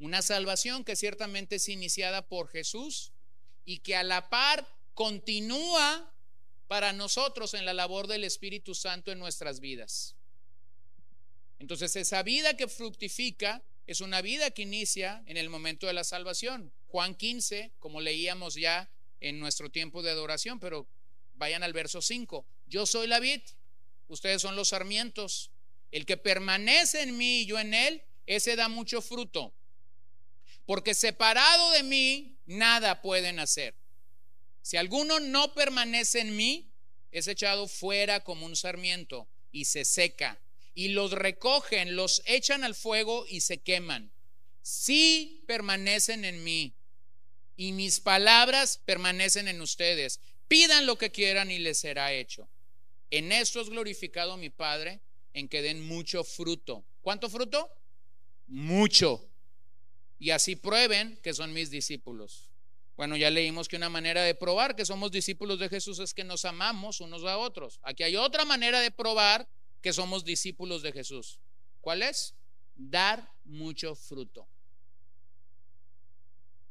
Una 0.00 0.22
salvación 0.22 0.82
que 0.82 0.96
ciertamente 0.96 1.56
es 1.56 1.68
iniciada 1.68 2.26
por 2.26 2.48
Jesús 2.48 3.12
y 3.66 3.80
que 3.80 3.96
a 3.96 4.02
la 4.02 4.30
par 4.30 4.66
continúa 4.94 6.10
para 6.68 6.94
nosotros 6.94 7.52
en 7.52 7.66
la 7.66 7.74
labor 7.74 8.06
del 8.06 8.24
Espíritu 8.24 8.74
Santo 8.74 9.12
en 9.12 9.18
nuestras 9.18 9.60
vidas. 9.60 10.16
Entonces 11.58 11.94
esa 11.96 12.22
vida 12.22 12.56
que 12.56 12.66
fructifica 12.66 13.62
es 13.86 14.00
una 14.00 14.22
vida 14.22 14.50
que 14.52 14.62
inicia 14.62 15.22
en 15.26 15.36
el 15.36 15.50
momento 15.50 15.86
de 15.86 15.92
la 15.92 16.04
salvación. 16.04 16.72
Juan 16.88 17.14
15, 17.14 17.72
como 17.78 18.00
leíamos 18.00 18.54
ya 18.54 18.90
en 19.20 19.38
nuestro 19.38 19.70
tiempo 19.70 20.02
de 20.02 20.12
adoración, 20.12 20.60
pero 20.60 20.86
vayan 21.34 21.62
al 21.62 21.74
verso 21.74 22.00
5. 22.00 22.46
Yo 22.68 22.86
soy 22.86 23.06
la 23.06 23.20
vid, 23.20 23.42
ustedes 24.08 24.40
son 24.40 24.56
los 24.56 24.68
sarmientos. 24.68 25.50
El 25.90 26.06
que 26.06 26.16
permanece 26.16 27.02
en 27.02 27.18
mí 27.18 27.40
y 27.40 27.46
yo 27.46 27.58
en 27.58 27.74
él, 27.74 28.02
ese 28.24 28.56
da 28.56 28.68
mucho 28.68 29.02
fruto. 29.02 29.52
Porque 30.70 30.94
separado 30.94 31.72
de 31.72 31.82
mí, 31.82 32.36
nada 32.46 33.02
pueden 33.02 33.40
hacer. 33.40 33.74
Si 34.62 34.76
alguno 34.76 35.18
no 35.18 35.52
permanece 35.52 36.20
en 36.20 36.36
mí, 36.36 36.70
es 37.10 37.26
echado 37.26 37.66
fuera 37.66 38.22
como 38.22 38.46
un 38.46 38.54
sarmiento 38.54 39.26
y 39.50 39.64
se 39.64 39.84
seca 39.84 40.40
y 40.72 40.90
los 40.90 41.10
recogen, 41.10 41.96
los 41.96 42.22
echan 42.24 42.62
al 42.62 42.76
fuego 42.76 43.26
y 43.28 43.40
se 43.40 43.58
queman. 43.58 44.12
Si 44.62 45.42
permanecen 45.48 46.24
en 46.24 46.44
mí 46.44 46.72
y 47.56 47.72
mis 47.72 47.98
palabras 47.98 48.80
permanecen 48.84 49.48
en 49.48 49.62
ustedes, 49.62 50.20
pidan 50.46 50.86
lo 50.86 50.96
que 50.98 51.10
quieran 51.10 51.50
y 51.50 51.58
les 51.58 51.78
será 51.78 52.12
hecho. 52.12 52.48
En 53.10 53.32
esto 53.32 53.60
es 53.60 53.70
glorificado 53.70 54.36
mi 54.36 54.50
Padre, 54.50 55.00
en 55.34 55.48
que 55.48 55.62
den 55.62 55.84
mucho 55.84 56.22
fruto. 56.22 56.84
¿Cuánto 57.02 57.28
fruto? 57.28 57.68
Mucho. 58.46 59.29
Y 60.20 60.30
así 60.30 60.54
prueben 60.54 61.18
que 61.22 61.34
son 61.34 61.52
mis 61.52 61.70
discípulos. 61.70 62.50
Bueno, 62.96 63.16
ya 63.16 63.30
leímos 63.30 63.66
que 63.66 63.76
una 63.76 63.88
manera 63.88 64.22
de 64.22 64.34
probar 64.34 64.76
que 64.76 64.84
somos 64.84 65.10
discípulos 65.10 65.58
de 65.58 65.70
Jesús 65.70 65.98
es 65.98 66.12
que 66.12 66.22
nos 66.22 66.44
amamos 66.44 67.00
unos 67.00 67.24
a 67.24 67.38
otros. 67.38 67.80
Aquí 67.82 68.02
hay 68.02 68.16
otra 68.16 68.44
manera 68.44 68.80
de 68.80 68.90
probar 68.90 69.48
que 69.80 69.94
somos 69.94 70.22
discípulos 70.22 70.82
de 70.82 70.92
Jesús. 70.92 71.40
¿Cuál 71.80 72.02
es? 72.02 72.34
Dar 72.76 73.32
mucho 73.44 73.94
fruto. 73.94 74.46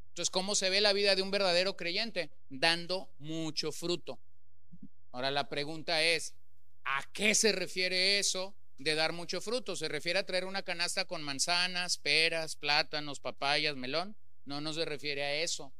Entonces, 0.09 0.29
¿cómo 0.29 0.53
se 0.53 0.69
ve 0.69 0.81
la 0.81 0.93
vida 0.93 1.15
de 1.15 1.23
un 1.23 1.31
verdadero 1.31 1.75
creyente? 1.75 2.29
Dando 2.51 3.09
mucho 3.17 3.71
fruto. 3.71 4.19
Ahora 5.11 5.31
la 5.31 5.49
pregunta 5.49 6.03
es, 6.03 6.35
¿a 6.83 7.01
qué 7.13 7.33
se 7.33 7.51
refiere 7.51 8.19
eso 8.19 8.53
de 8.79 8.95
dar 8.95 9.13
mucho 9.13 9.41
fruto? 9.41 9.75
¿Se 9.75 9.87
refiere 9.87 10.19
a 10.19 10.25
traer 10.25 10.45
una 10.45 10.63
canasta 10.63 11.05
con 11.05 11.21
manzanas, 11.21 11.97
peras, 11.97 12.55
plátanos, 12.55 13.19
papayas, 13.19 13.75
melón? 13.75 14.15
No, 14.45 14.61
no 14.61 14.73
se 14.73 14.85
refiere 14.85 15.23
a 15.23 15.35
eso. 15.35 15.71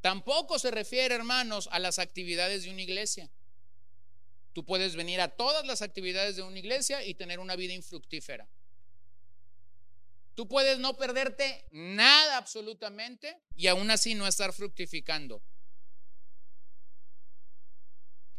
Tampoco 0.00 0.58
se 0.58 0.70
refiere, 0.70 1.14
hermanos, 1.14 1.68
a 1.70 1.78
las 1.78 1.98
actividades 1.98 2.64
de 2.64 2.70
una 2.70 2.82
iglesia. 2.82 3.30
Tú 4.52 4.64
puedes 4.64 4.96
venir 4.96 5.20
a 5.20 5.28
todas 5.28 5.66
las 5.66 5.82
actividades 5.82 6.36
de 6.36 6.42
una 6.42 6.58
iglesia 6.58 7.04
y 7.04 7.14
tener 7.14 7.40
una 7.40 7.56
vida 7.56 7.72
infructífera. 7.72 8.48
Tú 10.34 10.48
puedes 10.48 10.78
no 10.78 10.96
perderte 10.96 11.64
nada 11.72 12.36
absolutamente 12.36 13.36
y 13.56 13.66
aún 13.66 13.90
así 13.90 14.14
no 14.14 14.26
estar 14.26 14.52
fructificando. 14.52 15.42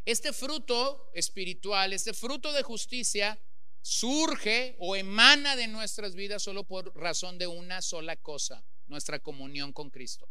Este 0.06 0.34
fruto 0.34 1.10
espiritual, 1.14 1.94
este 1.94 2.14
fruto 2.14 2.52
de 2.52 2.64
justicia, 2.64 3.40
surge 3.82 4.76
o 4.80 4.96
emana 4.96 5.56
de 5.56 5.68
nuestras 5.68 6.16
vidas 6.16 6.44
solo 6.44 6.64
por 6.64 6.96
razón 6.96 7.38
de 7.38 7.48
una 7.48 7.82
sola 7.82 8.16
cosa, 8.16 8.66
nuestra 8.88 9.20
comunión 9.20 9.74
con 9.74 9.90
Cristo. 9.90 10.30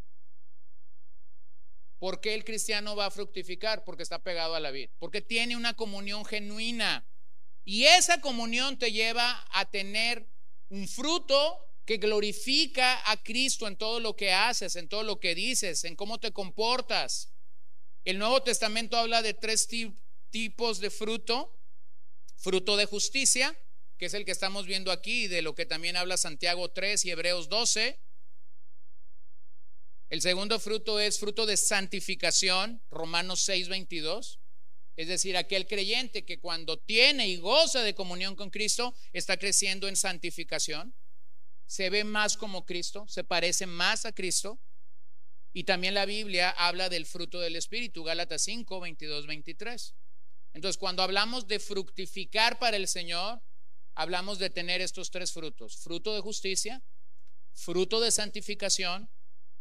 ¿Por 1.98 2.20
qué 2.20 2.34
el 2.34 2.44
cristiano 2.44 2.96
va 2.96 3.06
a 3.06 3.10
fructificar? 3.10 3.84
Porque 3.84 4.02
está 4.02 4.18
pegado 4.18 4.54
a 4.54 4.60
la 4.60 4.70
vida, 4.70 4.90
porque 4.98 5.20
tiene 5.20 5.56
una 5.56 5.74
comunión 5.74 6.24
genuina. 6.24 7.06
Y 7.64 7.84
esa 7.84 8.20
comunión 8.20 8.78
te 8.78 8.90
lleva 8.90 9.46
a 9.52 9.70
tener 9.70 10.28
un 10.68 10.88
fruto 10.88 11.58
que 11.84 11.98
glorifica 11.98 13.10
a 13.10 13.22
Cristo 13.22 13.68
en 13.68 13.76
todo 13.76 14.00
lo 14.00 14.16
que 14.16 14.32
haces, 14.32 14.76
en 14.76 14.88
todo 14.88 15.02
lo 15.02 15.20
que 15.20 15.34
dices, 15.34 15.84
en 15.84 15.94
cómo 15.94 16.18
te 16.18 16.32
comportas. 16.32 17.31
El 18.04 18.18
Nuevo 18.18 18.42
Testamento 18.42 18.96
habla 18.96 19.22
de 19.22 19.34
tres 19.34 19.68
tipos 20.30 20.80
de 20.80 20.90
fruto. 20.90 21.58
Fruto 22.36 22.76
de 22.76 22.86
justicia, 22.86 23.56
que 23.96 24.06
es 24.06 24.14
el 24.14 24.24
que 24.24 24.32
estamos 24.32 24.66
viendo 24.66 24.90
aquí, 24.90 25.28
de 25.28 25.42
lo 25.42 25.54
que 25.54 25.64
también 25.64 25.96
habla 25.96 26.16
Santiago 26.16 26.72
3 26.72 27.04
y 27.04 27.10
Hebreos 27.12 27.48
12. 27.48 28.00
El 30.10 30.20
segundo 30.20 30.58
fruto 30.58 30.98
es 30.98 31.20
fruto 31.20 31.46
de 31.46 31.56
santificación, 31.56 32.82
Romanos 32.90 33.42
6, 33.42 33.68
22. 33.68 34.40
Es 34.96 35.08
decir, 35.08 35.36
aquel 35.36 35.68
creyente 35.68 36.24
que 36.24 36.40
cuando 36.40 36.78
tiene 36.78 37.28
y 37.28 37.36
goza 37.36 37.82
de 37.82 37.94
comunión 37.94 38.34
con 38.34 38.50
Cristo 38.50 38.94
está 39.12 39.36
creciendo 39.36 39.86
en 39.86 39.94
santificación, 39.94 40.94
se 41.66 41.88
ve 41.88 42.04
más 42.04 42.36
como 42.36 42.66
Cristo, 42.66 43.06
se 43.08 43.24
parece 43.24 43.66
más 43.66 44.04
a 44.04 44.12
Cristo. 44.12 44.60
Y 45.52 45.64
también 45.64 45.94
la 45.94 46.06
Biblia 46.06 46.50
habla 46.50 46.88
del 46.88 47.04
fruto 47.04 47.38
del 47.40 47.56
Espíritu, 47.56 48.04
Gálatas 48.04 48.42
5, 48.42 48.80
22, 48.80 49.26
23. 49.26 49.94
Entonces, 50.54 50.78
cuando 50.78 51.02
hablamos 51.02 51.46
de 51.46 51.58
fructificar 51.58 52.58
para 52.58 52.76
el 52.76 52.88
Señor, 52.88 53.42
hablamos 53.94 54.38
de 54.38 54.50
tener 54.50 54.80
estos 54.80 55.10
tres 55.10 55.32
frutos, 55.32 55.76
fruto 55.76 56.14
de 56.14 56.20
justicia, 56.20 56.82
fruto 57.52 58.00
de 58.00 58.10
santificación 58.10 59.10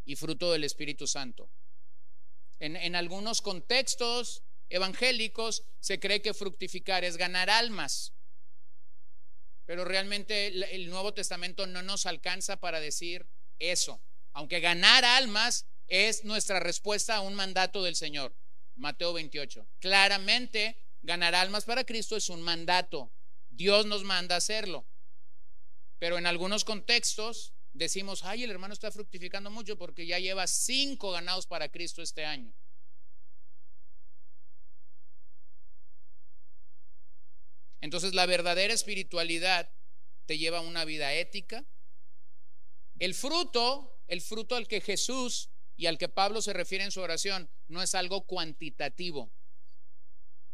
y 0.04 0.16
fruto 0.16 0.52
del 0.52 0.64
Espíritu 0.64 1.06
Santo. 1.06 1.50
En, 2.58 2.94
algunos 2.94 3.42
contextos 3.42 4.44
evangélicos 4.68 5.64
se 5.80 5.98
cree 5.98 6.22
que 6.22 6.32
fructificar 6.32 7.04
es 7.04 7.16
ganar 7.16 7.50
almas. 7.50 8.12
Pero 9.66 9.84
realmente 9.84 10.46
el 10.46 10.88
Nuevo 10.88 11.12
Testamento 11.12 11.66
no 11.66 11.82
nos 11.82 12.06
alcanza 12.06 12.58
para 12.58 12.78
decir 12.78 13.26
eso. 13.58 14.00
Aunque 14.32 14.60
ganar 14.60 15.04
almas 15.04 15.66
es 15.92 16.24
nuestra 16.24 16.58
respuesta 16.58 17.16
a 17.16 17.20
un 17.20 17.34
mandato 17.34 17.82
del 17.82 17.96
Señor. 17.96 18.34
Mateo 18.76 19.12
28. 19.12 19.68
Claramente, 19.78 20.78
ganar 21.02 21.34
almas 21.34 21.66
para 21.66 21.84
Cristo 21.84 22.16
es 22.16 22.30
un 22.30 22.40
mandato. 22.40 23.12
Dios 23.50 23.84
nos 23.84 24.02
manda 24.02 24.36
hacerlo. 24.36 24.86
Pero 25.98 26.16
en 26.16 26.24
algunos 26.24 26.64
contextos 26.64 27.52
decimos, 27.74 28.24
ay, 28.24 28.42
el 28.42 28.50
hermano 28.50 28.72
está 28.72 28.90
fructificando 28.90 29.50
mucho 29.50 29.76
porque 29.76 30.06
ya 30.06 30.18
lleva 30.18 30.46
cinco 30.46 31.10
ganados 31.10 31.46
para 31.46 31.68
Cristo 31.68 32.00
este 32.00 32.24
año. 32.24 32.54
Entonces 37.82 38.14
la 38.14 38.24
verdadera 38.24 38.72
espiritualidad 38.72 39.70
te 40.24 40.38
lleva 40.38 40.58
a 40.58 40.62
una 40.62 40.86
vida 40.86 41.12
ética. 41.12 41.66
El 42.98 43.14
fruto, 43.14 44.00
el 44.08 44.22
fruto 44.22 44.56
al 44.56 44.66
que 44.66 44.80
Jesús 44.80 45.50
y 45.76 45.86
al 45.86 45.98
que 45.98 46.08
Pablo 46.08 46.42
se 46.42 46.52
refiere 46.52 46.84
en 46.84 46.90
su 46.90 47.00
oración, 47.00 47.48
no 47.68 47.82
es 47.82 47.94
algo 47.94 48.22
cuantitativo. 48.22 49.32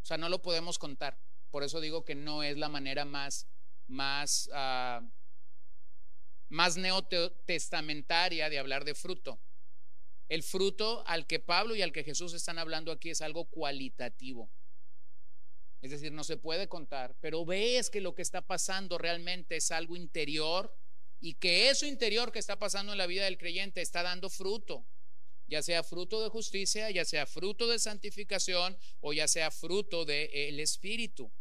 O 0.01 0.05
sea, 0.05 0.17
no 0.17 0.29
lo 0.29 0.41
podemos 0.41 0.79
contar. 0.79 1.19
Por 1.51 1.63
eso 1.63 1.81
digo 1.81 2.05
que 2.05 2.15
no 2.15 2.43
es 2.43 2.57
la 2.57 2.69
manera 2.69 3.05
más, 3.05 3.47
más, 3.87 4.49
uh, 4.53 5.05
más 6.49 6.77
neotestamentaria 6.77 8.49
de 8.49 8.59
hablar 8.59 8.85
de 8.85 8.95
fruto. 8.95 9.39
El 10.29 10.43
fruto 10.43 11.03
al 11.07 11.25
que 11.25 11.39
Pablo 11.39 11.75
y 11.75 11.81
al 11.81 11.91
que 11.91 12.03
Jesús 12.03 12.33
están 12.33 12.59
hablando 12.59 12.91
aquí 12.91 13.09
es 13.09 13.21
algo 13.21 13.45
cualitativo. 13.45 14.49
Es 15.81 15.91
decir, 15.91 16.11
no 16.11 16.23
se 16.23 16.37
puede 16.37 16.67
contar, 16.67 17.15
pero 17.21 17.45
ves 17.45 17.89
que 17.89 18.01
lo 18.01 18.13
que 18.13 18.21
está 18.21 18.41
pasando 18.41 18.97
realmente 18.97 19.55
es 19.55 19.71
algo 19.71 19.95
interior 19.95 20.75
y 21.21 21.35
que 21.35 21.69
eso 21.69 21.85
interior 21.85 22.31
que 22.31 22.39
está 22.39 22.59
pasando 22.59 22.91
en 22.91 22.97
la 22.97 23.07
vida 23.07 23.23
del 23.23 23.37
creyente 23.37 23.81
está 23.81 24.03
dando 24.03 24.29
fruto, 24.29 24.85
ya 25.49 25.61
sea 25.61 25.83
fruto 25.83 26.21
de 26.21 26.29
justicia, 26.29 26.89
ya 26.91 27.03
sea 27.03 27.25
fruto 27.25 27.67
de 27.67 27.79
santificación 27.79 28.77
o 29.01 29.13
ya 29.13 29.27
sea 29.27 29.51
fruto 29.51 30.05
del 30.05 30.59
Espíritu. 30.59 31.31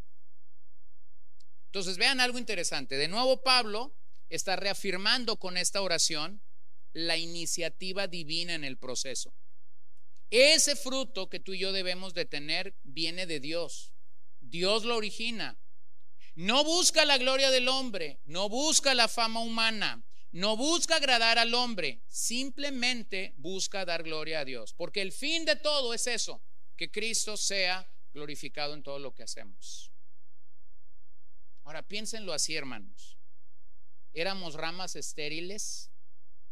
Entonces, 1.66 1.98
vean 1.98 2.20
algo 2.20 2.38
interesante. 2.38 2.96
De 2.96 3.09
nuevo, 3.09 3.42
Pablo 3.42 3.94
está 4.30 4.56
reafirmando 4.56 5.36
con 5.36 5.56
esta 5.56 5.82
oración 5.82 6.42
la 6.92 7.16
iniciativa 7.18 8.06
divina 8.06 8.54
en 8.54 8.64
el 8.64 8.78
proceso. 8.78 9.34
Ese 10.30 10.76
fruto 10.76 11.28
que 11.28 11.40
tú 11.40 11.52
y 11.54 11.59
yo 11.59 11.72
debemos 11.72 12.14
de 12.14 12.24
tener 12.24 12.74
viene 12.82 13.26
de 13.26 13.40
Dios. 13.40 13.92
Dios 14.40 14.84
lo 14.84 14.96
origina. 14.96 15.59
No 16.34 16.64
busca 16.64 17.04
la 17.04 17.18
gloria 17.18 17.50
del 17.50 17.68
hombre, 17.68 18.20
no 18.24 18.48
busca 18.48 18.94
la 18.94 19.09
fama 19.09 19.40
humana, 19.40 20.04
no 20.32 20.56
busca 20.56 20.96
agradar 20.96 21.38
al 21.38 21.54
hombre, 21.54 22.02
simplemente 22.06 23.34
busca 23.38 23.84
dar 23.84 24.02
gloria 24.02 24.40
a 24.40 24.44
Dios. 24.44 24.74
Porque 24.74 25.00
el 25.00 25.12
fin 25.12 25.44
de 25.44 25.56
todo 25.56 25.94
es 25.94 26.06
eso, 26.06 26.42
que 26.76 26.90
Cristo 26.90 27.36
sea 27.36 27.90
glorificado 28.12 28.74
en 28.74 28.82
todo 28.82 28.98
lo 28.98 29.14
que 29.14 29.22
hacemos. 29.22 29.90
Ahora 31.64 31.86
piénsenlo 31.86 32.32
así, 32.32 32.56
hermanos. 32.56 33.18
Éramos 34.12 34.54
ramas 34.54 34.96
estériles, 34.96 35.90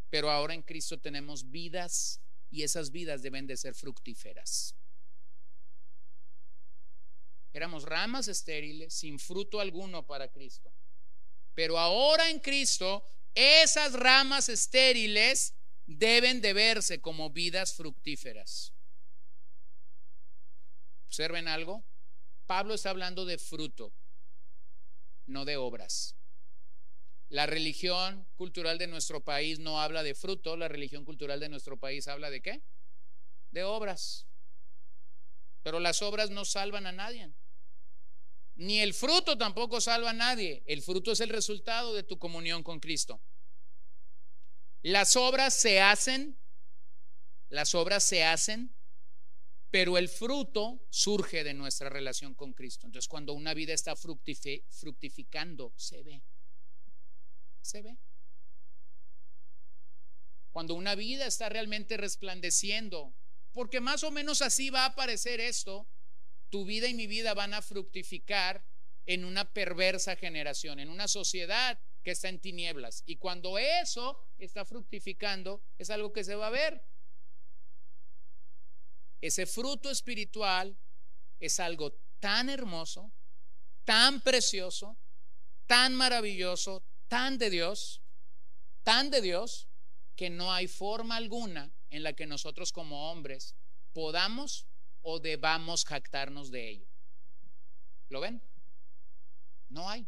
pero 0.09 0.31
ahora 0.31 0.53
en 0.53 0.61
Cristo 0.61 0.99
tenemos 0.99 1.49
vidas 1.49 2.21
y 2.49 2.63
esas 2.63 2.91
vidas 2.91 3.21
deben 3.21 3.47
de 3.47 3.57
ser 3.57 3.73
fructíferas. 3.73 4.75
Éramos 7.51 7.83
ramas 7.83 8.27
estériles, 8.27 8.93
sin 8.93 9.19
fruto 9.19 9.59
alguno 9.59 10.05
para 10.05 10.29
Cristo. 10.29 10.71
Pero 11.55 11.79
ahora 11.79 12.29
en 12.29 12.39
Cristo, 12.39 13.03
esas 13.37 13.93
ramas 13.93 14.49
estériles 14.49 15.53
deben 15.85 16.41
de 16.41 16.53
verse 16.53 16.99
como 16.99 17.29
vidas 17.29 17.75
fructíferas. 17.75 18.73
Observen 21.05 21.47
algo. 21.47 21.85
Pablo 22.47 22.73
está 22.73 22.89
hablando 22.89 23.25
de 23.25 23.37
fruto, 23.37 23.93
no 25.27 25.45
de 25.45 25.55
obras. 25.55 26.15
La 27.29 27.45
religión 27.45 28.27
cultural 28.37 28.79
de 28.79 28.87
nuestro 28.87 29.23
país 29.23 29.59
no 29.59 29.81
habla 29.81 30.01
de 30.01 30.15
fruto, 30.15 30.57
la 30.57 30.67
religión 30.67 31.05
cultural 31.05 31.39
de 31.39 31.49
nuestro 31.49 31.77
país 31.77 32.07
habla 32.07 32.31
de 32.31 32.41
qué? 32.41 32.63
De 33.51 33.63
obras. 33.63 34.25
Pero 35.61 35.79
las 35.79 36.01
obras 36.01 36.31
no 36.31 36.43
salvan 36.43 36.87
a 36.87 36.91
nadie. 36.91 37.31
Ni 38.57 38.79
el 38.79 38.95
fruto 38.95 39.37
tampoco 39.37 39.79
salva 39.79 40.09
a 40.09 40.13
nadie. 40.13 40.63
El 40.65 40.81
fruto 40.81 41.11
es 41.11 41.19
el 41.19 41.29
resultado 41.29 41.93
de 41.93 42.03
tu 42.03 42.17
comunión 42.17 42.63
con 42.63 42.79
Cristo. 42.79 43.21
Las 44.81 45.15
obras 45.15 45.53
se 45.53 45.79
hacen, 45.79 46.39
las 47.49 47.75
obras 47.75 48.03
se 48.03 48.23
hacen, 48.23 48.75
pero 49.69 49.97
el 49.97 50.09
fruto 50.09 50.83
surge 50.89 51.43
de 51.43 51.53
nuestra 51.53 51.89
relación 51.89 52.33
con 52.33 52.53
Cristo. 52.53 52.87
Entonces, 52.87 53.07
cuando 53.07 53.33
una 53.33 53.53
vida 53.53 53.73
está 53.73 53.95
fructificando, 53.95 55.73
se 55.75 56.01
ve. 56.01 56.23
Se 57.61 57.83
ve. 57.83 57.99
Cuando 60.51 60.73
una 60.73 60.95
vida 60.95 61.27
está 61.27 61.49
realmente 61.49 61.95
resplandeciendo, 61.97 63.13
porque 63.51 63.81
más 63.81 64.03
o 64.03 64.09
menos 64.09 64.41
así 64.41 64.71
va 64.71 64.83
a 64.83 64.87
aparecer 64.87 65.39
esto 65.41 65.87
tu 66.49 66.65
vida 66.65 66.87
y 66.87 66.93
mi 66.93 67.07
vida 67.07 67.33
van 67.33 67.53
a 67.53 67.61
fructificar 67.61 68.63
en 69.05 69.23
una 69.23 69.51
perversa 69.53 70.15
generación, 70.15 70.79
en 70.79 70.89
una 70.89 71.07
sociedad 71.07 71.79
que 72.03 72.11
está 72.11 72.29
en 72.29 72.39
tinieblas. 72.39 73.03
Y 73.05 73.17
cuando 73.17 73.57
eso 73.57 74.19
está 74.37 74.65
fructificando, 74.65 75.61
es 75.77 75.89
algo 75.89 76.13
que 76.13 76.23
se 76.23 76.35
va 76.35 76.47
a 76.47 76.51
ver. 76.51 76.83
Ese 79.21 79.45
fruto 79.45 79.89
espiritual 79.89 80.77
es 81.39 81.59
algo 81.59 81.93
tan 82.19 82.49
hermoso, 82.49 83.11
tan 83.83 84.21
precioso, 84.21 84.97
tan 85.65 85.95
maravilloso, 85.95 86.83
tan 87.07 87.37
de 87.37 87.49
Dios, 87.49 88.01
tan 88.83 89.09
de 89.09 89.21
Dios, 89.21 89.67
que 90.15 90.29
no 90.29 90.51
hay 90.53 90.67
forma 90.67 91.15
alguna 91.15 91.71
en 91.89 92.03
la 92.03 92.13
que 92.13 92.25
nosotros 92.25 92.71
como 92.71 93.11
hombres 93.11 93.55
podamos 93.93 94.67
o 95.09 95.19
debamos 95.21 95.85
jactarnos 95.85 96.51
de 96.51 96.69
ello. 96.69 96.87
¿Lo 98.09 98.19
ven? 98.19 98.41
No 99.69 99.89
hay. 99.89 100.05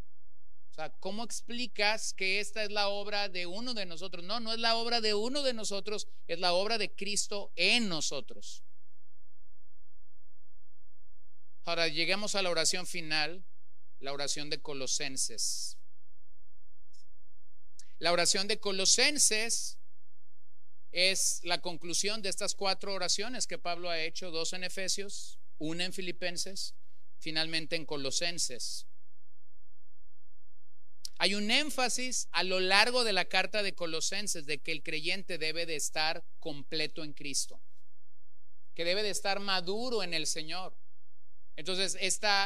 O 0.71 0.73
sea, 0.73 0.89
¿cómo 0.99 1.23
explicas 1.23 2.13
que 2.13 2.41
esta 2.41 2.63
es 2.63 2.69
la 2.69 2.89
obra 2.89 3.29
de 3.29 3.45
uno 3.45 3.73
de 3.73 3.85
nosotros? 3.85 4.25
No, 4.25 4.41
no 4.41 4.51
es 4.51 4.59
la 4.59 4.75
obra 4.75 4.99
de 4.99 5.13
uno 5.13 5.41
de 5.41 5.53
nosotros, 5.53 6.09
es 6.27 6.39
la 6.39 6.51
obra 6.51 6.77
de 6.77 6.93
Cristo 6.93 7.53
en 7.55 7.87
nosotros. 7.87 8.61
Ahora 11.63 11.87
lleguemos 11.87 12.35
a 12.35 12.41
la 12.41 12.49
oración 12.49 12.85
final, 12.85 13.45
la 14.01 14.11
oración 14.11 14.49
de 14.49 14.61
Colosenses. 14.61 15.77
La 17.99 18.11
oración 18.11 18.49
de 18.49 18.59
Colosenses 18.59 19.78
es 20.91 21.41
la 21.43 21.61
conclusión 21.61 22.21
de 22.21 22.29
estas 22.29 22.55
cuatro 22.55 22.93
oraciones 22.93 23.47
que 23.47 23.57
Pablo 23.57 23.89
ha 23.89 23.99
hecho, 23.99 24.31
dos 24.31 24.53
en 24.53 24.63
Efesios, 24.63 25.39
una 25.57 25.85
en 25.85 25.93
Filipenses, 25.93 26.73
finalmente 27.19 27.75
en 27.75 27.85
Colosenses. 27.85 28.87
Hay 31.17 31.35
un 31.35 31.51
énfasis 31.51 32.29
a 32.31 32.43
lo 32.43 32.61
largo 32.61 33.03
de 33.03 33.11
la 33.11 33.25
carta 33.25 33.61
de 33.61 33.75
Colosenses 33.75 34.45
de 34.45 34.59
que 34.59 34.71
el 34.71 34.83
creyente 34.83 35.37
debe 35.37 35.65
de 35.65 35.75
estar 35.75 36.23
completo 36.39 37.03
en 37.03 37.11
Cristo, 37.11 37.61
que 38.73 38.85
debe 38.85 39.03
de 39.03 39.09
estar 39.09 39.41
maduro 39.41 40.01
en 40.01 40.13
el 40.13 40.27
Señor. 40.27 40.77
Entonces, 41.57 41.97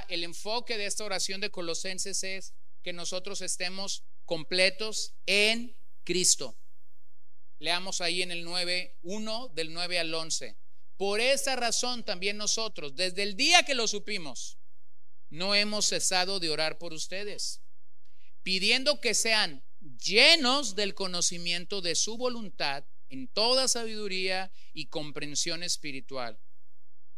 el 0.10 0.24
enfoque 0.24 0.76
de 0.80 0.88
esta 0.88 1.04
oración 1.04 1.39
de 1.39 1.52
Colosenses 1.52 2.24
es 2.24 2.54
que 2.82 2.94
nosotros 2.94 3.41
estemos 3.41 4.04
completos 4.26 5.14
en 5.28 5.76
Cristo. 6.04 6.58
Leamos 7.64 8.01
ahí 8.01 8.22
en 8.22 8.32
el 8.32 8.43
9, 8.43 8.97
1 9.03 9.51
del 9.55 9.72
9 9.72 9.97
al 9.97 10.14
11. 10.14 10.57
Por 10.97 11.22
esa 11.22 11.55
razón 11.55 12.03
también 12.03 12.36
nosotros, 12.36 12.93
desde 12.93 13.24
el 13.24 13.38
día 13.38 13.64
que 13.64 13.74
lo 13.74 13.88
supimos, 13.88 14.57
no 15.30 15.55
hemos 15.55 15.88
cesado 15.88 16.41
de 16.41 16.49
orar 16.49 16.78
por 16.78 16.91
ustedes, 16.91 17.61
pidiendo 18.43 18.99
que 18.99 19.14
sean 19.14 19.64
llenos 19.80 20.76
del 20.76 20.93
conocimiento 20.93 21.80
de 21.80 21.95
su 21.95 22.18
voluntad 22.18 22.84
en 23.07 23.30
toda 23.30 23.70
sabiduría 23.70 24.51
y 24.74 24.88
comprensión 24.88 25.64
espiritual, 25.64 26.38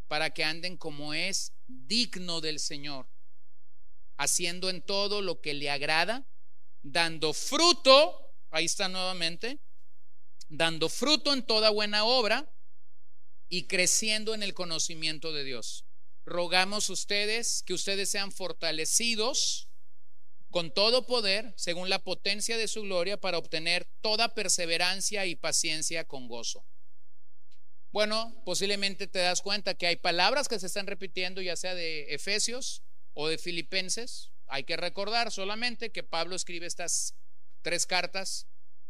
para 0.08 0.30
que 0.30 0.44
anden 0.44 0.78
como 0.78 1.16
es 1.16 1.54
digno 1.66 2.40
del 2.40 2.60
Señor, 2.60 3.10
haciendo 4.16 4.70
en 4.70 4.84
todo 4.84 5.24
lo 5.24 5.42
que 5.42 5.56
le 5.56 5.72
agrada, 5.72 6.28
dando 6.84 7.34
fruto, 7.34 8.32
ahí 8.52 8.66
está 8.66 8.88
nuevamente, 8.90 9.60
dando 10.50 10.90
fruto 10.90 11.34
en 11.34 11.44
toda 11.44 11.70
buena 11.70 12.06
obra 12.06 12.52
y 13.50 13.68
creciendo 13.68 14.34
en 14.34 14.44
el 14.44 14.54
conocimiento 14.54 15.32
de 15.32 15.44
Dios. 15.44 15.86
rogamos 16.26 16.90
ustedes 16.90 17.62
que 17.68 17.74
ustedes 17.76 18.10
sean 18.10 18.32
fortalecidos 18.32 19.70
con 20.50 20.74
todo 20.74 21.06
poder, 21.06 21.54
según 21.56 21.90
la 21.90 22.00
potencia 22.00 22.58
de 22.58 22.68
su 22.68 22.82
gloria, 22.82 23.20
para 23.20 23.38
obtener 23.38 23.86
toda 24.02 24.34
perseverancia 24.34 25.26
y 25.26 25.36
paciencia 25.36 26.08
con 26.08 26.28
gozo. 26.28 26.66
Bueno, 27.92 28.42
posiblemente 28.44 29.08
te 29.08 29.20
das 29.20 29.42
cuenta 29.42 29.74
que 29.74 29.88
hay 29.88 29.98
palabras 29.98 30.48
que 30.48 30.60
se 30.60 30.68
están 30.68 30.88
repitiendo, 30.88 31.42
ya 31.42 31.56
sea 31.56 31.76
de 31.76 32.14
Efesios 32.14 32.84
o 33.14 33.28
de 33.28 33.38
Filipenses. 33.38 34.32
Hay 34.48 34.64
que 34.64 34.78
recordar 34.78 35.32
solamente 35.32 35.92
que 35.92 36.04
Pablo 36.04 36.36
escribe 36.36 36.66
estas 36.66 37.16
tres 37.62 37.86
cartas 37.86 38.48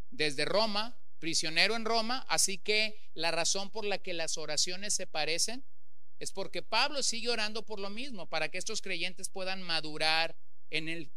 desde 0.09 0.45
Roma, 0.45 0.97
prisionero 1.19 1.75
en 1.75 1.85
Roma, 1.85 2.25
así 2.29 2.57
que 2.57 2.99
la 3.13 3.31
razón 3.31 3.69
por 3.69 3.85
la 3.85 3.97
que 3.97 4.13
las 4.13 4.37
oraciones 4.37 4.93
se 4.93 5.07
parecen 5.07 5.63
es 6.19 6.31
porque 6.31 6.61
Pablo 6.61 7.03
sigue 7.03 7.29
orando 7.29 7.65
por 7.65 7.79
lo 7.79 7.89
mismo, 7.89 8.27
para 8.27 8.49
que 8.49 8.57
estos 8.57 8.81
creyentes 8.81 9.29
puedan 9.29 9.61
madurar 9.61 10.37
en 10.69 10.89
el 10.89 11.11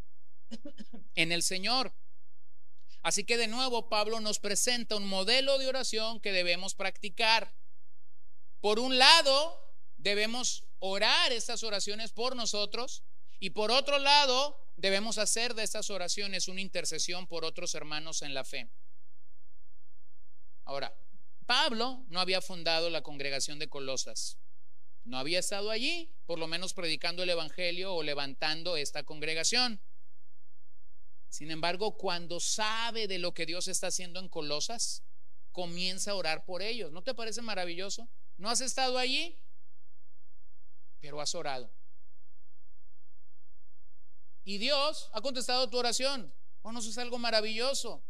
en 1.15 1.33
el 1.33 1.43
Señor. 1.43 1.93
Así 3.03 3.25
que 3.25 3.37
de 3.37 3.49
nuevo 3.49 3.89
Pablo 3.89 4.21
nos 4.21 4.39
presenta 4.39 4.97
un 4.97 5.07
modelo 5.07 5.59
de 5.59 5.69
oración 5.69 6.21
que 6.21 6.33
debemos 6.33 6.75
practicar. 6.75 7.55
Por 8.61 8.79
un 8.79 8.99
lado, 8.99 9.75
debemos 9.97 10.65
orar 10.81 11.33
estas 11.33 11.63
oraciones 11.63 12.13
por 12.13 12.35
nosotros 12.35 13.05
y 13.41 13.51
por 13.51 13.71
otro 13.71 13.99
lado, 13.99 14.59
debemos 14.77 15.19
hacer 15.19 15.55
de 15.55 15.63
estas 15.63 15.91
oraciones 15.91 16.49
una 16.49 16.61
intercesión 16.61 17.27
por 17.27 17.45
otros 17.45 17.75
hermanos 17.75 18.23
en 18.23 18.35
la 18.35 18.45
fe. 18.45 18.69
Ahora, 20.69 20.95
Pablo 21.47 22.05
no 22.11 22.21
había 22.21 22.43
fundado 22.43 22.91
la 22.91 23.01
congregación 23.01 23.59
de 23.59 23.71
Colosas. 23.71 24.37
No 25.05 25.17
había 25.17 25.39
estado 25.39 25.71
allí, 25.71 26.13
por 26.27 26.39
lo 26.39 26.47
menos 26.47 26.75
predicando 26.75 27.23
el 27.23 27.31
Evangelio 27.31 27.95
o 27.95 28.03
levantando 28.03 28.77
esta 28.77 29.03
congregación. 29.03 29.81
Sin 31.31 31.51
embargo, 31.51 31.97
cuando 31.97 32.39
sabe 32.39 33.09
de 33.09 33.19
lo 33.19 33.33
que 33.33 33.47
Dios 33.47 33.67
está 33.67 33.87
haciendo 33.87 34.21
en 34.21 34.29
Colosas, 34.29 35.03
comienza 35.53 36.11
a 36.11 36.17
orar 36.17 36.45
por 36.45 36.61
ellos. 36.61 36.93
¿No 36.93 37.03
te 37.03 37.15
parece 37.15 37.41
maravilloso? 37.41 38.07
¿No 38.37 38.51
has 38.51 38.61
estado 38.61 38.99
allí? 38.99 39.39
Pero 41.01 41.23
has 41.23 41.35
orado. 41.35 41.73
Y 44.45 44.59
Dios 44.59 45.09
ha 45.15 45.23
contestado 45.23 45.71
tu 45.71 45.79
oración. 45.79 46.31
Bueno, 46.61 46.81
eso 46.81 46.91
es 46.91 46.99
algo 46.99 47.17
maravilloso. 47.17 48.05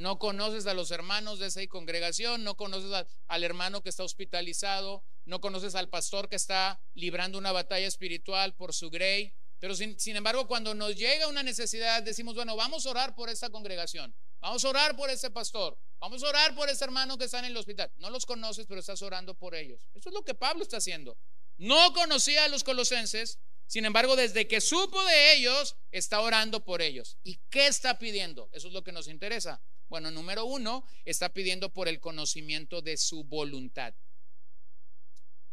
No 0.00 0.18
conoces 0.18 0.66
a 0.66 0.72
los 0.72 0.90
hermanos 0.92 1.38
de 1.38 1.48
esa 1.48 1.60
congregación, 1.66 2.42
no 2.42 2.56
conoces 2.56 3.06
al 3.28 3.44
hermano 3.44 3.82
que 3.82 3.90
está 3.90 4.02
hospitalizado, 4.02 5.04
no 5.26 5.42
conoces 5.42 5.74
al 5.74 5.90
pastor 5.90 6.30
que 6.30 6.36
está 6.36 6.80
librando 6.94 7.36
una 7.36 7.52
batalla 7.52 7.86
espiritual 7.86 8.54
por 8.54 8.72
su 8.72 8.88
grey, 8.88 9.34
pero 9.58 9.74
sin, 9.74 10.16
embargo, 10.16 10.46
cuando 10.46 10.72
nos 10.72 10.96
llega 10.96 11.28
una 11.28 11.42
necesidad, 11.42 12.02
decimos, 12.02 12.34
bueno, 12.34 12.56
vamos 12.56 12.86
a 12.86 12.90
orar 12.90 13.14
por 13.14 13.28
esta 13.28 13.50
congregación, 13.50 14.14
vamos 14.40 14.64
a 14.64 14.70
orar 14.70 14.96
por 14.96 15.10
este 15.10 15.30
pastor, 15.30 15.76
vamos 15.98 16.22
a 16.22 16.30
orar 16.30 16.54
por 16.54 16.70
ese 16.70 16.82
hermano 16.82 17.18
que 17.18 17.26
está 17.26 17.40
en 17.40 17.44
el 17.44 17.56
hospital. 17.58 17.92
No 17.98 18.08
los 18.08 18.24
conoces, 18.24 18.64
pero 18.66 18.80
estás 18.80 19.02
orando 19.02 19.34
por 19.34 19.54
ellos. 19.54 19.86
Eso 19.92 20.08
es 20.08 20.14
lo 20.14 20.24
que 20.24 20.32
Pablo 20.32 20.62
está 20.62 20.78
haciendo. 20.78 21.18
No 21.58 21.92
conocía 21.92 22.46
a 22.46 22.48
los 22.48 22.64
colosenses, 22.64 23.38
sin 23.66 23.84
embargo, 23.84 24.16
desde 24.16 24.48
que 24.48 24.62
supo 24.62 25.04
de 25.04 25.34
ellos, 25.34 25.76
está 25.92 26.22
orando 26.22 26.64
por 26.64 26.80
ellos. 26.80 27.18
¿Y 27.22 27.36
qué 27.50 27.66
está 27.66 27.98
pidiendo? 27.98 28.48
Eso 28.52 28.68
es 28.68 28.72
lo 28.72 28.82
que 28.82 28.92
nos 28.92 29.06
interesa. 29.06 29.60
Bueno, 29.90 30.12
número 30.12 30.44
uno, 30.44 30.84
está 31.04 31.32
pidiendo 31.32 31.72
por 31.72 31.88
el 31.88 31.98
conocimiento 31.98 32.80
de 32.80 32.96
su 32.96 33.24
voluntad. 33.24 33.92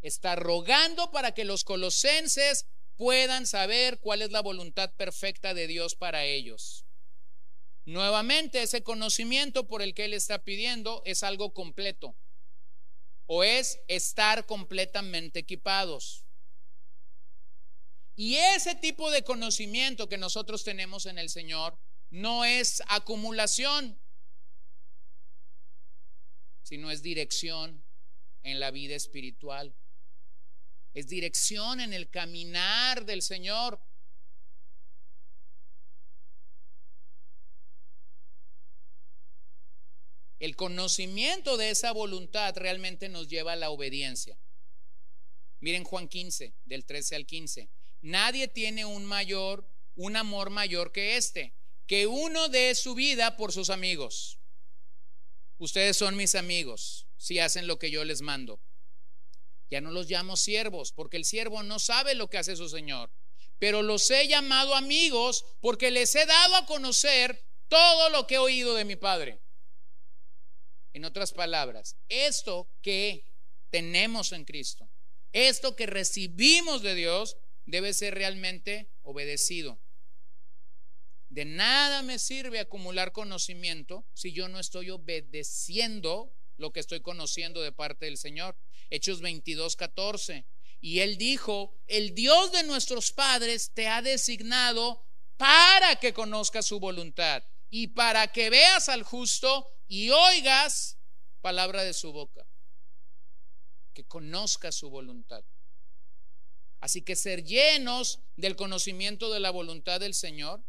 Está 0.04 0.36
rogando 0.36 1.10
para 1.10 1.34
que 1.34 1.44
los 1.44 1.64
colosenses 1.64 2.68
puedan 2.98 3.48
saber 3.48 4.00
cuál 4.00 4.22
es 4.22 4.32
la 4.32 4.44
voluntad 4.44 4.94
perfecta 4.94 5.56
de 5.56 5.66
Dios 5.66 5.96
para 5.96 6.24
ellos. 6.24 6.86
Nuevamente, 7.86 8.62
ese 8.62 8.84
conocimiento 8.84 9.68
por 9.68 9.82
el 9.82 9.96
que 9.96 10.06
Él 10.06 10.14
está 10.14 10.44
pidiendo 10.44 11.02
es 11.04 11.24
algo 11.24 11.52
completo 11.52 12.16
o 13.26 13.44
es 13.44 13.80
estar 13.88 14.46
completamente 14.46 15.40
equipados. 15.40 16.26
Y 18.16 18.36
ese 18.36 18.76
tipo 18.76 19.10
de 19.10 19.24
conocimiento 19.24 20.08
que 20.08 20.18
nosotros 20.20 20.64
tenemos 20.64 21.08
en 21.08 21.18
el 21.18 21.30
Señor 21.30 21.80
no 22.12 22.46
es 22.46 22.84
acumulación, 22.88 24.00
sino 26.68 26.92
es 26.92 27.02
dirección 27.02 27.84
en 28.44 28.60
la 28.60 28.72
vida 28.72 28.96
espiritual 28.96 29.76
es 30.98 31.08
dirección 31.08 31.80
en 31.80 31.94
el 31.94 32.10
caminar 32.10 33.06
del 33.06 33.22
Señor. 33.22 33.80
El 40.40 40.56
conocimiento 40.56 41.56
de 41.56 41.70
esa 41.70 41.92
voluntad 41.92 42.58
realmente 42.58 43.10
nos 43.10 43.28
lleva 43.28 43.54
a 43.54 43.58
la 43.58 43.70
obediencia. 43.70 44.40
Miren 45.60 45.84
Juan 45.84 46.08
15, 46.08 46.56
del 46.66 46.84
13 46.84 47.16
al 47.16 47.28
15. 47.28 47.70
Nadie 48.02 48.48
tiene 48.48 48.84
un 48.84 49.06
mayor, 49.06 49.70
un 49.94 50.16
amor 50.16 50.50
mayor 50.50 50.92
que 50.92 51.16
este, 51.16 51.54
que 51.86 52.08
uno 52.08 52.50
dé 52.50 52.74
su 52.74 52.96
vida 52.96 53.38
por 53.38 53.52
sus 53.52 53.70
amigos. 53.70 54.37
Ustedes 55.58 55.98
son 55.98 56.16
mis 56.16 56.36
amigos 56.36 57.08
si 57.18 57.40
hacen 57.40 57.68
lo 57.68 57.80
que 57.80 57.90
yo 57.90 58.06
les 58.06 58.22
mando. 58.22 58.60
Ya 59.70 59.82
no 59.82 59.92
los 59.92 60.10
llamo 60.10 60.38
siervos, 60.38 60.92
porque 60.94 61.18
el 61.18 61.26
siervo 61.26 61.64
no 61.64 61.80
sabe 61.80 62.16
lo 62.16 62.30
que 62.30 62.38
hace 62.38 62.56
su 62.56 62.70
Señor. 62.70 63.12
Pero 63.60 63.82
los 63.82 64.10
he 64.12 64.28
llamado 64.28 64.76
amigos 64.76 65.46
porque 65.60 65.92
les 65.92 66.14
he 66.16 66.26
dado 66.26 66.56
a 66.56 66.66
conocer 66.66 67.44
todo 67.68 68.10
lo 68.10 68.28
que 68.28 68.36
he 68.36 68.40
oído 68.40 68.76
de 68.76 68.86
mi 68.86 68.96
Padre. 68.96 69.42
En 70.94 71.06
otras 71.06 71.34
palabras, 71.34 71.98
esto 72.08 72.70
que 72.82 73.26
tenemos 73.70 74.32
en 74.32 74.46
Cristo, 74.46 74.90
esto 75.34 75.76
que 75.76 75.86
recibimos 75.86 76.82
de 76.82 76.96
Dios, 76.96 77.38
debe 77.66 77.94
ser 77.94 78.16
realmente 78.16 78.90
obedecido. 79.04 79.80
De 81.38 81.46
nada 81.46 82.02
me 82.02 82.18
sirve 82.18 82.60
acumular 82.60 83.12
conocimiento 83.12 84.08
si 84.16 84.34
yo 84.34 84.48
no 84.48 84.60
estoy 84.60 84.90
obedeciendo 84.90 86.34
lo 86.56 86.74
que 86.74 86.80
estoy 86.80 87.02
conociendo 87.02 87.62
de 87.62 87.72
parte 87.72 88.06
del 88.06 88.18
Señor. 88.18 88.58
Hechos 88.90 89.22
22, 89.22 89.76
14. 89.76 90.48
Y 90.82 91.02
él 91.02 91.20
dijo, 91.20 91.76
el 91.86 92.16
Dios 92.16 92.52
de 92.54 92.64
nuestros 92.64 93.12
padres 93.12 93.70
te 93.76 93.88
ha 93.88 94.02
designado 94.02 95.06
para 95.38 95.98
que 95.98 96.12
conozcas 96.12 96.66
su 96.66 96.80
voluntad 96.80 97.44
y 97.70 97.90
para 97.90 98.32
que 98.32 98.50
veas 98.50 98.90
al 98.90 99.04
justo 99.04 99.68
y 99.88 100.10
oigas 100.10 100.98
palabra 101.42 101.84
de 101.84 101.94
su 101.94 102.12
boca. 102.14 102.48
Que 103.94 104.08
conozcas 104.08 104.74
su 104.74 104.90
voluntad. 104.90 105.46
Así 106.80 107.04
que 107.04 107.16
ser 107.16 107.44
llenos 107.44 108.22
del 108.38 108.56
conocimiento 108.56 109.32
de 109.32 109.40
la 109.40 109.52
voluntad 109.52 110.00
del 110.00 110.16
Señor 110.16 110.64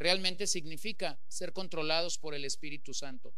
realmente 0.00 0.46
significa 0.46 1.20
ser 1.28 1.52
controlados 1.52 2.16
por 2.16 2.34
el 2.34 2.46
Espíritu 2.46 2.94
Santo. 2.94 3.34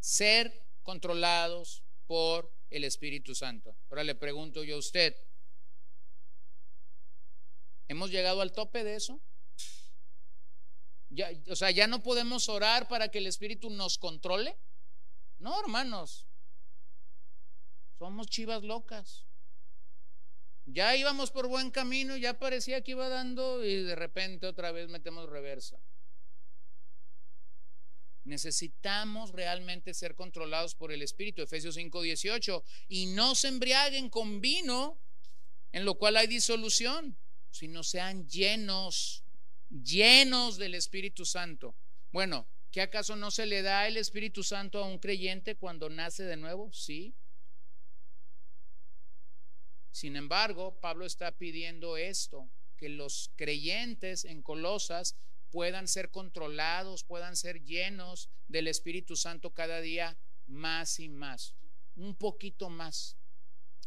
Ser 0.00 0.66
controlados 0.82 1.84
por 2.08 2.52
el 2.70 2.82
Espíritu 2.82 3.36
Santo. 3.36 3.76
Ahora 3.88 4.02
le 4.02 4.16
pregunto 4.16 4.64
yo 4.64 4.74
a 4.74 4.78
usted, 4.80 5.16
¿hemos 7.86 8.10
llegado 8.10 8.40
al 8.40 8.52
tope 8.52 8.82
de 8.82 8.96
eso? 8.96 9.22
Ya, 11.08 11.30
o 11.48 11.54
sea, 11.54 11.70
ya 11.70 11.86
no 11.86 12.02
podemos 12.02 12.48
orar 12.48 12.88
para 12.88 13.10
que 13.10 13.18
el 13.18 13.28
Espíritu 13.28 13.70
nos 13.70 13.96
controle. 13.96 14.58
No, 15.38 15.58
hermanos, 15.60 16.26
somos 17.96 18.26
chivas 18.26 18.64
locas. 18.64 19.29
Ya 20.72 20.94
íbamos 20.96 21.32
por 21.32 21.48
buen 21.48 21.70
camino, 21.70 22.16
ya 22.16 22.38
parecía 22.38 22.82
que 22.82 22.92
iba 22.92 23.08
dando 23.08 23.64
y 23.64 23.82
de 23.82 23.96
repente 23.96 24.46
otra 24.46 24.70
vez 24.70 24.88
metemos 24.88 25.28
reversa. 25.28 25.80
Necesitamos 28.24 29.32
realmente 29.32 29.94
ser 29.94 30.14
controlados 30.14 30.76
por 30.76 30.92
el 30.92 31.02
Espíritu. 31.02 31.42
Efesios 31.42 31.76
5:18. 31.76 32.62
Y 32.88 33.06
no 33.06 33.34
se 33.34 33.48
embriaguen 33.48 34.10
con 34.10 34.40
vino, 34.40 35.00
en 35.72 35.84
lo 35.84 35.96
cual 35.96 36.16
hay 36.16 36.28
disolución, 36.28 37.16
sino 37.50 37.82
sean 37.82 38.28
llenos, 38.28 39.24
llenos 39.70 40.56
del 40.56 40.74
Espíritu 40.74 41.24
Santo. 41.24 41.74
Bueno, 42.12 42.46
¿qué 42.70 42.82
acaso 42.82 43.16
no 43.16 43.32
se 43.32 43.46
le 43.46 43.62
da 43.62 43.88
el 43.88 43.96
Espíritu 43.96 44.44
Santo 44.44 44.78
a 44.78 44.86
un 44.86 44.98
creyente 44.98 45.56
cuando 45.56 45.88
nace 45.88 46.22
de 46.22 46.36
nuevo? 46.36 46.72
Sí. 46.72 47.14
Sin 49.90 50.16
embargo, 50.16 50.78
Pablo 50.80 51.06
está 51.06 51.32
pidiendo 51.32 51.96
esto, 51.96 52.48
que 52.76 52.88
los 52.88 53.30
creyentes 53.36 54.24
en 54.24 54.42
Colosas 54.42 55.16
puedan 55.50 55.88
ser 55.88 56.10
controlados, 56.10 57.04
puedan 57.04 57.36
ser 57.36 57.62
llenos 57.64 58.30
del 58.48 58.68
Espíritu 58.68 59.16
Santo 59.16 59.52
cada 59.52 59.80
día 59.80 60.16
más 60.46 61.00
y 61.00 61.08
más. 61.08 61.54
Un 61.96 62.14
poquito 62.14 62.70
más. 62.70 63.16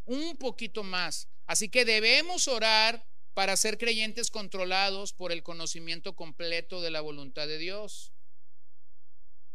Un 0.06 0.36
poquito 0.38 0.84
más. 0.84 1.30
Así 1.46 1.70
que 1.70 1.86
debemos 1.86 2.48
orar 2.48 3.06
para 3.34 3.58
ser 3.58 3.78
creyentes 3.78 4.30
controlados 4.30 5.14
por 5.14 5.32
el 5.32 5.42
conocimiento 5.42 6.16
completo 6.16 6.82
de 6.82 6.92
la 6.92 7.02
voluntad 7.02 7.48
de 7.48 7.58
Dios. 7.58 8.14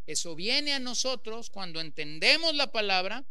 Eso 0.06 0.34
viene 0.34 0.72
a 0.72 0.78
nosotros 0.78 1.50
cuando 1.50 1.80
entendemos 1.80 2.54
la 2.54 2.72
palabra 2.72 3.26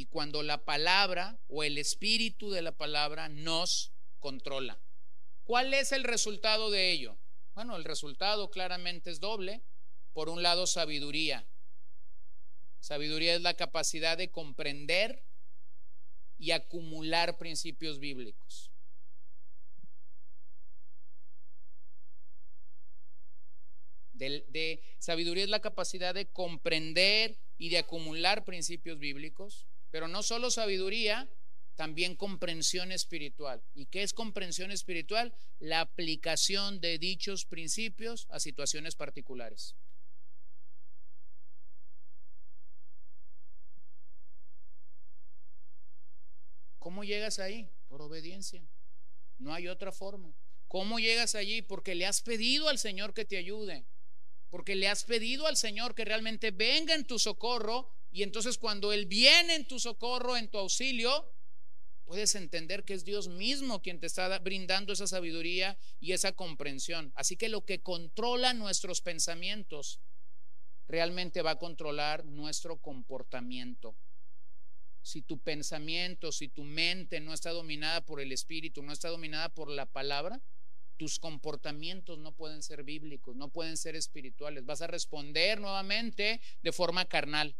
y 0.00 0.06
cuando 0.06 0.42
la 0.42 0.64
palabra 0.64 1.38
o 1.46 1.62
el 1.62 1.76
espíritu 1.76 2.50
de 2.50 2.62
la 2.62 2.72
palabra 2.72 3.28
nos 3.28 3.92
controla. 4.18 4.80
¿Cuál 5.44 5.74
es 5.74 5.92
el 5.92 6.04
resultado 6.04 6.70
de 6.70 6.90
ello? 6.90 7.18
Bueno, 7.52 7.76
el 7.76 7.84
resultado 7.84 8.50
claramente 8.50 9.10
es 9.10 9.20
doble. 9.20 9.60
Por 10.14 10.30
un 10.30 10.42
lado, 10.42 10.66
sabiduría. 10.66 11.46
Sabiduría 12.78 13.34
es 13.34 13.42
la 13.42 13.52
capacidad 13.52 14.16
de 14.16 14.30
comprender 14.30 15.22
y 16.38 16.52
acumular 16.52 17.36
principios 17.36 17.98
bíblicos. 17.98 18.70
De, 24.14 24.82
sabiduría 24.98 25.44
es 25.44 25.50
la 25.50 25.60
capacidad 25.60 26.14
de 26.14 26.30
comprender 26.30 27.38
y 27.58 27.68
de 27.68 27.76
acumular 27.76 28.46
principios 28.46 28.98
bíblicos, 28.98 29.66
pero 29.90 30.08
no 30.08 30.22
solo 30.22 30.50
sabiduría, 30.50 31.28
también 31.76 32.14
comprensión 32.14 32.92
espiritual. 32.92 33.62
¿Y 33.74 33.86
qué 33.86 34.02
es 34.02 34.12
comprensión 34.12 34.70
espiritual? 34.70 35.32
La 35.58 35.80
aplicación 35.80 36.80
de 36.80 36.98
dichos 36.98 37.46
principios 37.46 38.26
a 38.30 38.38
situaciones 38.38 38.96
particulares. 38.96 39.74
¿Cómo 46.78 47.04
llegas 47.04 47.38
ahí? 47.38 47.70
Por 47.88 48.02
obediencia. 48.02 48.62
No 49.38 49.54
hay 49.54 49.68
otra 49.68 49.92
forma. 49.92 50.34
¿Cómo 50.68 50.98
llegas 50.98 51.34
allí? 51.34 51.62
Porque 51.62 51.94
le 51.94 52.06
has 52.06 52.20
pedido 52.20 52.68
al 52.68 52.78
Señor 52.78 53.14
que 53.14 53.24
te 53.24 53.36
ayude. 53.36 53.84
Porque 54.50 54.74
le 54.74 54.88
has 54.88 55.04
pedido 55.04 55.46
al 55.46 55.56
Señor 55.56 55.94
que 55.94 56.04
realmente 56.04 56.50
venga 56.50 56.94
en 56.94 57.06
tu 57.06 57.18
socorro. 57.18 57.88
Y 58.10 58.22
entonces 58.22 58.58
cuando 58.58 58.92
Él 58.92 59.06
viene 59.06 59.54
en 59.54 59.66
tu 59.66 59.78
socorro, 59.78 60.36
en 60.36 60.48
tu 60.48 60.58
auxilio, 60.58 61.32
puedes 62.04 62.34
entender 62.34 62.84
que 62.84 62.94
es 62.94 63.04
Dios 63.04 63.28
mismo 63.28 63.80
quien 63.80 64.00
te 64.00 64.06
está 64.06 64.36
brindando 64.40 64.92
esa 64.92 65.06
sabiduría 65.06 65.78
y 66.00 66.12
esa 66.12 66.32
comprensión. 66.32 67.12
Así 67.14 67.36
que 67.36 67.48
lo 67.48 67.64
que 67.64 67.80
controla 67.80 68.52
nuestros 68.52 69.00
pensamientos 69.00 70.00
realmente 70.88 71.42
va 71.42 71.52
a 71.52 71.58
controlar 71.58 72.24
nuestro 72.24 72.78
comportamiento 72.78 73.96
si 75.02 75.22
tu 75.22 75.38
pensamiento, 75.38 76.32
si 76.32 76.48
tu 76.48 76.64
mente 76.64 77.20
no 77.20 77.32
está 77.32 77.50
dominada 77.50 78.04
por 78.04 78.20
el 78.20 78.32
Espíritu, 78.32 78.82
no 78.82 78.92
está 78.92 79.08
dominada 79.08 79.48
por 79.48 79.70
la 79.70 79.86
palabra, 79.86 80.40
tus 81.00 81.18
comportamientos 81.18 82.18
no 82.18 82.32
pueden 82.32 82.62
ser 82.62 82.84
bíblicos, 82.84 83.34
no 83.34 83.48
pueden 83.48 83.78
ser 83.78 83.96
espirituales. 83.96 84.66
Vas 84.66 84.82
a 84.82 84.86
responder 84.86 85.58
nuevamente 85.58 86.42
de 86.60 86.72
forma 86.72 87.06
carnal. 87.06 87.56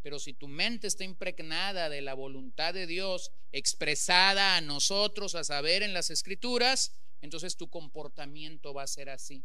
Pero 0.00 0.20
si 0.20 0.32
tu 0.32 0.46
mente 0.46 0.86
está 0.86 1.02
impregnada 1.02 1.88
de 1.88 2.00
la 2.00 2.14
voluntad 2.14 2.74
de 2.74 2.86
Dios 2.86 3.32
expresada 3.50 4.56
a 4.56 4.60
nosotros, 4.60 5.34
a 5.34 5.42
saber, 5.42 5.82
en 5.82 5.92
las 5.92 6.10
escrituras, 6.10 6.92
entonces 7.22 7.56
tu 7.56 7.68
comportamiento 7.68 8.72
va 8.72 8.84
a 8.84 8.86
ser 8.86 9.10
así. 9.10 9.44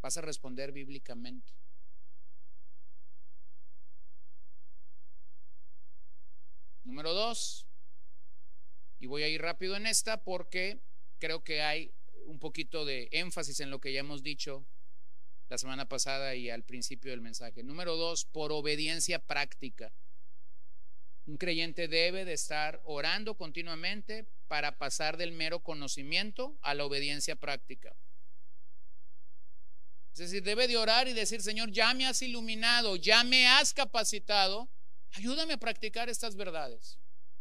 Vas 0.00 0.16
a 0.16 0.20
responder 0.20 0.70
bíblicamente. 0.70 1.52
Número 6.84 7.12
dos, 7.12 7.66
y 9.00 9.08
voy 9.08 9.24
a 9.24 9.28
ir 9.28 9.42
rápido 9.42 9.74
en 9.74 9.88
esta 9.88 10.22
porque 10.22 10.80
creo 11.22 11.44
que 11.44 11.62
hay 11.62 11.94
un 12.26 12.40
poquito 12.40 12.84
de 12.84 13.08
énfasis 13.12 13.60
en 13.60 13.70
lo 13.70 13.80
que 13.80 13.92
ya 13.92 14.00
hemos 14.00 14.24
dicho 14.24 14.66
la 15.48 15.56
semana 15.56 15.88
pasada 15.88 16.34
y 16.34 16.50
al 16.50 16.64
principio 16.64 17.12
del 17.12 17.20
mensaje. 17.20 17.62
Número 17.62 17.94
dos, 17.94 18.24
por 18.24 18.50
obediencia 18.50 19.20
práctica. 19.20 19.92
Un 21.26 21.36
creyente 21.36 21.86
debe 21.86 22.24
de 22.24 22.32
estar 22.32 22.80
orando 22.84 23.36
continuamente 23.36 24.26
para 24.48 24.78
pasar 24.78 25.16
del 25.16 25.30
mero 25.30 25.60
conocimiento 25.60 26.58
a 26.60 26.74
la 26.74 26.84
obediencia 26.84 27.36
práctica. 27.36 27.94
Es 30.14 30.18
decir, 30.18 30.42
debe 30.42 30.66
de 30.66 30.76
orar 30.76 31.06
y 31.06 31.12
decir, 31.12 31.40
Señor, 31.40 31.70
ya 31.70 31.94
me 31.94 32.06
has 32.06 32.20
iluminado, 32.20 32.96
ya 32.96 33.22
me 33.22 33.46
has 33.46 33.72
capacitado 33.72 34.68
Ayúdame 35.14 35.52
a 35.52 35.58
practicar 35.58 36.08
estas 36.08 36.36
verdades. 36.36 36.98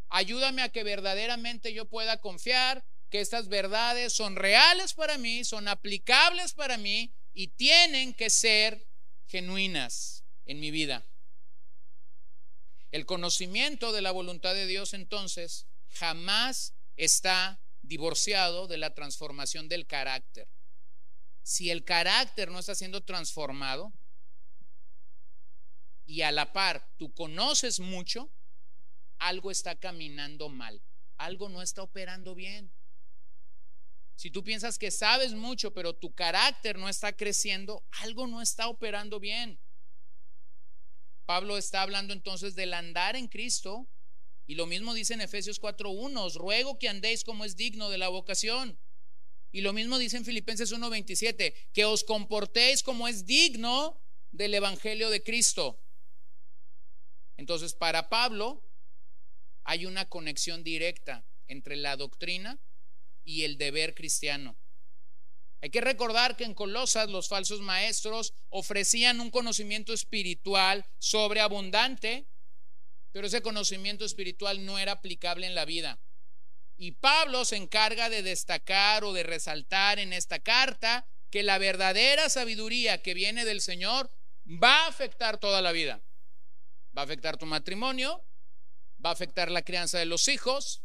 Ayúdame 0.09 0.61
a 0.61 0.69
que 0.69 0.83
verdaderamente 0.83 1.73
yo 1.73 1.85
pueda 1.85 2.19
confiar 2.19 2.83
que 3.11 3.19
estas 3.19 3.49
verdades 3.49 4.13
son 4.13 4.37
reales 4.37 4.93
para 4.93 5.17
mí, 5.17 5.43
son 5.43 5.67
aplicables 5.67 6.53
para 6.53 6.77
mí 6.77 7.13
y 7.33 7.49
tienen 7.49 8.13
que 8.13 8.29
ser 8.29 8.87
genuinas 9.27 10.23
en 10.45 10.61
mi 10.61 10.71
vida. 10.71 11.05
El 12.89 13.05
conocimiento 13.05 13.91
de 13.91 14.01
la 14.01 14.11
voluntad 14.11 14.53
de 14.53 14.65
Dios 14.65 14.93
entonces 14.93 15.67
jamás 15.89 16.73
está 16.95 17.61
divorciado 17.81 18.67
de 18.67 18.77
la 18.77 18.93
transformación 18.93 19.67
del 19.67 19.87
carácter. 19.87 20.47
Si 21.43 21.69
el 21.69 21.83
carácter 21.83 22.49
no 22.49 22.59
está 22.59 22.75
siendo 22.75 23.01
transformado, 23.01 23.91
y 26.05 26.21
a 26.21 26.31
la 26.31 26.53
par 26.53 26.89
tú 26.97 27.13
conoces 27.13 27.79
mucho, 27.79 28.29
algo 29.19 29.51
está 29.51 29.75
caminando 29.75 30.47
mal, 30.47 30.81
algo 31.17 31.49
no 31.49 31.61
está 31.61 31.83
operando 31.83 32.35
bien. 32.35 32.71
Si 34.21 34.29
tú 34.29 34.43
piensas 34.43 34.77
que 34.77 34.91
sabes 34.91 35.33
mucho, 35.33 35.73
pero 35.73 35.95
tu 35.95 36.13
carácter 36.13 36.77
no 36.77 36.87
está 36.89 37.11
creciendo, 37.11 37.83
algo 37.89 38.27
no 38.27 38.39
está 38.39 38.67
operando 38.67 39.19
bien. 39.19 39.59
Pablo 41.25 41.57
está 41.57 41.81
hablando 41.81 42.13
entonces 42.13 42.53
del 42.53 42.75
andar 42.75 43.15
en 43.15 43.27
Cristo 43.27 43.89
y 44.45 44.53
lo 44.53 44.67
mismo 44.67 44.93
dice 44.93 45.15
en 45.15 45.21
Efesios 45.21 45.59
4.1, 45.59 46.15
os 46.19 46.35
ruego 46.35 46.77
que 46.77 46.87
andéis 46.87 47.23
como 47.23 47.45
es 47.45 47.55
digno 47.55 47.89
de 47.89 47.97
la 47.97 48.09
vocación. 48.09 48.77
Y 49.51 49.61
lo 49.61 49.73
mismo 49.73 49.97
dice 49.97 50.17
en 50.17 50.25
Filipenses 50.25 50.71
1.27, 50.71 51.55
que 51.73 51.85
os 51.85 52.03
comportéis 52.03 52.83
como 52.83 53.07
es 53.07 53.25
digno 53.25 53.99
del 54.29 54.53
Evangelio 54.53 55.09
de 55.09 55.23
Cristo. 55.23 55.83
Entonces, 57.37 57.73
para 57.73 58.07
Pablo 58.07 58.63
hay 59.63 59.87
una 59.87 60.07
conexión 60.07 60.63
directa 60.63 61.25
entre 61.47 61.75
la 61.75 61.97
doctrina 61.97 62.61
y 63.23 63.43
el 63.43 63.57
deber 63.57 63.93
cristiano. 63.93 64.57
Hay 65.61 65.69
que 65.69 65.81
recordar 65.81 66.35
que 66.35 66.43
en 66.43 66.55
Colosas 66.55 67.09
los 67.09 67.27
falsos 67.27 67.61
maestros 67.61 68.33
ofrecían 68.49 69.21
un 69.21 69.29
conocimiento 69.29 69.93
espiritual 69.93 70.85
sobreabundante, 70.97 72.25
pero 73.11 73.27
ese 73.27 73.43
conocimiento 73.43 74.03
espiritual 74.03 74.65
no 74.65 74.79
era 74.79 74.93
aplicable 74.93 75.45
en 75.45 75.53
la 75.53 75.65
vida. 75.65 75.99
Y 76.77 76.93
Pablo 76.93 77.45
se 77.45 77.57
encarga 77.57 78.09
de 78.09 78.23
destacar 78.23 79.03
o 79.03 79.13
de 79.13 79.21
resaltar 79.21 79.99
en 79.99 80.13
esta 80.13 80.39
carta 80.39 81.05
que 81.29 81.43
la 81.43 81.59
verdadera 81.59 82.27
sabiduría 82.29 83.03
que 83.03 83.13
viene 83.13 83.45
del 83.45 83.61
Señor 83.61 84.11
va 84.45 84.85
a 84.85 84.87
afectar 84.87 85.37
toda 85.37 85.61
la 85.61 85.71
vida. 85.71 86.01
Va 86.97 87.03
a 87.03 87.05
afectar 87.05 87.37
tu 87.37 87.45
matrimonio, 87.45 88.25
va 89.03 89.11
a 89.11 89.13
afectar 89.13 89.51
la 89.51 89.61
crianza 89.61 89.99
de 89.99 90.05
los 90.05 90.27
hijos, 90.27 90.81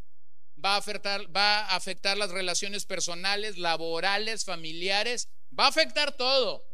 va 0.64 0.74
a 0.74 1.76
afectar, 1.76 2.16
las 2.16 2.30
relaciones 2.30 2.86
personales, 2.86 3.58
laborales, 3.58 4.44
familiares, 4.44 5.28
va 5.58 5.66
a 5.66 5.68
afectar 5.68 6.16
todo. 6.16 6.64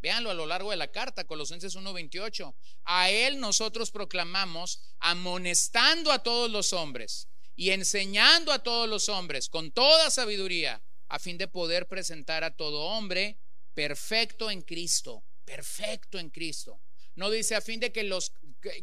Véanlo 0.00 0.30
a 0.30 0.34
lo 0.34 0.46
largo 0.46 0.70
de 0.70 0.76
la 0.76 0.88
carta, 0.88 1.24
Colosenses 1.24 1.76
1:28. 1.76 2.54
A 2.84 3.10
él 3.10 3.38
nosotros 3.38 3.90
proclamamos, 3.90 4.80
amonestando 4.98 6.10
a 6.10 6.22
todos 6.22 6.50
los 6.50 6.72
hombres 6.72 7.28
y 7.54 7.70
enseñando 7.70 8.52
a 8.52 8.62
todos 8.62 8.88
los 8.88 9.08
hombres 9.08 9.48
con 9.48 9.70
toda 9.70 10.10
sabiduría, 10.10 10.82
a 11.08 11.18
fin 11.18 11.38
de 11.38 11.46
poder 11.46 11.86
presentar 11.86 12.42
a 12.42 12.56
todo 12.56 12.80
hombre 12.80 13.38
perfecto 13.74 14.50
en 14.50 14.62
Cristo, 14.62 15.24
perfecto 15.44 16.18
en 16.18 16.30
Cristo. 16.30 16.80
No 17.14 17.30
dice 17.30 17.54
a 17.54 17.60
fin 17.60 17.80
de 17.80 17.92
que 17.92 18.04
los, 18.04 18.32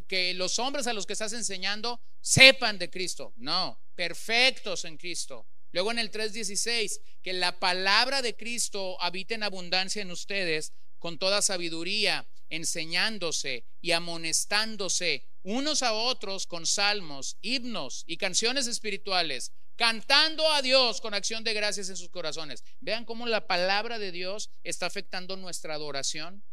que, 0.08 0.34
los 0.34 0.58
hombres 0.58 0.86
a 0.86 0.92
los 0.92 1.06
que 1.06 1.14
estás 1.14 1.32
enseñando 1.32 2.00
sepan 2.20 2.78
de 2.78 2.90
Cristo. 2.90 3.32
No, 3.36 3.80
perfectos 3.94 4.84
en 4.84 4.96
Cristo. 4.96 5.46
Luego 5.72 5.90
en 5.90 5.98
el 5.98 6.10
3.16, 6.10 7.00
que 7.22 7.32
la 7.32 7.58
palabra 7.58 8.22
de 8.22 8.36
Cristo 8.36 9.00
habite 9.00 9.34
en 9.34 9.42
abundancia 9.42 10.02
en 10.02 10.10
ustedes 10.10 10.72
con 10.98 11.18
toda 11.18 11.42
sabiduría, 11.42 12.28
enseñándose 12.50 13.64
y 13.80 13.92
amonestándose 13.92 15.24
unos 15.42 15.82
a 15.82 15.92
otros 15.92 16.46
con 16.46 16.66
salmos, 16.66 17.36
himnos 17.40 18.04
y 18.06 18.16
canciones 18.16 18.66
espirituales, 18.66 19.52
cantando 19.76 20.46
a 20.52 20.60
Dios 20.60 21.00
con 21.00 21.14
acción 21.14 21.42
de 21.42 21.54
gracias 21.54 21.88
en 21.88 21.96
sus 21.96 22.10
corazones. 22.10 22.64
Vean 22.80 23.04
cómo 23.04 23.26
la 23.26 23.46
palabra 23.46 23.98
de 23.98 24.12
Dios 24.12 24.50
está 24.62 24.86
afectando 24.86 25.36
nuestra 25.36 25.74
adoración 25.74 26.44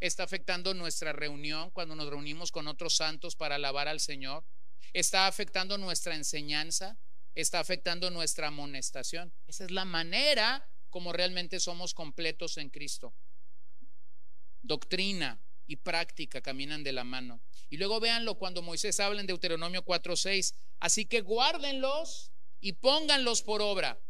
está 0.00 0.22
afectando 0.22 0.74
nuestra 0.74 1.12
reunión 1.12 1.70
cuando 1.70 1.94
nos 1.94 2.08
reunimos 2.08 2.52
con 2.52 2.68
otros 2.68 2.96
santos 2.96 3.36
para 3.36 3.56
alabar 3.56 3.88
al 3.88 4.00
Señor. 4.00 4.44
Está 4.92 5.26
afectando 5.26 5.76
nuestra 5.78 6.14
enseñanza, 6.14 6.98
está 7.34 7.60
afectando 7.60 8.10
nuestra 8.10 8.48
amonestación. 8.48 9.32
Esa 9.46 9.64
es 9.64 9.70
la 9.70 9.84
manera 9.84 10.68
como 10.90 11.12
realmente 11.12 11.60
somos 11.60 11.94
completos 11.94 12.56
en 12.56 12.70
Cristo. 12.70 13.14
Doctrina 14.62 15.40
y 15.66 15.76
práctica 15.76 16.40
caminan 16.40 16.82
de 16.82 16.92
la 16.92 17.04
mano. 17.04 17.42
Y 17.68 17.76
luego 17.76 18.00
véanlo 18.00 18.36
cuando 18.36 18.62
Moisés 18.62 18.98
habla 19.00 19.20
en 19.20 19.26
Deuteronomio 19.26 19.84
4:6. 19.84 20.54
Así 20.80 21.04
que 21.04 21.20
guárdenlos 21.20 22.32
y 22.60 22.72
pónganlos 22.72 23.42
por 23.42 23.62
obra, 23.62 24.00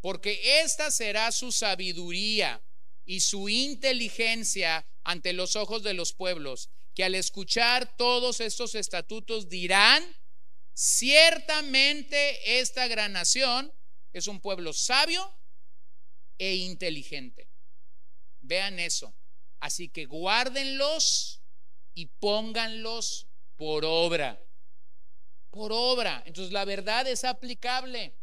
porque 0.00 0.60
esta 0.60 0.90
será 0.90 1.32
su 1.32 1.50
sabiduría 1.50 2.62
y 3.04 3.20
su 3.20 3.48
inteligencia 3.48 4.86
ante 5.04 5.32
los 5.32 5.56
ojos 5.56 5.82
de 5.82 5.94
los 5.94 6.12
pueblos, 6.12 6.70
que 6.94 7.04
al 7.04 7.14
escuchar 7.14 7.96
todos 7.96 8.40
estos 8.40 8.74
estatutos 8.74 9.48
dirán, 9.48 10.04
ciertamente 10.74 12.60
esta 12.60 12.86
gran 12.86 13.12
nación 13.12 13.72
es 14.12 14.26
un 14.26 14.40
pueblo 14.40 14.72
sabio 14.72 15.34
e 16.38 16.54
inteligente. 16.56 17.48
Vean 18.40 18.78
eso. 18.78 19.14
Así 19.60 19.88
que 19.88 20.06
guárdenlos 20.06 21.40
y 21.94 22.06
pónganlos 22.06 23.28
por 23.56 23.84
obra. 23.84 24.44
Por 25.50 25.72
obra. 25.72 26.22
Entonces 26.26 26.52
la 26.52 26.64
verdad 26.64 27.06
es 27.06 27.24
aplicable. 27.24 28.14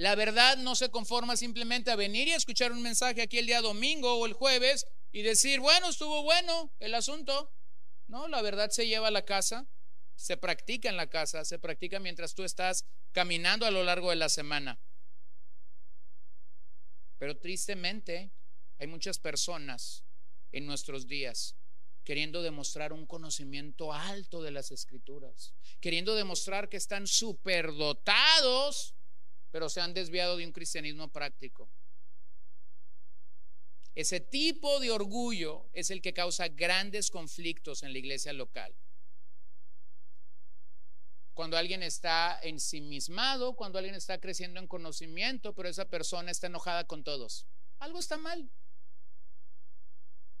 La 0.00 0.14
verdad 0.14 0.56
no 0.56 0.76
se 0.76 0.90
conforma 0.90 1.36
simplemente 1.36 1.90
a 1.90 1.94
venir 1.94 2.26
y 2.26 2.32
escuchar 2.32 2.72
un 2.72 2.80
mensaje 2.80 3.20
aquí 3.20 3.36
el 3.36 3.44
día 3.44 3.60
domingo 3.60 4.14
o 4.14 4.24
el 4.24 4.32
jueves 4.32 4.86
y 5.12 5.20
decir, 5.20 5.60
bueno, 5.60 5.90
estuvo 5.90 6.22
bueno 6.22 6.72
el 6.78 6.94
asunto. 6.94 7.52
No, 8.06 8.26
la 8.26 8.40
verdad 8.40 8.70
se 8.70 8.86
lleva 8.86 9.08
a 9.08 9.10
la 9.10 9.26
casa, 9.26 9.68
se 10.14 10.38
practica 10.38 10.88
en 10.88 10.96
la 10.96 11.10
casa, 11.10 11.44
se 11.44 11.58
practica 11.58 12.00
mientras 12.00 12.34
tú 12.34 12.44
estás 12.44 12.86
caminando 13.12 13.66
a 13.66 13.70
lo 13.70 13.84
largo 13.84 14.08
de 14.08 14.16
la 14.16 14.30
semana. 14.30 14.80
Pero 17.18 17.36
tristemente 17.36 18.32
hay 18.78 18.86
muchas 18.86 19.18
personas 19.18 20.06
en 20.50 20.64
nuestros 20.64 21.08
días 21.08 21.56
queriendo 22.04 22.40
demostrar 22.40 22.94
un 22.94 23.04
conocimiento 23.04 23.92
alto 23.92 24.40
de 24.40 24.50
las 24.50 24.70
escrituras, 24.70 25.52
queriendo 25.78 26.14
demostrar 26.14 26.70
que 26.70 26.78
están 26.78 27.06
superdotados 27.06 28.94
pero 29.50 29.68
se 29.68 29.80
han 29.80 29.94
desviado 29.94 30.36
de 30.36 30.46
un 30.46 30.52
cristianismo 30.52 31.08
práctico. 31.08 31.68
Ese 33.94 34.20
tipo 34.20 34.78
de 34.80 34.90
orgullo 34.90 35.68
es 35.72 35.90
el 35.90 36.00
que 36.00 36.14
causa 36.14 36.48
grandes 36.48 37.10
conflictos 37.10 37.82
en 37.82 37.92
la 37.92 37.98
iglesia 37.98 38.32
local. 38.32 38.74
Cuando 41.34 41.56
alguien 41.56 41.82
está 41.82 42.38
ensimismado, 42.42 43.54
cuando 43.54 43.78
alguien 43.78 43.94
está 43.94 44.20
creciendo 44.20 44.60
en 44.60 44.68
conocimiento, 44.68 45.54
pero 45.54 45.68
esa 45.68 45.86
persona 45.86 46.30
está 46.30 46.46
enojada 46.46 46.84
con 46.84 47.02
todos. 47.02 47.46
Algo 47.78 47.98
está 47.98 48.16
mal. 48.16 48.50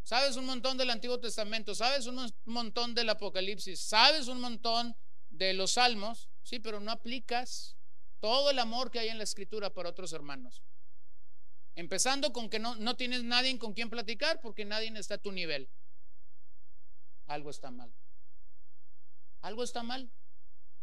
Sabes 0.02 0.36
un 0.36 0.46
montón 0.46 0.76
del 0.76 0.90
Antiguo 0.90 1.20
Testamento, 1.20 1.74
sabes 1.74 2.06
un 2.06 2.32
montón 2.44 2.94
del 2.94 3.08
Apocalipsis, 3.10 3.80
sabes 3.80 4.28
un 4.28 4.40
montón 4.40 4.96
de 5.30 5.54
los 5.54 5.72
Salmos, 5.72 6.28
sí, 6.42 6.58
pero 6.58 6.80
no 6.80 6.90
aplicas 6.90 7.76
todo 8.20 8.50
el 8.50 8.58
amor 8.58 8.90
que 8.90 9.00
hay 9.00 9.08
en 9.08 9.18
la 9.18 9.24
escritura 9.24 9.70
para 9.72 9.88
otros 9.88 10.12
hermanos. 10.12 10.62
Empezando 11.74 12.32
con 12.32 12.50
que 12.50 12.58
no, 12.58 12.96
tienes 12.96 13.24
nadie 13.24 13.58
con 13.58 13.72
quien 13.72 13.90
platicar 13.90 14.40
porque 14.40 14.64
nadie 14.64 14.92
está 14.98 15.14
a 15.14 15.18
tu 15.18 15.32
nivel. 15.32 15.68
Algo 17.26 17.50
está 17.50 17.70
mal. 17.70 17.92
Algo 19.40 19.62
está 19.62 19.82
mal. 19.82 20.10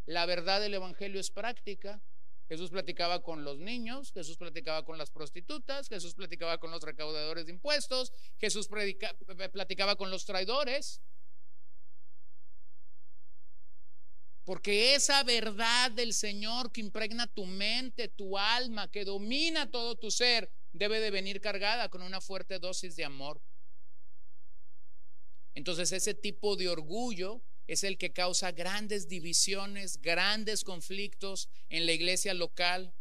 La 0.06 0.26
verdad 0.26 0.62
del 0.62 0.74
Evangelio 0.74 1.20
es 1.20 1.30
práctica. 1.30 2.02
Jesús 2.48 2.70
platicaba 2.70 3.22
con 3.22 3.44
los 3.44 3.58
niños, 3.58 4.14
Jesús 4.14 4.38
platicaba 4.38 4.86
con 4.86 4.98
las 4.98 5.12
prostitutas, 5.12 5.90
Jesús 5.90 6.14
platicaba 6.16 6.58
con 6.60 6.72
los 6.72 6.82
recaudadores 6.82 7.46
de 7.46 7.52
impuestos, 7.52 8.14
Jesús 8.40 8.70
platicaba 8.70 9.98
con 9.98 10.10
los 10.10 10.26
traidores. 10.26 11.02
Porque 14.48 14.96
esa 14.96 15.24
verdad 15.24 15.92
del 15.92 16.14
Señor 16.14 16.72
que 16.72 16.80
impregna 16.80 17.28
tu 17.28 17.46
mente, 17.46 18.08
tu 18.08 18.38
alma, 18.38 18.90
que 18.90 19.04
domina 19.04 19.70
todo 19.70 19.98
tu 19.98 20.10
ser, 20.10 20.50
debe 20.72 21.02
de 21.02 21.12
venir 21.12 21.42
cargada 21.42 21.90
con 21.90 22.02
una 22.02 22.22
fuerte 22.22 22.58
dosis 22.58 22.96
de 22.96 23.04
amor. 23.04 23.42
Entonces 25.54 25.92
ese 25.92 26.14
tipo 26.14 26.56
de 26.56 26.70
orgullo 26.70 27.44
es 27.68 27.84
el 27.84 27.98
que 27.98 28.14
causa 28.14 28.54
grandes 28.54 29.10
divisiones, 29.10 30.02
grandes 30.02 30.64
conflictos 30.64 31.50
en 31.68 31.86
la 31.86 31.92
iglesia 31.92 32.34
local. 32.34 32.94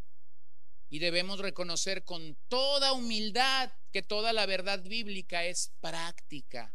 Y 0.89 0.99
debemos 0.99 1.39
reconocer 1.39 2.03
con 2.03 2.37
toda 2.49 2.93
humildad 2.93 3.73
que 3.93 4.03
toda 4.03 4.33
la 4.33 4.47
verdad 4.47 4.83
bíblica 4.83 5.45
es 5.45 5.71
práctica, 5.81 6.75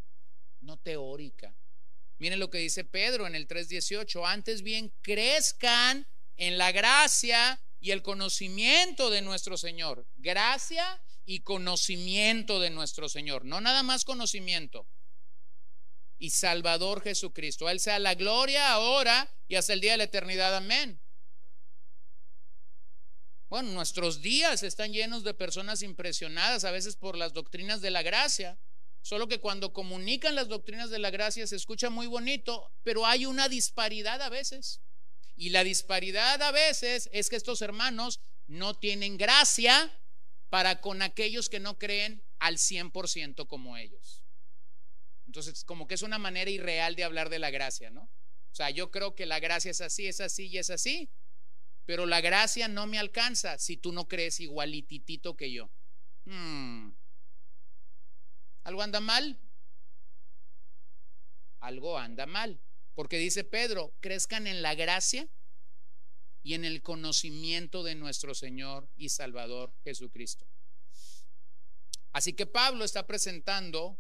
no 0.62 0.78
teórica. 0.78 1.61
Miren 2.22 2.40
lo 2.40 2.52
que 2.52 2.60
dice 2.60 2.84
Pedro 2.84 3.26
en 3.26 3.34
el 3.34 3.48
3.18. 3.48 4.28
Antes 4.28 4.62
bien, 4.62 4.94
crezcan 5.02 6.08
en 6.38 6.60
la 6.60 6.72
gracia 6.72 7.60
y 7.80 7.90
el 7.90 8.04
conocimiento 8.04 9.10
de 9.10 9.24
nuestro 9.24 9.58
Señor. 9.58 10.06
Gracia 10.18 11.02
y 11.26 11.40
conocimiento 11.40 12.60
de 12.60 12.70
nuestro 12.70 13.10
Señor. 13.10 13.44
No 13.44 13.60
nada 13.60 13.82
más 13.82 14.06
conocimiento. 14.06 14.88
Y 16.20 16.30
Salvador 16.30 17.02
Jesucristo. 17.02 17.66
A 17.66 17.72
Él 17.72 17.80
sea 17.80 17.98
la 17.98 18.14
gloria 18.14 18.72
ahora 18.72 19.34
y 19.48 19.56
hasta 19.56 19.74
el 19.74 19.82
día 19.82 19.94
de 19.94 19.98
la 19.98 20.04
eternidad. 20.04 20.56
Amén. 20.56 21.02
Bueno, 23.50 23.72
nuestros 23.72 24.22
días 24.22 24.62
están 24.62 24.94
llenos 24.94 25.24
de 25.24 25.34
personas 25.34 25.82
impresionadas 25.82 26.66
a 26.66 26.72
veces 26.72 26.96
por 26.98 27.18
las 27.18 27.34
doctrinas 27.34 27.82
de 27.82 27.90
la 27.90 28.04
gracia. 28.04 28.60
Solo 29.02 29.28
que 29.28 29.40
cuando 29.40 29.74
comunican 29.74 30.36
las 30.36 30.48
doctrinas 30.48 30.90
de 30.90 31.00
la 31.00 31.10
gracia 31.10 31.48
se 31.48 31.56
escucha 31.56 31.90
muy 31.90 32.08
bonito, 32.08 32.72
pero 32.84 33.06
hay 33.06 33.26
una 33.26 33.50
disparidad 33.50 34.22
a 34.22 34.30
veces. 34.30 34.82
Y 35.36 35.50
la 35.50 35.64
disparidad 35.64 36.42
a 36.42 36.52
veces 36.52 37.10
es 37.12 37.30
que 37.30 37.36
estos 37.36 37.62
hermanos 37.62 38.20
no 38.48 38.76
tienen 38.76 39.18
gracia 39.18 39.92
para 40.50 40.82
con 40.82 41.02
aquellos 41.02 41.50
que 41.50 41.60
no 41.60 41.80
creen 41.80 42.24
al 42.40 42.58
100% 42.58 43.48
como 43.48 43.78
ellos. 43.78 44.24
Entonces, 45.26 45.64
como 45.64 45.88
que 45.88 45.96
es 45.96 46.02
una 46.02 46.20
manera 46.20 46.52
irreal 46.52 46.96
de 46.96 47.04
hablar 47.04 47.30
de 47.30 47.40
la 47.40 47.50
gracia, 47.50 47.90
¿no? 47.90 48.04
O 48.04 48.56
sea, 48.56 48.70
yo 48.70 48.92
creo 48.92 49.16
que 49.16 49.26
la 49.26 49.40
gracia 49.40 49.72
es 49.72 49.80
así, 49.80 50.08
es 50.08 50.20
así 50.20 50.48
y 50.48 50.58
es 50.58 50.70
así, 50.70 51.10
pero 51.86 52.06
la 52.06 52.20
gracia 52.20 52.68
no 52.68 52.86
me 52.86 53.00
alcanza 53.00 53.58
si 53.58 53.78
tú 53.78 53.94
no 53.94 54.08
crees 54.08 54.42
igualititito 54.42 55.38
que 55.38 55.52
yo. 55.52 55.72
Hmm. 56.26 56.92
¿Algo 58.64 58.82
anda 58.82 59.00
mal? 59.00 59.40
Algo 61.60 61.98
anda 61.98 62.26
mal. 62.26 62.60
Porque 62.94 63.18
dice 63.18 63.44
Pedro, 63.44 63.94
crezcan 64.00 64.48
en 64.48 64.62
la 64.62 64.76
gracia 64.76 65.28
y 66.44 66.56
en 66.56 66.66
el 66.66 66.82
conocimiento 66.82 67.84
de 67.84 67.96
nuestro 67.96 68.34
Señor 68.34 68.90
y 68.96 69.10
Salvador 69.10 69.74
Jesucristo. 69.84 70.46
Así 72.12 72.34
que 72.34 72.46
Pablo 72.46 72.84
está 72.84 73.08
presentando 73.08 73.98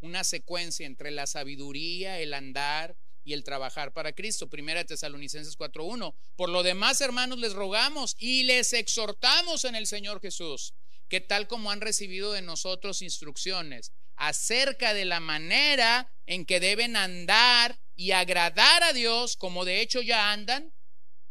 una 0.00 0.22
secuencia 0.22 0.86
entre 0.86 1.10
la 1.10 1.26
sabiduría, 1.26 2.20
el 2.20 2.34
andar 2.34 2.96
y 3.24 3.32
el 3.32 3.42
trabajar 3.42 3.92
para 3.92 4.12
Cristo. 4.12 4.50
Primera 4.50 4.84
Tesalonicenses 4.84 5.56
4:1. 5.56 6.14
Por 6.36 6.50
lo 6.50 6.62
demás, 6.62 7.00
hermanos, 7.00 7.38
les 7.38 7.54
rogamos 7.54 8.14
y 8.18 8.42
les 8.42 8.74
exhortamos 8.74 9.64
en 9.64 9.74
el 9.74 9.86
Señor 9.86 10.20
Jesús, 10.20 10.74
que 11.08 11.20
tal 11.20 11.48
como 11.48 11.70
han 11.70 11.80
recibido 11.80 12.32
de 12.32 12.42
nosotros 12.42 13.00
instrucciones, 13.00 13.92
acerca 14.16 14.94
de 14.94 15.04
la 15.04 15.20
manera 15.20 16.12
en 16.26 16.46
que 16.46 16.60
deben 16.60 16.96
andar 16.96 17.78
y 17.96 18.12
agradar 18.12 18.82
a 18.82 18.92
Dios, 18.92 19.36
como 19.36 19.64
de 19.64 19.80
hecho 19.80 20.02
ya 20.02 20.32
andan, 20.32 20.72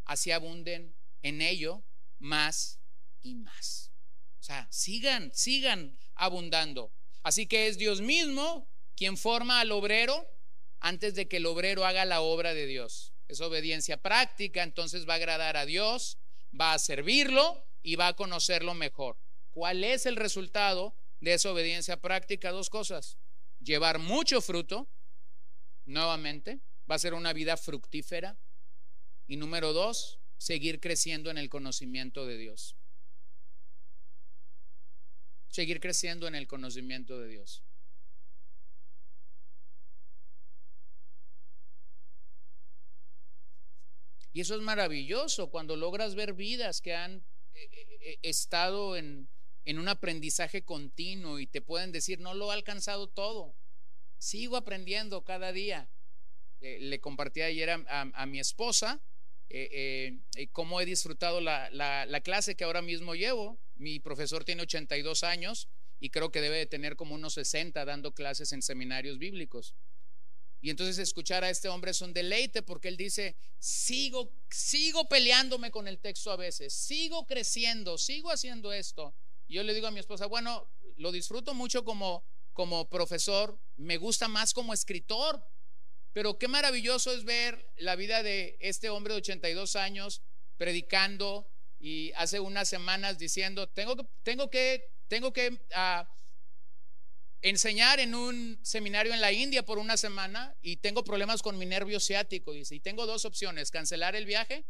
así 0.06 0.32
abunden 0.32 0.96
en 1.22 1.42
ello 1.42 1.84
más 2.20 2.80
y 3.22 3.36
más. 3.36 3.92
O 4.40 4.44
sea, 4.44 4.68
sigan, 4.72 5.32
sigan 5.34 5.98
abundando. 6.16 6.92
Así 7.24 7.48
que 7.48 7.68
es 7.68 7.78
Dios 7.78 8.02
mismo 8.02 8.70
quien 8.96 9.18
forma 9.18 9.60
al 9.60 9.72
obrero 9.72 10.30
antes 10.80 11.16
de 11.16 11.28
que 11.28 11.38
el 11.38 11.46
obrero 11.46 11.86
haga 11.86 12.06
la 12.06 12.22
obra 12.22 12.54
de 12.54 12.66
Dios. 12.66 13.14
Es 13.28 13.40
obediencia 13.40 13.98
práctica, 13.98 14.64
entonces 14.64 15.08
va 15.08 15.14
a 15.14 15.18
agradar 15.18 15.56
a 15.56 15.66
Dios, 15.66 16.18
va 16.60 16.74
a 16.74 16.80
servirlo 16.80 17.66
y 17.82 17.96
va 17.96 18.08
a 18.08 18.16
conocerlo 18.16 18.74
mejor. 18.74 19.18
¿Cuál 19.52 19.84
es 19.84 20.06
el 20.06 20.18
resultado? 20.18 20.96
de 21.24 21.34
esa 21.34 21.52
obediencia 21.52 22.02
práctica 22.02 22.52
dos 22.52 22.70
cosas. 22.70 23.18
Llevar 23.62 23.98
mucho 23.98 24.42
fruto, 24.42 24.90
nuevamente, 25.86 26.60
va 26.90 26.96
a 26.96 27.00
ser 27.00 27.14
una 27.14 27.32
vida 27.32 27.56
fructífera. 27.56 28.38
Y 29.26 29.38
número 29.38 29.72
dos, 29.72 30.20
seguir 30.38 30.82
creciendo 30.82 31.32
en 31.32 31.38
el 31.38 31.48
conocimiento 31.48 32.26
de 32.26 32.38
Dios. 32.38 32.76
Seguir 35.48 35.80
creciendo 35.80 36.28
en 36.28 36.36
el 36.36 36.46
conocimiento 36.46 37.18
de 37.18 37.30
Dios. 37.30 37.64
Y 44.34 44.42
eso 44.42 44.56
es 44.56 44.62
maravilloso 44.62 45.50
cuando 45.50 45.78
logras 45.78 46.16
ver 46.16 46.34
vidas 46.34 46.82
que 46.82 46.96
han 46.96 47.24
eh, 47.54 47.70
eh, 47.72 47.98
eh, 48.02 48.20
estado 48.24 48.98
en 48.98 49.30
en 49.66 49.80
un 49.80 49.88
aprendizaje 49.88 50.64
continuo 50.64 51.40
y 51.40 51.48
te 51.48 51.62
pueden 51.62 51.92
decir, 51.92 52.20
no 52.20 52.34
lo 52.34 52.52
he 52.52 52.54
alcanzado 52.54 53.08
todo, 53.08 53.56
sigo 54.18 54.58
aprendiendo 54.58 55.24
cada 55.24 55.52
día. 55.52 55.90
le 56.62 57.00
compartí 57.02 57.42
ayer 57.42 57.70
a, 57.70 58.26
mi 58.26 58.40
esposa 58.40 59.02
cómo 60.52 60.82
he 60.82 60.86
disfrutado 60.86 61.42
la, 61.42 61.70
la, 61.72 62.06
la 62.06 62.22
clase 62.22 62.56
que 62.56 62.64
ahora 62.64 62.82
mismo 62.82 63.16
llevo. 63.16 63.60
Mi 63.76 64.00
profesor 64.00 64.44
tiene 64.44 64.64
82 64.64 65.24
años 65.24 65.68
y 66.00 66.10
creo 66.10 66.32
que 66.32 66.42
debe 66.42 66.58
de 66.58 66.66
tener 66.66 66.96
como 66.96 67.16
unos 67.16 67.34
60 67.36 67.86
dando 67.86 68.14
clases 68.14 68.52
en 68.52 68.62
seminarios 68.62 69.18
bíblicos. 69.18 69.74
Y 70.64 70.70
entonces 70.70 70.98
escuchar 70.98 71.44
a 71.44 71.50
este 71.50 71.68
hombre 71.68 71.92
es 71.92 72.02
un 72.02 72.14
deleite 72.14 72.62
porque 72.62 72.88
él 72.88 72.96
dice, 72.96 73.36
sigo, 73.60 74.32
sigo 74.50 75.10
peleándome 75.10 75.72
con 75.72 75.90
el 75.90 76.00
texto 76.00 76.32
a 76.32 76.38
veces, 76.38 76.74
sigo 76.74 77.26
creciendo, 77.26 77.98
sigo 77.98 78.32
haciendo 78.32 78.72
esto. 78.72 79.14
Yo 79.48 79.64
le 79.64 79.74
digo 79.74 79.88
a 79.88 79.92
mi 79.92 80.00
esposa, 80.00 80.26
bueno, 80.26 80.70
lo 80.98 81.12
disfruto 81.12 81.54
mucho 81.54 81.84
como, 81.84 82.26
como 82.54 82.90
profesor, 82.90 83.60
me 83.76 83.98
gusta 83.98 84.28
más 84.28 84.54
como 84.54 84.74
escritor, 84.74 85.46
pero 86.14 86.38
qué 86.38 86.48
maravilloso 86.48 87.12
es 87.12 87.24
ver 87.24 87.72
la 87.78 87.96
vida 87.96 88.24
de 88.24 88.58
este 88.60 88.90
hombre 88.90 89.14
de 89.14 89.20
82 89.20 89.76
años 89.76 90.22
predicando 90.58 91.50
y 91.80 92.12
hace 92.14 92.40
unas 92.40 92.70
semanas 92.70 93.18
diciendo, 93.18 93.68
tengo 93.68 93.96
que, 94.50 94.92
tengo 95.08 95.34
que 95.34 95.60
ah, 95.74 96.08
enseñar 97.42 98.00
en 98.00 98.16
un 98.16 98.58
seminario 98.64 99.14
en 99.14 99.20
la 99.22 99.34
India 99.34 99.66
por 99.66 99.78
una 99.78 99.98
semana 99.98 100.56
y 100.62 100.78
tengo 100.78 101.04
problemas 101.04 101.42
con 101.42 101.58
mi 101.58 101.66
nervio 101.66 102.00
ciático. 102.00 102.54
y 102.56 102.80
tengo 102.80 103.06
dos 103.06 103.26
opciones, 103.26 103.70
cancelar 103.70 104.16
el 104.16 104.26
viaje 104.26 104.66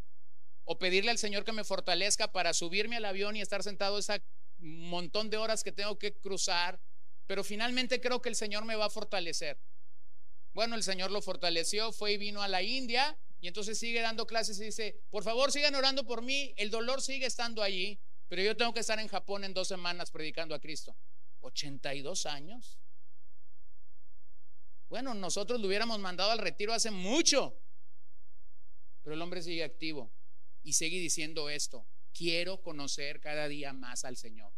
o 0.65 0.80
pedirle 0.80 1.11
al 1.11 1.17
Señor 1.17 1.43
que 1.43 1.51
me 1.51 1.63
fortalezca 1.63 2.32
para 2.32 2.53
subirme 2.53 2.95
al 2.97 3.05
avión 3.05 3.36
y 3.36 3.41
estar 3.41 3.63
sentado 3.63 3.99
ese 3.99 4.24
montón 4.64 5.30
de 5.30 5.38
horas 5.38 5.64
que 5.64 5.72
tengo 5.72 5.97
que 5.97 6.14
cruzar. 6.14 6.80
Pero 7.26 7.43
finalmente 7.43 8.01
creo 8.01 8.22
que 8.22 8.30
el 8.30 8.36
Señor 8.36 8.66
me 8.66 8.76
va 8.76 8.86
a 8.86 8.89
fortalecer. 8.89 9.59
Bueno, 10.53 10.76
el 10.76 10.84
Señor 10.84 11.11
lo 11.11 11.22
fortaleció, 11.22 11.91
fue 11.91 12.14
y 12.14 12.18
vino 12.18 12.41
a 12.41 12.47
la 12.47 12.61
India 12.61 13.18
y 13.41 13.47
entonces 13.47 13.78
sigue 13.78 14.01
dando 14.01 14.28
clases 14.28 14.59
y 14.59 14.66
dice, 14.66 15.01
por 15.09 15.24
favor 15.24 15.51
sigan 15.51 15.76
orando 15.76 16.05
por 16.05 16.22
mí, 16.22 16.53
el 16.57 16.70
dolor 16.70 17.01
sigue 17.01 17.26
estando 17.26 17.61
allí, 17.61 17.99
pero 18.28 18.41
yo 18.41 18.55
tengo 18.55 18.74
que 18.74 18.80
estar 18.80 18.99
en 18.99 19.07
Japón 19.07 19.43
en 19.43 19.53
dos 19.53 19.68
semanas 19.68 20.11
predicando 20.11 20.55
a 20.55 20.59
Cristo. 20.59 20.95
82 21.41 22.26
años. 22.26 22.80
Bueno, 24.88 25.14
nosotros 25.14 25.59
lo 25.59 25.68
hubiéramos 25.68 25.99
mandado 25.99 26.32
al 26.32 26.38
retiro 26.38 26.72
hace 26.74 26.91
mucho. 26.91 27.59
Pero 29.01 29.16
el 29.16 29.22
hombre 29.22 29.41
sigue 29.41 29.64
activo 29.64 30.11
y 30.64 30.74
sigue 30.74 30.99
diciendo 30.99 31.49
esto. 31.49 31.86
Quiero 32.14 32.61
conocer 32.61 33.20
cada 33.20 33.47
día 33.47 33.74
más 33.74 34.05
al 34.05 34.18
Señor. 34.18 34.53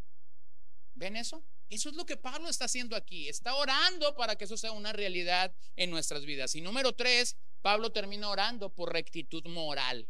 ¿Ven 0.93 1.15
eso? 1.15 1.43
Eso 1.69 1.89
es 1.89 1.95
lo 1.95 2.05
que 2.05 2.17
Pablo 2.17 2.49
está 2.49 2.65
haciendo 2.65 2.95
aquí. 2.95 3.27
Está 3.27 3.55
orando 3.55 4.15
para 4.15 4.35
que 4.35 4.45
eso 4.45 4.57
sea 4.57 4.71
una 4.71 4.93
realidad 4.93 5.53
en 5.75 5.89
nuestras 5.89 6.25
vidas. 6.25 6.55
Y 6.55 6.61
número 6.61 6.93
tres, 6.93 7.37
Pablo 7.61 7.91
termina 7.91 8.29
orando 8.29 8.69
por 8.69 8.93
rectitud 8.93 9.45
moral. 9.47 10.07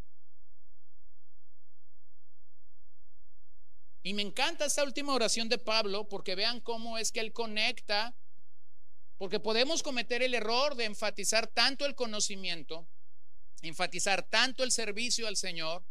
Y 4.03 4.13
me 4.13 4.21
encanta 4.21 4.65
esta 4.65 4.83
última 4.83 5.15
oración 5.15 5.49
de 5.49 5.57
Pablo 5.57 6.07
porque 6.07 6.35
vean 6.35 6.59
cómo 6.59 6.99
es 6.99 7.11
que 7.11 7.21
él 7.21 7.33
conecta, 7.33 8.15
porque 9.17 9.39
podemos 9.39 9.81
cometer 9.81 10.21
el 10.21 10.35
error 10.35 10.75
de 10.75 10.85
enfatizar 10.85 11.47
tanto 11.47 11.87
el 11.87 11.95
conocimiento, 11.95 12.87
enfatizar 13.63 14.21
tanto 14.21 14.63
el 14.63 14.71
servicio 14.71 15.27
al 15.27 15.37
Señor, 15.37 15.83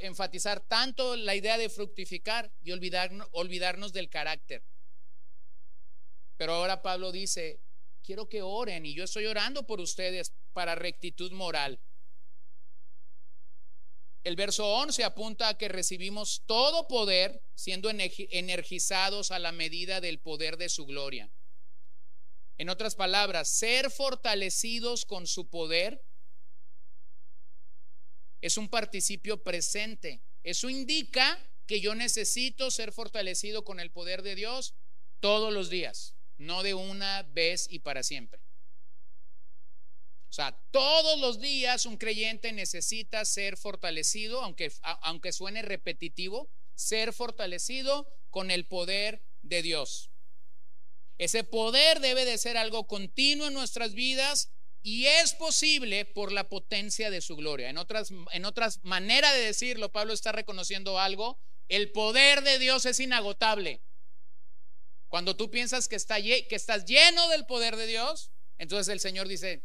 enfatizar 0.00 0.60
tanto 0.60 1.16
la 1.16 1.34
idea 1.34 1.56
de 1.58 1.68
fructificar 1.68 2.52
y 2.62 2.72
olvidarnos, 2.72 3.28
olvidarnos 3.32 3.92
del 3.92 4.08
carácter. 4.08 4.64
Pero 6.36 6.54
ahora 6.54 6.82
Pablo 6.82 7.10
dice, 7.10 7.60
quiero 8.02 8.28
que 8.28 8.42
oren 8.42 8.86
y 8.86 8.94
yo 8.94 9.04
estoy 9.04 9.26
orando 9.26 9.66
por 9.66 9.80
ustedes 9.80 10.32
para 10.52 10.74
rectitud 10.74 11.32
moral. 11.32 11.80
El 14.24 14.36
verso 14.36 14.66
11 14.66 15.04
apunta 15.04 15.48
a 15.48 15.56
que 15.56 15.68
recibimos 15.68 16.42
todo 16.46 16.86
poder 16.86 17.42
siendo 17.54 17.90
energizados 17.90 19.30
a 19.30 19.38
la 19.38 19.52
medida 19.52 20.00
del 20.00 20.20
poder 20.20 20.56
de 20.56 20.68
su 20.68 20.86
gloria. 20.86 21.30
En 22.58 22.68
otras 22.68 22.94
palabras, 22.94 23.48
ser 23.48 23.90
fortalecidos 23.90 25.04
con 25.04 25.26
su 25.26 25.48
poder 25.48 26.02
es 28.40 28.56
un 28.56 28.68
participio 28.68 29.42
presente. 29.42 30.22
Eso 30.42 30.68
indica 30.70 31.38
que 31.66 31.80
yo 31.80 31.94
necesito 31.94 32.70
ser 32.70 32.92
fortalecido 32.92 33.64
con 33.64 33.80
el 33.80 33.90
poder 33.90 34.22
de 34.22 34.34
Dios 34.34 34.74
todos 35.20 35.52
los 35.52 35.68
días, 35.68 36.14
no 36.36 36.62
de 36.62 36.74
una 36.74 37.24
vez 37.24 37.66
y 37.68 37.80
para 37.80 38.02
siempre. 38.02 38.40
O 40.30 40.32
sea, 40.32 40.58
todos 40.70 41.18
los 41.20 41.40
días 41.40 41.86
un 41.86 41.96
creyente 41.96 42.52
necesita 42.52 43.24
ser 43.24 43.56
fortalecido, 43.56 44.42
aunque, 44.42 44.70
aunque 44.82 45.32
suene 45.32 45.62
repetitivo, 45.62 46.50
ser 46.74 47.12
fortalecido 47.12 48.06
con 48.30 48.50
el 48.50 48.66
poder 48.66 49.22
de 49.42 49.62
Dios. 49.62 50.10
Ese 51.16 51.44
poder 51.44 52.00
debe 52.00 52.24
de 52.24 52.38
ser 52.38 52.56
algo 52.56 52.86
continuo 52.86 53.48
en 53.48 53.54
nuestras 53.54 53.94
vidas 53.94 54.52
y 54.82 55.06
es 55.06 55.34
posible 55.34 56.04
por 56.04 56.32
la 56.32 56.48
potencia 56.48 57.10
de 57.10 57.20
su 57.20 57.36
gloria. 57.36 57.68
En 57.68 57.78
otras, 57.78 58.10
en 58.32 58.44
otras 58.44 58.84
maneras 58.84 59.34
de 59.34 59.40
decirlo, 59.40 59.90
Pablo 59.90 60.12
está 60.12 60.32
reconociendo 60.32 60.98
algo. 60.98 61.38
El 61.68 61.90
poder 61.92 62.42
de 62.42 62.58
Dios 62.58 62.86
es 62.86 63.00
inagotable. 63.00 63.82
Cuando 65.08 65.36
tú 65.36 65.50
piensas 65.50 65.88
que, 65.88 65.96
está, 65.96 66.20
que 66.20 66.46
estás 66.50 66.84
lleno 66.84 67.28
del 67.28 67.46
poder 67.46 67.76
de 67.76 67.86
Dios, 67.86 68.30
entonces 68.58 68.92
el 68.92 69.00
Señor 69.00 69.26
dice, 69.26 69.64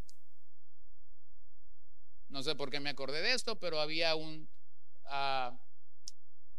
no 2.30 2.42
sé 2.44 2.56
por 2.56 2.72
qué 2.72 2.80
me 2.80 2.90
acordé 2.90 3.22
de 3.22 3.34
esto, 3.34 3.60
pero 3.60 3.80
había 3.80 4.16
un 4.16 4.50
ah, 5.06 5.58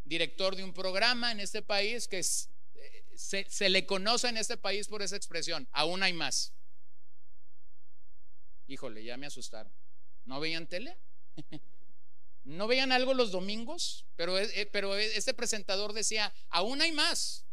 director 0.05 0.55
de 0.55 0.65
un 0.65 0.73
programa 0.73 1.33
en 1.33 1.41
este 1.41 1.63
país 1.63 2.07
que 2.07 2.21
eh, 2.21 3.05
se, 3.17 3.69
le 3.69 3.87
conoce 3.87 4.29
en 4.29 4.37
este 4.37 4.57
país 4.57 4.87
por 4.87 5.03
esa 5.03 5.17
expresión, 5.17 5.69
aún 5.73 6.03
hay 6.03 6.13
más. 6.13 6.53
Híjole, 8.67 9.05
ya 9.05 9.17
me 9.17 9.27
asustaron. 9.27 9.73
¿No 10.25 10.41
veían 10.41 10.67
tele? 10.67 10.97
¿No 12.45 12.67
veían 12.67 12.93
algo 12.93 13.15
los 13.15 13.31
domingos? 13.31 14.07
Pero, 14.17 14.39
eh, 14.39 14.69
pero 14.73 14.97
este 14.97 15.35
presentador 15.35 15.93
decía, 15.93 16.33
aún 16.51 16.83
hay 16.83 16.93
más. 16.93 17.45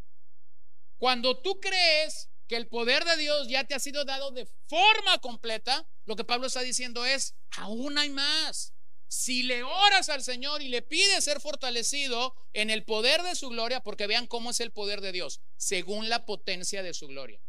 Cuando 0.97 1.37
tú 1.39 1.59
crees 1.59 2.29
que 2.47 2.57
el 2.57 2.67
poder 2.67 3.05
de 3.05 3.17
Dios 3.17 3.47
ya 3.47 3.63
te 3.63 3.73
ha 3.73 3.79
sido 3.79 4.03
dado 4.03 4.31
de 4.31 4.45
forma 4.45 5.17
completa, 5.19 5.87
lo 6.05 6.15
que 6.15 6.25
Pablo 6.25 6.47
está 6.47 6.61
diciendo 6.61 7.05
es, 7.05 7.35
aún 7.51 7.97
hay 7.97 8.09
más. 8.09 8.73
Si 9.07 9.43
le 9.43 9.63
oras 9.63 10.09
al 10.09 10.23
Señor 10.23 10.61
y 10.61 10.67
le 10.67 10.81
pides 10.81 11.23
ser 11.23 11.41
fortalecido 11.41 12.35
en 12.53 12.69
el 12.69 12.83
poder 12.83 13.23
de 13.23 13.35
su 13.35 13.49
gloria, 13.49 13.81
porque 13.81 14.07
vean 14.07 14.27
cómo 14.27 14.51
es 14.51 14.59
el 14.59 14.71
poder 14.71 15.01
de 15.01 15.11
Dios, 15.11 15.41
según 15.57 16.09
la 16.09 16.25
potencia 16.25 16.83
de 16.83 16.93
su 16.93 17.07
gloria. 17.07 17.41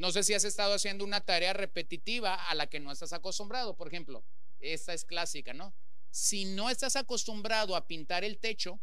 No 0.00 0.12
sé 0.12 0.22
si 0.22 0.32
has 0.32 0.44
estado 0.44 0.72
haciendo 0.72 1.04
una 1.04 1.20
tarea 1.20 1.52
repetitiva 1.52 2.34
a 2.34 2.54
la 2.54 2.68
que 2.68 2.80
no 2.80 2.90
estás 2.90 3.12
acostumbrado. 3.12 3.76
Por 3.76 3.86
ejemplo, 3.86 4.24
esta 4.58 4.94
es 4.94 5.04
clásica, 5.04 5.52
¿no? 5.52 5.74
Si 6.10 6.46
no 6.46 6.70
estás 6.70 6.96
acostumbrado 6.96 7.76
a 7.76 7.86
pintar 7.86 8.24
el 8.24 8.38
techo, 8.38 8.80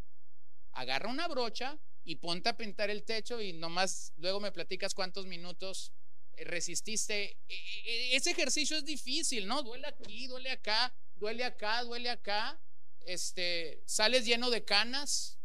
agarra 0.74 1.10
una 1.10 1.28
brocha 1.28 1.80
y 2.04 2.18
ponte 2.18 2.50
a 2.50 2.56
pintar 2.56 2.92
el 2.92 3.04
techo 3.04 3.42
y 3.42 3.52
nomás 3.52 4.14
luego 4.18 4.40
me 4.40 4.52
platicas 4.52 4.94
cuántos 4.94 5.26
minutos 5.26 5.92
eh, 6.36 6.44
resististe. 6.44 7.36
E, 7.48 7.56
e, 7.56 8.14
e, 8.14 8.16
ese 8.16 8.30
ejercicio 8.30 8.78
es 8.78 8.86
difícil, 8.86 9.48
¿no? 9.48 9.64
Duele 9.64 9.88
aquí, 9.88 10.28
duele 10.28 10.52
acá, 10.52 10.94
duele 11.16 11.44
acá, 11.44 11.84
duele 11.84 12.12
acá. 12.12 12.62
Este, 13.08 13.82
sales 13.88 14.24
lleno 14.24 14.52
de 14.52 14.64
canas. 14.64 15.40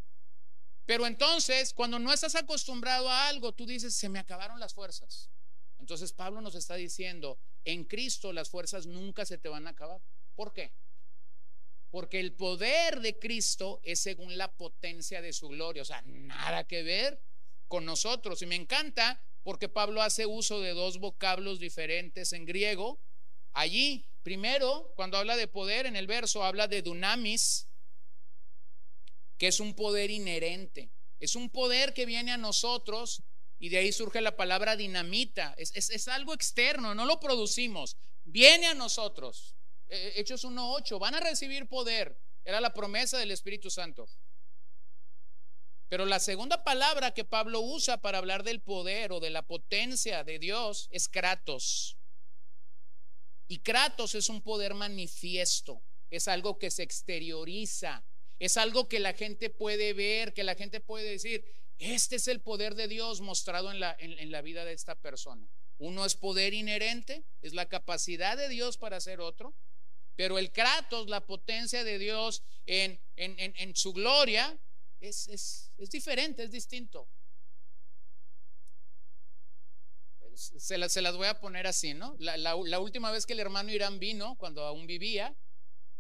Pero 0.85 1.07
entonces, 1.07 1.73
cuando 1.73 1.99
no 1.99 2.13
estás 2.13 2.35
acostumbrado 2.35 3.09
a 3.09 3.29
algo, 3.29 3.53
tú 3.53 3.65
dices, 3.65 3.95
se 3.95 4.11
me 4.11 4.19
acabaron 4.19 4.61
las 4.61 4.75
fuerzas. 4.75 5.31
Entonces 5.83 6.13
Pablo 6.13 6.41
nos 6.41 6.55
está 6.55 6.77
diciendo, 6.77 7.41
en 7.65 7.83
Cristo 7.85 8.33
las 8.33 8.49
fuerzas 8.49 8.87
nunca 8.87 9.27
se 9.27 9.37
te 9.37 9.49
van 9.49 9.67
a 9.67 9.71
acabar. 9.71 10.01
¿Por 10.37 10.53
qué? 10.53 10.73
Porque 11.91 12.21
el 12.21 12.35
poder 12.35 13.01
de 13.01 13.19
Cristo 13.19 13.81
es 13.83 13.99
según 13.99 14.39
la 14.39 14.53
potencia 14.53 15.21
de 15.21 15.33
su 15.33 15.49
gloria. 15.49 15.83
O 15.83 15.85
sea, 15.85 16.01
nada 16.03 16.69
que 16.69 16.85
ver 16.85 17.21
con 17.67 17.85
nosotros. 17.85 18.41
Y 18.43 18.47
me 18.47 18.55
encanta 18.55 19.21
porque 19.43 19.69
Pablo 19.69 20.03
hace 20.03 20.25
uso 20.25 20.61
de 20.61 20.71
dos 20.71 20.99
vocablos 20.99 21.59
diferentes 21.59 22.33
en 22.33 22.47
griego. 22.47 23.01
Allí, 23.53 24.07
primero, 24.23 24.93
cuando 24.95 25.17
habla 25.19 25.37
de 25.37 25.49
poder, 25.49 25.87
en 25.87 25.97
el 25.97 26.07
verso 26.07 26.45
habla 26.45 26.69
de 26.69 26.83
dunamis, 26.83 27.67
que 29.37 29.49
es 29.49 29.59
un 29.59 29.75
poder 29.75 30.13
inherente. 30.13 30.93
Es 31.19 31.35
un 31.35 31.51
poder 31.51 31.93
que 31.93 32.07
viene 32.07 32.31
a 32.31 32.39
nosotros 32.39 33.25
y 33.63 33.69
de 33.69 33.79
ahí 33.79 33.93
surge 33.93 34.21
la 34.21 34.35
palabra 34.35 34.75
dinamita. 34.75 35.55
Es, 35.57 36.09
algo 36.09 36.35
externo, 36.35 36.97
no 36.97 37.05
lo 37.05 37.21
producimos. 37.21 37.97
Viene 38.25 38.67
a 38.67 38.75
nosotros 38.75 39.55
Eh, 39.89 40.15
Hechos 40.17 40.45
1.8, 40.45 40.99
van 40.99 41.15
a 41.15 41.21
recibir 41.21 41.69
poder. 41.69 42.19
Era 42.45 42.61
la 42.61 42.75
promesa 42.75 43.19
del 43.19 43.31
Espíritu 43.31 43.71
Santo. 43.71 44.09
Pero 45.89 46.07
la 46.07 46.19
segunda 46.19 46.65
palabra 46.65 47.15
que 47.15 47.25
Pablo 47.25 47.61
usa 47.61 47.99
para 47.99 48.19
hablar 48.19 48.43
del 48.43 48.61
poder 48.61 49.13
o 49.13 49.21
de 49.21 49.31
la 49.31 49.43
potencia 49.43 50.25
de 50.25 50.41
Dios 50.41 50.89
es 50.91 51.09
kratos. 51.09 51.97
Y 53.47 53.59
kratos 53.59 54.17
es 54.17 54.29
un 54.29 54.43
poder 54.43 54.75
manifiesto, 54.75 55.85
es 56.11 56.27
algo 56.27 56.59
que 56.59 56.71
se 56.73 56.83
exterioriza, 56.83 58.03
es 58.41 58.57
algo 58.57 58.89
que 58.89 58.99
la 58.99 59.13
gente 59.13 59.51
puede 59.51 59.93
ver, 59.93 60.33
que 60.33 60.43
la 60.43 60.57
gente 60.57 60.81
puede 60.81 61.11
decir, 61.11 61.45
este 61.83 62.17
es 62.17 62.29
el 62.29 62.41
poder 62.41 62.75
de 62.75 62.87
Dios 62.87 63.21
mostrado 63.21 63.71
en 63.71 63.81
la, 63.81 63.97
en, 63.99 64.31
la 64.31 64.41
vida 64.41 64.65
de 64.65 64.73
esta 64.73 64.95
persona. 64.95 65.49
Uno 65.79 66.05
es 66.05 66.15
poder 66.15 66.55
inherente, 66.55 67.25
es 67.41 67.55
la 67.55 67.69
capacidad 67.69 68.37
de 68.37 68.49
Dios 68.49 68.79
para 68.79 68.99
hacer 68.99 69.21
otro, 69.21 69.55
pero 70.15 70.39
el 70.39 70.53
kratos, 70.53 71.09
la 71.09 71.27
potencia 71.27 71.83
de 71.83 71.99
Dios 71.99 72.45
en, 72.67 73.01
en, 73.17 73.35
en 73.39 73.75
su 73.75 73.93
gloria, 73.93 74.57
es, 75.01 75.27
es, 75.29 75.73
es 75.79 75.91
diferente, 75.91 76.45
es 76.45 76.53
distinto. 76.53 77.09
Se 80.35 80.79
las, 80.79 80.93
se 80.93 81.03
las, 81.03 81.17
voy 81.17 81.27
a 81.27 81.41
poner 81.41 81.67
así, 81.67 81.95
¿no? 81.95 82.17
La, 82.19 82.37
la, 82.37 82.57
la, 82.65 82.79
última 82.79 83.11
vez 83.11 83.27
que 83.27 83.35
el 83.35 83.41
hermano 83.41 83.71
Irán 83.71 83.99
vino, 83.99 84.37
cuando 84.37 84.65
aún 84.65 84.87
vivía, 84.87 85.37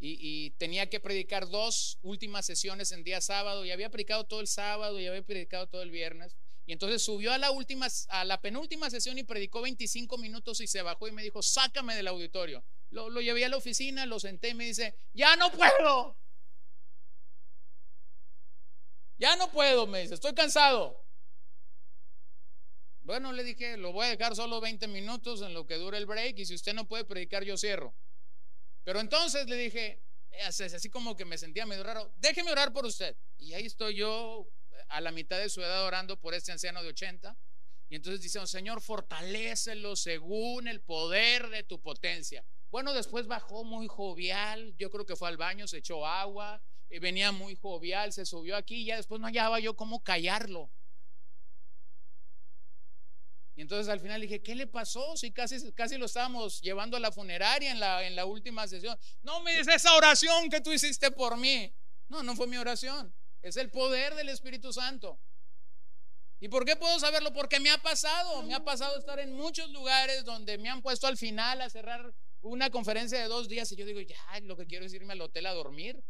y, 0.04 0.50
tenía 0.58 0.90
que 0.90 0.98
predicar 0.98 1.48
dos 1.48 1.98
últimas 2.02 2.44
sesiones 2.44 2.90
en 2.90 3.04
día 3.04 3.20
sábado, 3.20 3.64
y 3.64 3.70
había 3.70 3.88
predicado 3.88 4.24
todo 4.24 4.40
el 4.40 4.48
sábado, 4.48 4.98
y 4.98 5.06
había 5.06 5.22
predicado 5.22 5.68
todo 5.68 5.82
el 5.82 5.92
viernes, 5.92 6.36
y 6.66 6.72
entonces 6.72 7.02
subió 7.02 7.32
a 7.32 7.38
la 7.38 7.52
última, 7.52 7.86
a 8.08 8.24
la 8.24 8.40
penúltima 8.40 8.90
sesión 8.90 9.18
y 9.18 9.24
predicó 9.24 9.62
25 9.62 10.18
minutos 10.18 10.60
y 10.60 10.66
se 10.66 10.82
bajó 10.82 11.08
y 11.08 11.12
me 11.12 11.22
dijo, 11.22 11.42
sácame 11.42 11.96
del 11.96 12.06
auditorio. 12.06 12.64
Lo, 12.90 13.10
lo 13.10 13.20
llevé 13.20 13.44
a 13.44 13.48
la 13.48 13.56
oficina, 13.56 14.06
lo 14.06 14.20
senté 14.20 14.50
y 14.50 14.54
me 14.54 14.66
dice, 14.66 14.94
ya 15.12 15.34
no 15.36 15.50
puedo. 15.50 16.16
Ya 19.18 19.36
no 19.36 19.50
puedo, 19.50 19.86
me 19.86 20.02
dice, 20.02 20.14
estoy 20.14 20.34
cansado. 20.34 21.04
Bueno, 23.02 23.32
le 23.32 23.42
dije, 23.42 23.76
lo 23.76 23.92
voy 23.92 24.06
a 24.06 24.10
dejar 24.10 24.36
solo 24.36 24.60
20 24.60 24.86
minutos 24.86 25.42
en 25.42 25.54
lo 25.54 25.66
que 25.66 25.74
dura 25.76 25.98
el 25.98 26.06
break 26.06 26.38
y 26.38 26.46
si 26.46 26.54
usted 26.54 26.74
no 26.74 26.86
puede 26.86 27.04
predicar, 27.04 27.42
yo 27.42 27.56
cierro. 27.56 27.92
Pero 28.84 29.00
entonces 29.00 29.46
le 29.48 29.56
dije, 29.56 30.02
así 30.46 30.88
como 30.88 31.16
que 31.16 31.24
me 31.24 31.38
sentía 31.38 31.66
medio 31.66 31.84
raro, 31.84 32.12
déjeme 32.18 32.50
orar 32.50 32.72
por 32.72 32.84
usted. 32.84 33.16
Y 33.38 33.54
ahí 33.54 33.66
estoy 33.66 33.94
yo 33.96 34.48
a 34.88 35.00
la 35.00 35.12
mitad 35.12 35.38
de 35.38 35.48
su 35.48 35.62
edad 35.62 35.84
orando 35.84 36.18
por 36.18 36.34
este 36.34 36.52
anciano 36.52 36.82
de 36.82 36.88
80. 36.88 37.36
Y 37.88 37.96
entonces 37.96 38.22
dice, 38.22 38.44
Señor, 38.46 38.80
fortalecelo 38.80 39.96
según 39.96 40.66
el 40.66 40.80
poder 40.80 41.50
de 41.50 41.62
tu 41.62 41.80
potencia. 41.80 42.44
Bueno, 42.70 42.94
después 42.94 43.26
bajó 43.26 43.64
muy 43.64 43.86
jovial, 43.86 44.74
yo 44.78 44.90
creo 44.90 45.04
que 45.04 45.14
fue 45.14 45.28
al 45.28 45.36
baño, 45.36 45.68
se 45.68 45.78
echó 45.78 46.06
agua, 46.06 46.62
eh, 46.88 47.00
venía 47.00 47.30
muy 47.32 47.54
jovial, 47.54 48.12
se 48.14 48.24
subió 48.24 48.56
aquí 48.56 48.76
y 48.76 48.84
ya 48.86 48.96
después 48.96 49.20
no 49.20 49.26
hallaba 49.26 49.60
yo 49.60 49.76
cómo 49.76 50.02
callarlo. 50.02 50.70
Y 53.54 53.60
entonces 53.60 53.88
al 53.88 54.00
final 54.00 54.20
dije, 54.20 54.42
¿qué 54.42 54.54
le 54.54 54.66
pasó? 54.66 55.16
Si 55.16 55.30
casi, 55.30 55.72
casi 55.72 55.98
lo 55.98 56.06
estábamos 56.06 56.60
llevando 56.62 56.96
a 56.96 57.00
la 57.00 57.12
funeraria 57.12 57.70
en 57.70 57.80
la, 57.80 58.06
en 58.06 58.16
la 58.16 58.24
última 58.24 58.66
sesión. 58.66 58.98
No 59.22 59.40
me 59.42 59.52
dices 59.52 59.76
esa 59.76 59.94
oración 59.94 60.48
que 60.48 60.60
tú 60.60 60.72
hiciste 60.72 61.10
por 61.10 61.36
mí. 61.36 61.72
No, 62.08 62.22
no 62.22 62.34
fue 62.34 62.46
mi 62.46 62.56
oración. 62.56 63.14
Es 63.42 63.56
el 63.56 63.70
poder 63.70 64.14
del 64.14 64.30
Espíritu 64.30 64.72
Santo. 64.72 65.20
¿Y 66.40 66.48
por 66.48 66.64
qué 66.64 66.76
puedo 66.76 66.98
saberlo? 66.98 67.32
Porque 67.32 67.60
me 67.60 67.70
ha 67.70 67.78
pasado. 67.78 68.42
Me 68.42 68.54
ha 68.54 68.64
pasado 68.64 68.98
estar 68.98 69.20
en 69.20 69.32
muchos 69.32 69.70
lugares 69.70 70.24
donde 70.24 70.58
me 70.58 70.70
han 70.70 70.82
puesto 70.82 71.06
al 71.06 71.16
final 71.16 71.60
a 71.60 71.70
cerrar 71.70 72.12
una 72.40 72.70
conferencia 72.70 73.20
de 73.20 73.28
dos 73.28 73.48
días 73.48 73.70
y 73.70 73.76
yo 73.76 73.86
digo, 73.86 74.00
ya, 74.00 74.16
lo 74.42 74.56
que 74.56 74.66
quiero 74.66 74.84
es 74.84 74.92
irme 74.92 75.12
al 75.12 75.20
hotel 75.20 75.46
a 75.46 75.52
dormir. 75.52 76.02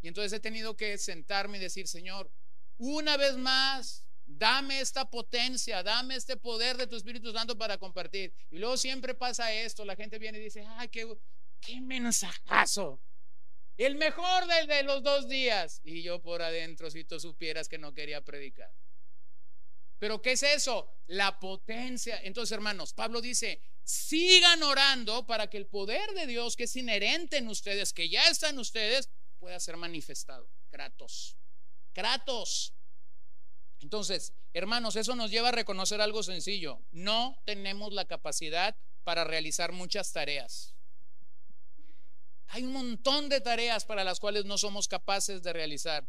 Y 0.00 0.08
entonces 0.08 0.32
he 0.32 0.40
tenido 0.40 0.76
que 0.76 0.96
sentarme 0.96 1.58
y 1.58 1.60
decir, 1.60 1.88
Señor, 1.88 2.30
una 2.78 3.16
vez 3.16 3.36
más, 3.36 4.03
dame 4.26 4.80
esta 4.80 5.08
potencia, 5.10 5.82
dame 5.82 6.16
este 6.16 6.36
poder 6.36 6.76
de 6.76 6.86
tu 6.86 6.96
Espíritu 6.96 7.32
Santo 7.32 7.56
para 7.56 7.78
compartir. 7.78 8.32
Y 8.50 8.58
luego 8.58 8.76
siempre 8.76 9.14
pasa 9.14 9.52
esto, 9.52 9.84
la 9.84 9.96
gente 9.96 10.18
viene 10.18 10.38
y 10.38 10.42
dice, 10.42 10.64
ay, 10.76 10.88
qué, 10.88 11.16
qué 11.60 11.80
mensajazo. 11.80 13.00
El 13.76 13.96
mejor 13.96 14.46
de, 14.46 14.72
de 14.72 14.82
los 14.84 15.02
dos 15.02 15.28
días. 15.28 15.80
Y 15.84 16.02
yo 16.02 16.22
por 16.22 16.42
adentro, 16.42 16.90
si 16.90 17.04
tú 17.04 17.18
supieras 17.18 17.68
que 17.68 17.78
no 17.78 17.92
quería 17.92 18.20
predicar. 18.20 18.72
Pero 19.98 20.20
¿qué 20.20 20.32
es 20.32 20.42
eso? 20.42 20.88
La 21.06 21.38
potencia. 21.40 22.20
Entonces, 22.22 22.52
hermanos, 22.52 22.92
Pablo 22.92 23.20
dice, 23.20 23.60
sigan 23.82 24.62
orando 24.62 25.26
para 25.26 25.48
que 25.48 25.56
el 25.56 25.66
poder 25.66 26.12
de 26.12 26.26
Dios 26.26 26.56
que 26.56 26.64
es 26.64 26.76
inherente 26.76 27.38
en 27.38 27.48
ustedes, 27.48 27.92
que 27.92 28.08
ya 28.08 28.28
está 28.28 28.50
en 28.50 28.58
ustedes, 28.58 29.08
pueda 29.38 29.58
ser 29.60 29.76
manifestado. 29.76 30.48
Kratos. 30.70 31.36
Kratos. 31.92 32.74
Entonces, 33.84 34.32
hermanos, 34.54 34.96
eso 34.96 35.14
nos 35.14 35.30
lleva 35.30 35.50
a 35.50 35.52
reconocer 35.52 36.00
algo 36.00 36.22
sencillo. 36.22 36.80
No 36.90 37.38
tenemos 37.44 37.92
la 37.92 38.06
capacidad 38.06 38.74
para 39.04 39.24
realizar 39.24 39.72
muchas 39.72 40.10
tareas. 40.10 40.74
Hay 42.48 42.62
un 42.62 42.72
montón 42.72 43.28
de 43.28 43.42
tareas 43.42 43.84
para 43.84 44.02
las 44.02 44.20
cuales 44.20 44.46
no 44.46 44.56
somos 44.56 44.88
capaces 44.88 45.42
de 45.42 45.52
realizar, 45.52 46.08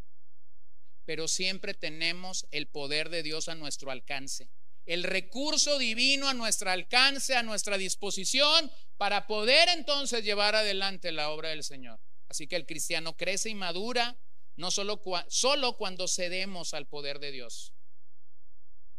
pero 1.04 1.28
siempre 1.28 1.74
tenemos 1.74 2.48
el 2.52 2.68
poder 2.68 3.10
de 3.10 3.24
Dios 3.24 3.50
a 3.50 3.56
nuestro 3.56 3.92
alcance, 3.92 4.50
el 4.86 5.04
recurso 5.04 5.78
divino 5.78 6.30
a 6.30 6.34
nuestro 6.34 6.72
alcance, 6.72 7.36
a 7.36 7.44
nuestra 7.44 7.78
disposición, 7.78 8.72
para 8.96 9.28
poder 9.28 9.68
entonces 9.68 10.24
llevar 10.24 10.56
adelante 10.56 11.12
la 11.12 11.30
obra 11.30 11.50
del 11.50 11.66
Señor. 11.66 12.00
Así 12.30 12.48
que 12.48 12.56
el 12.56 12.66
cristiano 12.66 13.18
crece 13.18 13.50
y 13.50 13.56
madura 13.56 14.16
no 14.56 14.72
solo, 14.72 15.02
solo 15.28 15.78
cuando 15.78 16.08
cedemos 16.08 16.74
al 16.74 16.88
poder 16.88 17.20
de 17.20 17.32
Dios. 17.32 17.74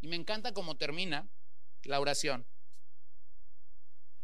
Y 0.00 0.08
me 0.08 0.16
encanta 0.16 0.52
cómo 0.52 0.76
termina 0.76 1.28
la 1.84 2.00
oración. 2.00 2.46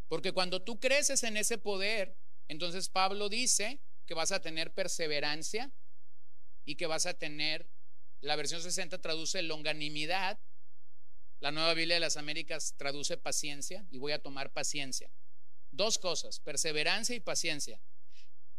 Porque 0.08 0.32
cuando 0.32 0.62
tú 0.62 0.78
creces 0.78 1.22
en 1.22 1.36
ese 1.36 1.58
poder, 1.58 2.16
entonces 2.48 2.88
Pablo 2.88 3.28
dice 3.28 3.80
que 4.06 4.14
vas 4.14 4.32
a 4.32 4.40
tener 4.40 4.74
perseverancia 4.74 5.72
y 6.64 6.76
que 6.76 6.86
vas 6.86 7.06
a 7.06 7.14
tener, 7.14 7.68
la 8.20 8.36
versión 8.36 8.62
60 8.62 9.00
traduce 9.00 9.40
longanimidad, 9.42 10.38
la 11.40 11.50
nueva 11.50 11.74
Biblia 11.74 11.96
de 11.96 12.00
las 12.00 12.16
Américas 12.16 12.74
traduce 12.76 13.16
paciencia 13.16 13.86
y 13.90 13.98
voy 13.98 14.12
a 14.12 14.22
tomar 14.22 14.52
paciencia. 14.52 15.10
Dos 15.70 15.98
cosas, 15.98 16.38
perseverancia 16.40 17.16
y 17.16 17.20
paciencia 17.20 17.80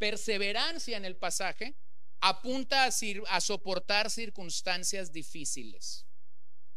perseverancia 0.03 0.97
en 0.97 1.05
el 1.05 1.15
pasaje 1.15 1.75
apunta 2.21 2.85
a, 2.85 3.41
soportar 3.41 4.09
circunstancias 4.09 5.11
difíciles. 5.11 6.05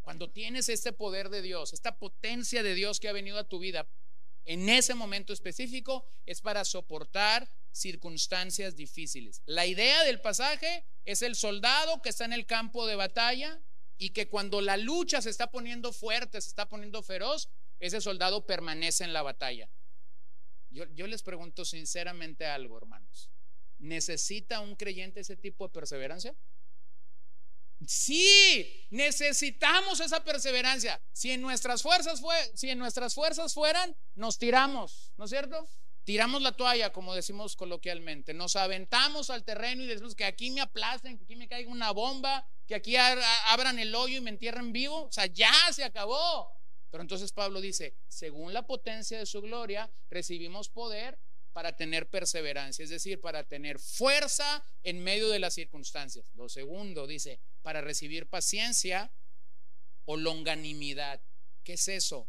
Cuando 0.02 0.30
tienes 0.30 0.68
este 0.68 0.92
poder 0.92 1.30
de 1.30 1.42
Dios, 1.42 1.72
esta 1.72 1.98
potencia 1.98 2.62
de 2.62 2.74
Dios 2.74 3.00
que 3.00 3.08
ha 3.08 3.12
venido 3.12 3.38
a 3.38 3.48
tu 3.48 3.58
vida 3.58 3.88
en 4.44 4.68
ese 4.68 4.94
momento 4.94 5.32
específico, 5.32 6.04
es 6.24 6.40
para 6.40 6.64
soportar 6.64 7.48
circunstancias 7.72 8.76
difíciles. 8.76 9.42
La 9.44 9.66
idea 9.66 10.04
del 10.04 10.20
pasaje 10.20 10.84
es 11.04 11.22
el 11.22 11.34
soldado 11.34 12.00
que 12.00 12.10
está 12.10 12.24
en 12.24 12.32
el 12.32 12.46
campo 12.46 12.86
de 12.86 12.94
batalla 12.94 13.60
y 13.98 14.10
que 14.10 14.28
cuando 14.28 14.60
la 14.60 14.76
lucha 14.76 15.20
se 15.20 15.30
está 15.30 15.50
poniendo 15.50 15.92
fuerte, 15.92 16.40
se 16.40 16.48
está 16.48 16.68
poniendo 16.68 17.02
feroz, 17.02 17.48
ese 17.80 18.00
soldado 18.00 18.46
permanece 18.46 19.04
en 19.04 19.12
la 19.12 19.22
batalla. 19.22 19.68
Yo, 20.70 21.06
les 21.06 21.22
pregunto 21.22 21.64
sinceramente 21.64 22.44
algo, 22.44 22.76
hermanos. 22.76 23.30
¿Necesita 23.78 24.60
un 24.60 24.74
creyente 24.76 25.20
ese 25.20 25.36
tipo 25.36 25.66
de 25.66 25.72
perseverancia? 25.72 26.34
Sí, 27.86 28.86
necesitamos 28.90 30.00
esa 30.00 30.24
perseverancia. 30.24 31.00
Si 31.12 31.30
en 31.30 31.42
nuestras 31.42 31.82
fuerzas 31.82 32.20
fue, 32.20 32.36
si 32.54 32.70
en 32.70 32.78
nuestras 32.78 33.14
fuerzas 33.14 33.52
fueran, 33.52 33.94
nos 34.14 34.38
tiramos, 34.38 35.12
¿no 35.16 35.24
es 35.24 35.30
cierto? 35.30 35.68
Tiramos 36.04 36.40
la 36.40 36.52
toalla, 36.52 36.92
como 36.92 37.14
decimos 37.14 37.56
coloquialmente. 37.56 38.32
Nos 38.32 38.56
aventamos 38.56 39.28
al 39.28 39.44
terreno 39.44 39.82
y 39.82 39.86
decimos 39.86 40.14
que 40.14 40.24
aquí 40.24 40.50
me 40.50 40.60
aplasten, 40.60 41.18
que 41.18 41.24
aquí 41.24 41.36
me 41.36 41.48
caiga 41.48 41.70
una 41.70 41.90
bomba, 41.90 42.48
que 42.66 42.76
aquí 42.76 42.96
abran 42.96 43.78
el 43.78 43.94
hoyo 43.94 44.18
y 44.18 44.20
me 44.20 44.30
entierren 44.30 44.72
vivo. 44.72 45.06
O 45.06 45.12
sea, 45.12 45.26
ya 45.26 45.52
se 45.72 45.82
acabó. 45.84 46.56
Pero 46.90 47.02
entonces 47.02 47.32
Pablo 47.32 47.60
dice, 47.60 47.96
según 48.08 48.54
la 48.54 48.66
potencia 48.66 49.18
de 49.18 49.26
su 49.26 49.42
gloria, 49.42 49.90
recibimos 50.08 50.68
poder 50.68 51.18
para 51.56 51.74
tener 51.74 52.10
perseverancia, 52.10 52.82
es 52.82 52.90
decir, 52.90 53.18
para 53.18 53.42
tener 53.42 53.78
fuerza 53.78 54.62
en 54.82 55.02
medio 55.02 55.30
de 55.30 55.38
las 55.38 55.54
circunstancias. 55.54 56.26
Lo 56.34 56.50
segundo 56.50 57.06
dice, 57.06 57.40
para 57.62 57.80
recibir 57.80 58.28
paciencia 58.28 59.10
o 60.04 60.18
longanimidad. 60.18 61.18
¿Qué 61.64 61.72
es 61.72 61.88
eso? 61.88 62.28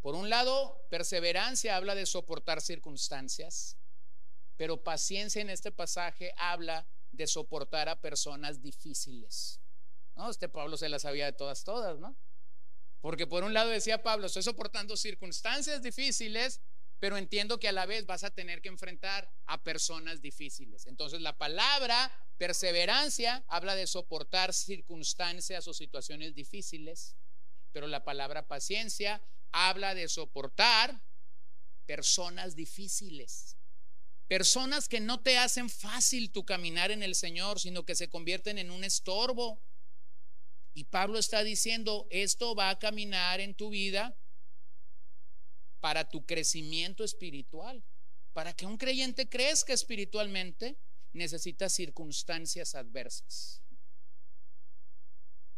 Por 0.00 0.14
un 0.14 0.30
lado, 0.30 0.86
perseverancia 0.88 1.76
habla 1.76 1.94
de 1.94 2.06
soportar 2.06 2.62
circunstancias, 2.62 3.76
pero 4.56 4.82
paciencia 4.82 5.42
en 5.42 5.50
este 5.50 5.70
pasaje 5.70 6.32
habla 6.38 6.86
de 7.12 7.26
soportar 7.26 7.90
a 7.90 8.00
personas 8.00 8.62
difíciles. 8.62 9.60
¿No? 10.16 10.30
Este 10.30 10.48
Pablo 10.48 10.78
se 10.78 10.88
las 10.88 11.02
sabía 11.02 11.26
de 11.26 11.34
todas, 11.34 11.62
todas, 11.62 11.98
¿no? 11.98 12.16
Porque 13.02 13.26
por 13.26 13.44
un 13.44 13.52
lado 13.52 13.68
decía 13.68 14.02
Pablo, 14.02 14.28
estoy 14.28 14.42
soportando 14.42 14.96
circunstancias 14.96 15.82
difíciles, 15.82 16.62
pero 17.00 17.16
entiendo 17.16 17.60
que 17.60 17.68
a 17.68 17.72
la 17.72 17.86
vez 17.86 18.06
vas 18.06 18.24
a 18.24 18.30
tener 18.30 18.60
que 18.60 18.68
enfrentar 18.68 19.30
a 19.46 19.62
personas 19.62 20.20
difíciles. 20.20 20.86
Entonces 20.86 21.20
la 21.20 21.36
palabra 21.36 22.12
perseverancia 22.38 23.44
habla 23.48 23.74
de 23.74 23.86
soportar 23.86 24.52
circunstancias 24.52 25.68
o 25.68 25.74
situaciones 25.74 26.34
difíciles, 26.34 27.16
pero 27.72 27.86
la 27.86 28.04
palabra 28.04 28.48
paciencia 28.48 29.22
habla 29.52 29.94
de 29.94 30.08
soportar 30.08 31.00
personas 31.86 32.56
difíciles. 32.56 33.56
Personas 34.26 34.88
que 34.88 35.00
no 35.00 35.20
te 35.20 35.38
hacen 35.38 35.70
fácil 35.70 36.30
tu 36.32 36.44
caminar 36.44 36.90
en 36.90 37.02
el 37.02 37.14
Señor, 37.14 37.60
sino 37.60 37.84
que 37.84 37.94
se 37.94 38.10
convierten 38.10 38.58
en 38.58 38.70
un 38.70 38.84
estorbo. 38.84 39.62
Y 40.74 40.84
Pablo 40.84 41.18
está 41.18 41.42
diciendo, 41.42 42.06
esto 42.10 42.54
va 42.54 42.70
a 42.70 42.78
caminar 42.78 43.40
en 43.40 43.54
tu 43.54 43.70
vida 43.70 44.16
para 45.80 46.08
tu 46.08 46.24
crecimiento 46.24 47.04
espiritual. 47.04 47.82
Para 48.32 48.52
que 48.54 48.66
un 48.66 48.76
creyente 48.76 49.28
crezca 49.28 49.72
espiritualmente, 49.72 50.76
necesita 51.12 51.68
circunstancias 51.68 52.74
adversas. 52.74 53.62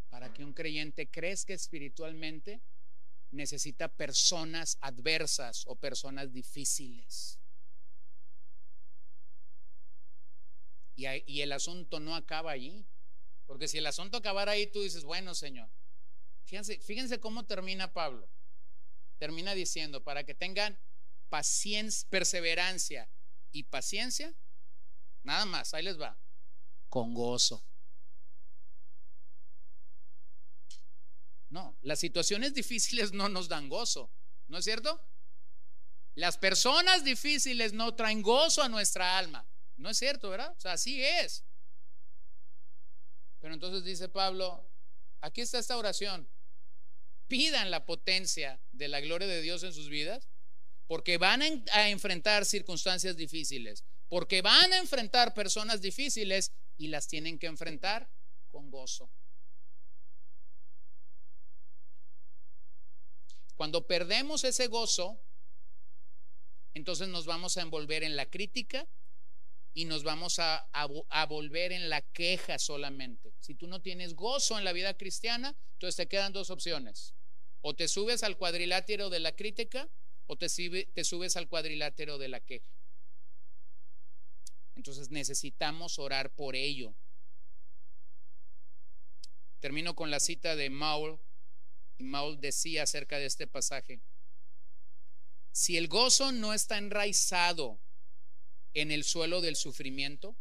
Para 0.08 0.32
que 0.32 0.44
un 0.44 0.52
creyente 0.52 1.08
crezca 1.08 1.54
espiritualmente, 1.54 2.60
necesita 3.30 3.88
personas 3.88 4.78
adversas 4.80 5.64
o 5.66 5.76
personas 5.76 6.32
difíciles. 6.32 7.38
Y, 10.96 11.40
el 11.40 11.52
asunto 11.52 11.98
no 11.98 12.14
acaba 12.14 12.50
allí. 12.50 12.84
Porque 13.46 13.68
si 13.68 13.78
el 13.78 13.86
asunto 13.86 14.18
acabara 14.18 14.52
ahí, 14.52 14.66
tú 14.66 14.82
dices, 14.82 15.02
bueno, 15.02 15.34
Señor, 15.34 15.68
fíjense, 16.44 16.78
fíjense 16.78 17.18
cómo 17.18 17.46
termina 17.46 17.92
Pablo. 17.92 18.28
Termina 19.20 19.54
diciendo, 19.54 20.02
para 20.02 20.24
que 20.24 20.34
tengan 20.34 20.80
paciencia, 21.28 22.08
perseverancia 22.08 23.06
y 23.52 23.64
paciencia, 23.64 24.34
nada 25.22 25.44
más, 25.44 25.74
ahí 25.74 25.82
les 25.82 26.00
va, 26.00 26.18
con 26.88 27.12
gozo. 27.12 27.62
No, 31.50 31.76
las 31.82 32.00
situaciones 32.00 32.54
difíciles 32.54 33.12
no 33.12 33.28
nos 33.28 33.48
dan 33.48 33.68
gozo, 33.68 34.10
¿no 34.48 34.56
es 34.56 34.64
cierto? 34.64 34.98
Las 36.14 36.38
personas 36.38 37.04
difíciles 37.04 37.74
no 37.74 37.94
traen 37.94 38.22
gozo 38.22 38.62
a 38.62 38.70
nuestra 38.70 39.18
alma, 39.18 39.46
¿no 39.76 39.90
es 39.90 39.98
cierto, 39.98 40.30
verdad? 40.30 40.54
O 40.56 40.60
sea, 40.60 40.72
así 40.72 41.04
es. 41.04 41.44
Pero 43.38 43.52
entonces 43.52 43.84
dice 43.84 44.08
Pablo, 44.08 44.66
aquí 45.20 45.42
está 45.42 45.58
esta 45.58 45.76
oración, 45.76 46.26
pidan 47.30 47.70
la 47.70 47.86
potencia 47.86 48.60
de 48.72 48.88
la 48.88 49.00
gloria 49.00 49.28
de 49.28 49.40
Dios 49.40 49.62
en 49.62 49.72
sus 49.72 49.88
vidas, 49.88 50.28
porque 50.88 51.16
van 51.16 51.40
a 51.72 51.88
enfrentar 51.88 52.44
circunstancias 52.44 53.16
difíciles, 53.16 53.84
porque 54.08 54.42
van 54.42 54.72
a 54.72 54.78
enfrentar 54.78 55.32
personas 55.32 55.80
difíciles 55.80 56.52
y 56.76 56.88
las 56.88 57.06
tienen 57.06 57.38
que 57.38 57.46
enfrentar 57.46 58.10
con 58.48 58.70
gozo. 58.72 59.08
Cuando 63.54 63.86
perdemos 63.86 64.42
ese 64.42 64.66
gozo, 64.66 65.22
entonces 66.74 67.06
nos 67.06 67.26
vamos 67.26 67.56
a 67.56 67.62
envolver 67.62 68.02
en 68.02 68.16
la 68.16 68.26
crítica 68.26 68.88
y 69.72 69.84
nos 69.84 70.02
vamos 70.02 70.38
a, 70.40 70.68
volver 71.28 71.70
en 71.70 71.88
la 71.88 72.00
queja 72.00 72.58
solamente. 72.58 73.32
Si 73.38 73.54
tú 73.54 73.68
no 73.68 73.80
tienes 73.80 74.14
gozo 74.14 74.58
en 74.58 74.64
la 74.64 74.72
vida 74.72 74.96
cristiana, 74.96 75.54
entonces 75.74 75.96
te 75.96 76.08
quedan 76.08 76.32
dos 76.32 76.50
opciones. 76.50 77.14
O 77.62 77.74
te 77.74 77.88
subes 77.88 78.22
al 78.22 78.36
cuadrilátero 78.36 79.10
de 79.10 79.20
la 79.20 79.36
crítica 79.36 79.88
o 80.26 80.36
te, 80.36 80.48
subes 80.48 81.36
al 81.36 81.48
cuadrilátero 81.48 82.18
de 82.18 82.28
la 82.28 82.40
queja. 82.40 82.70
Entonces 84.76 85.10
necesitamos 85.10 85.98
orar 85.98 86.32
por 86.34 86.56
ello. 86.56 86.94
Termino 89.58 89.94
con 89.94 90.10
la 90.10 90.20
cita 90.20 90.56
de 90.56 90.70
Maul 90.70 91.18
Maul 92.00 92.40
decía 92.40 92.84
acerca 92.84 93.18
de 93.18 93.26
este 93.26 93.46
pasaje, 93.46 94.00
si 95.52 95.76
el 95.76 95.88
gozo 95.88 96.32
no 96.32 96.54
está 96.54 96.78
enraizado 96.78 97.80
en 98.72 98.90
el 98.90 99.04
suelo 99.04 99.40
del 99.40 99.56
sufrimiento, 99.56 100.36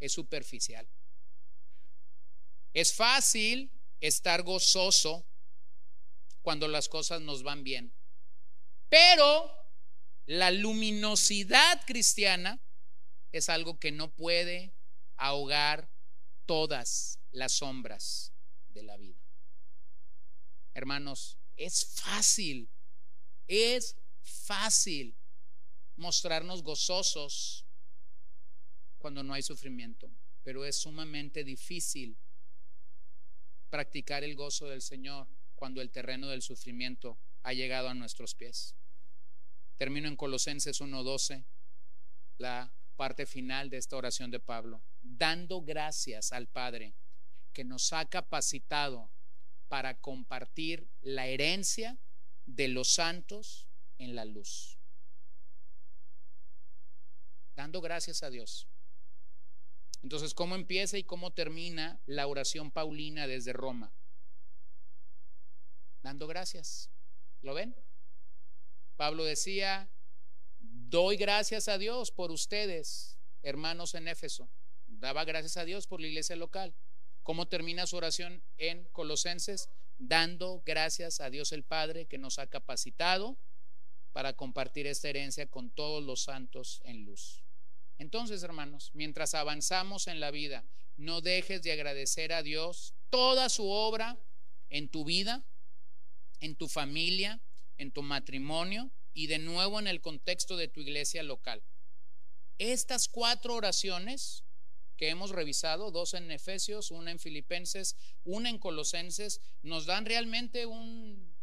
es 0.00 0.12
superficial. 0.12 0.88
Es 2.72 2.94
fácil 2.94 3.70
estar 4.00 4.42
gozoso 4.42 5.26
cuando 6.44 6.68
las 6.68 6.90
cosas 6.90 7.22
nos 7.22 7.42
van 7.42 7.64
bien, 7.64 7.94
pero 8.90 9.50
la 10.26 10.50
luminosidad 10.50 11.80
cristiana 11.86 12.62
es 13.32 13.48
algo 13.48 13.78
que 13.80 13.90
no 13.90 14.14
puede 14.14 14.74
ahogar 15.16 15.90
todas 16.44 17.18
las 17.32 17.52
sombras 17.52 18.34
de 18.68 18.82
la 18.82 18.98
vida. 18.98 19.18
Hermanos, 20.74 21.38
es 21.56 21.86
fácil, 21.86 22.70
es 23.48 23.96
fácil 24.22 25.16
mostrarnos 25.96 26.62
gozosos 26.62 27.64
cuando 28.98 29.22
no 29.22 29.32
hay 29.32 29.42
sufrimiento, 29.42 30.10
pero 30.42 30.66
es 30.66 30.76
sumamente 30.76 31.42
difícil 31.42 32.18
practicar 33.70 34.24
el 34.24 34.36
gozo 34.36 34.68
del 34.68 34.82
Señor 34.82 35.26
cuando 35.64 35.80
el 35.80 35.90
terreno 35.90 36.28
del 36.28 36.42
sufrimiento 36.42 37.18
ha 37.42 37.54
llegado 37.54 37.88
a 37.88 37.94
nuestros 37.94 38.34
pies. 38.34 38.74
Termino 39.78 40.08
en 40.08 40.16
Colosenses 40.16 40.78
1:12, 40.82 41.46
la 42.36 42.70
parte 42.96 43.24
final 43.24 43.70
de 43.70 43.78
esta 43.78 43.96
oración 43.96 44.30
de 44.30 44.40
Pablo, 44.40 44.82
dando 45.00 45.62
gracias 45.62 46.32
al 46.32 46.48
Padre 46.48 46.94
que 47.54 47.64
nos 47.64 47.94
ha 47.94 48.04
capacitado 48.04 49.10
para 49.68 49.98
compartir 50.02 50.86
la 51.00 51.28
herencia 51.28 51.96
de 52.44 52.68
los 52.68 52.92
santos 52.92 53.66
en 53.96 54.14
la 54.14 54.26
luz. 54.26 54.78
Dando 57.56 57.80
gracias 57.80 58.22
a 58.22 58.28
Dios. 58.28 58.68
Entonces, 60.02 60.34
¿cómo 60.34 60.56
empieza 60.56 60.98
y 60.98 61.04
cómo 61.04 61.30
termina 61.32 62.02
la 62.04 62.26
oración 62.26 62.70
paulina 62.70 63.26
desde 63.26 63.54
Roma? 63.54 63.94
Dando 66.04 66.26
gracias. 66.26 66.90
¿Lo 67.40 67.54
ven? 67.54 67.74
Pablo 68.96 69.24
decía, 69.24 69.88
doy 70.60 71.16
gracias 71.16 71.66
a 71.66 71.78
Dios 71.78 72.10
por 72.10 72.30
ustedes, 72.30 73.16
hermanos 73.42 73.94
en 73.94 74.08
Éfeso. 74.08 74.50
Daba 74.86 75.24
gracias 75.24 75.56
a 75.56 75.64
Dios 75.64 75.86
por 75.86 76.02
la 76.02 76.08
iglesia 76.08 76.36
local. 76.36 76.74
¿Cómo 77.22 77.48
termina 77.48 77.86
su 77.86 77.96
oración 77.96 78.44
en 78.58 78.84
Colosenses? 78.92 79.70
Dando 79.96 80.62
gracias 80.66 81.22
a 81.22 81.30
Dios 81.30 81.52
el 81.52 81.64
Padre 81.64 82.04
que 82.04 82.18
nos 82.18 82.38
ha 82.38 82.48
capacitado 82.48 83.38
para 84.12 84.34
compartir 84.34 84.86
esta 84.86 85.08
herencia 85.08 85.46
con 85.46 85.70
todos 85.70 86.04
los 86.04 86.24
santos 86.24 86.82
en 86.84 87.06
luz. 87.06 87.42
Entonces, 87.96 88.42
hermanos, 88.42 88.90
mientras 88.92 89.32
avanzamos 89.32 90.06
en 90.06 90.20
la 90.20 90.30
vida, 90.30 90.66
no 90.98 91.22
dejes 91.22 91.62
de 91.62 91.72
agradecer 91.72 92.34
a 92.34 92.42
Dios 92.42 92.92
toda 93.08 93.48
su 93.48 93.70
obra 93.70 94.18
en 94.68 94.90
tu 94.90 95.06
vida, 95.06 95.46
en 96.44 96.56
tu 96.56 96.68
familia, 96.68 97.40
en 97.78 97.90
tu 97.90 98.02
matrimonio 98.02 98.90
y 99.14 99.28
de 99.28 99.38
nuevo 99.38 99.78
en 99.78 99.86
el 99.86 100.00
contexto 100.00 100.56
de 100.56 100.68
tu 100.68 100.80
iglesia 100.80 101.22
local. 101.22 101.62
Estas 102.58 103.08
cuatro 103.08 103.54
oraciones 103.54 104.44
que 104.96 105.08
hemos 105.08 105.30
revisado, 105.30 105.90
dos 105.90 106.14
en 106.14 106.30
Efesios, 106.30 106.90
una 106.90 107.10
en 107.10 107.18
Filipenses, 107.18 107.96
una 108.24 108.50
en 108.50 108.58
Colosenses, 108.58 109.40
nos 109.62 109.86
dan 109.86 110.04
realmente 110.04 110.66
un, 110.66 111.34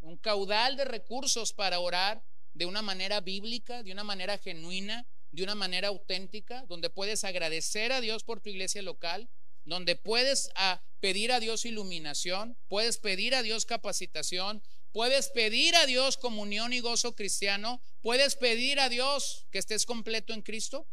un 0.00 0.16
caudal 0.16 0.76
de 0.76 0.86
recursos 0.86 1.52
para 1.52 1.80
orar 1.80 2.24
de 2.54 2.66
una 2.66 2.82
manera 2.82 3.20
bíblica, 3.20 3.82
de 3.82 3.92
una 3.92 4.04
manera 4.04 4.38
genuina, 4.38 5.06
de 5.32 5.42
una 5.44 5.54
manera 5.54 5.88
auténtica, 5.88 6.64
donde 6.66 6.90
puedes 6.90 7.24
agradecer 7.24 7.92
a 7.92 8.00
Dios 8.00 8.24
por 8.24 8.40
tu 8.40 8.48
iglesia 8.48 8.82
local, 8.82 9.28
donde 9.64 9.96
puedes 9.96 10.50
a, 10.54 10.82
pedir 11.00 11.32
a 11.32 11.40
Dios 11.40 11.64
iluminación, 11.64 12.56
puedes 12.68 12.98
pedir 12.98 13.34
a 13.34 13.42
Dios 13.42 13.66
capacitación, 13.66 14.62
puedes 14.92 15.30
pedir 15.30 15.74
a 15.76 15.86
Dios 15.86 16.16
comunión 16.16 16.72
y 16.72 16.80
gozo 16.80 17.14
cristiano, 17.14 17.80
puedes 18.02 18.36
pedir 18.36 18.80
a 18.80 18.88
Dios 18.88 19.46
que 19.50 19.58
estés 19.58 19.86
completo 19.86 20.32
en 20.32 20.42
Cristo 20.42 20.86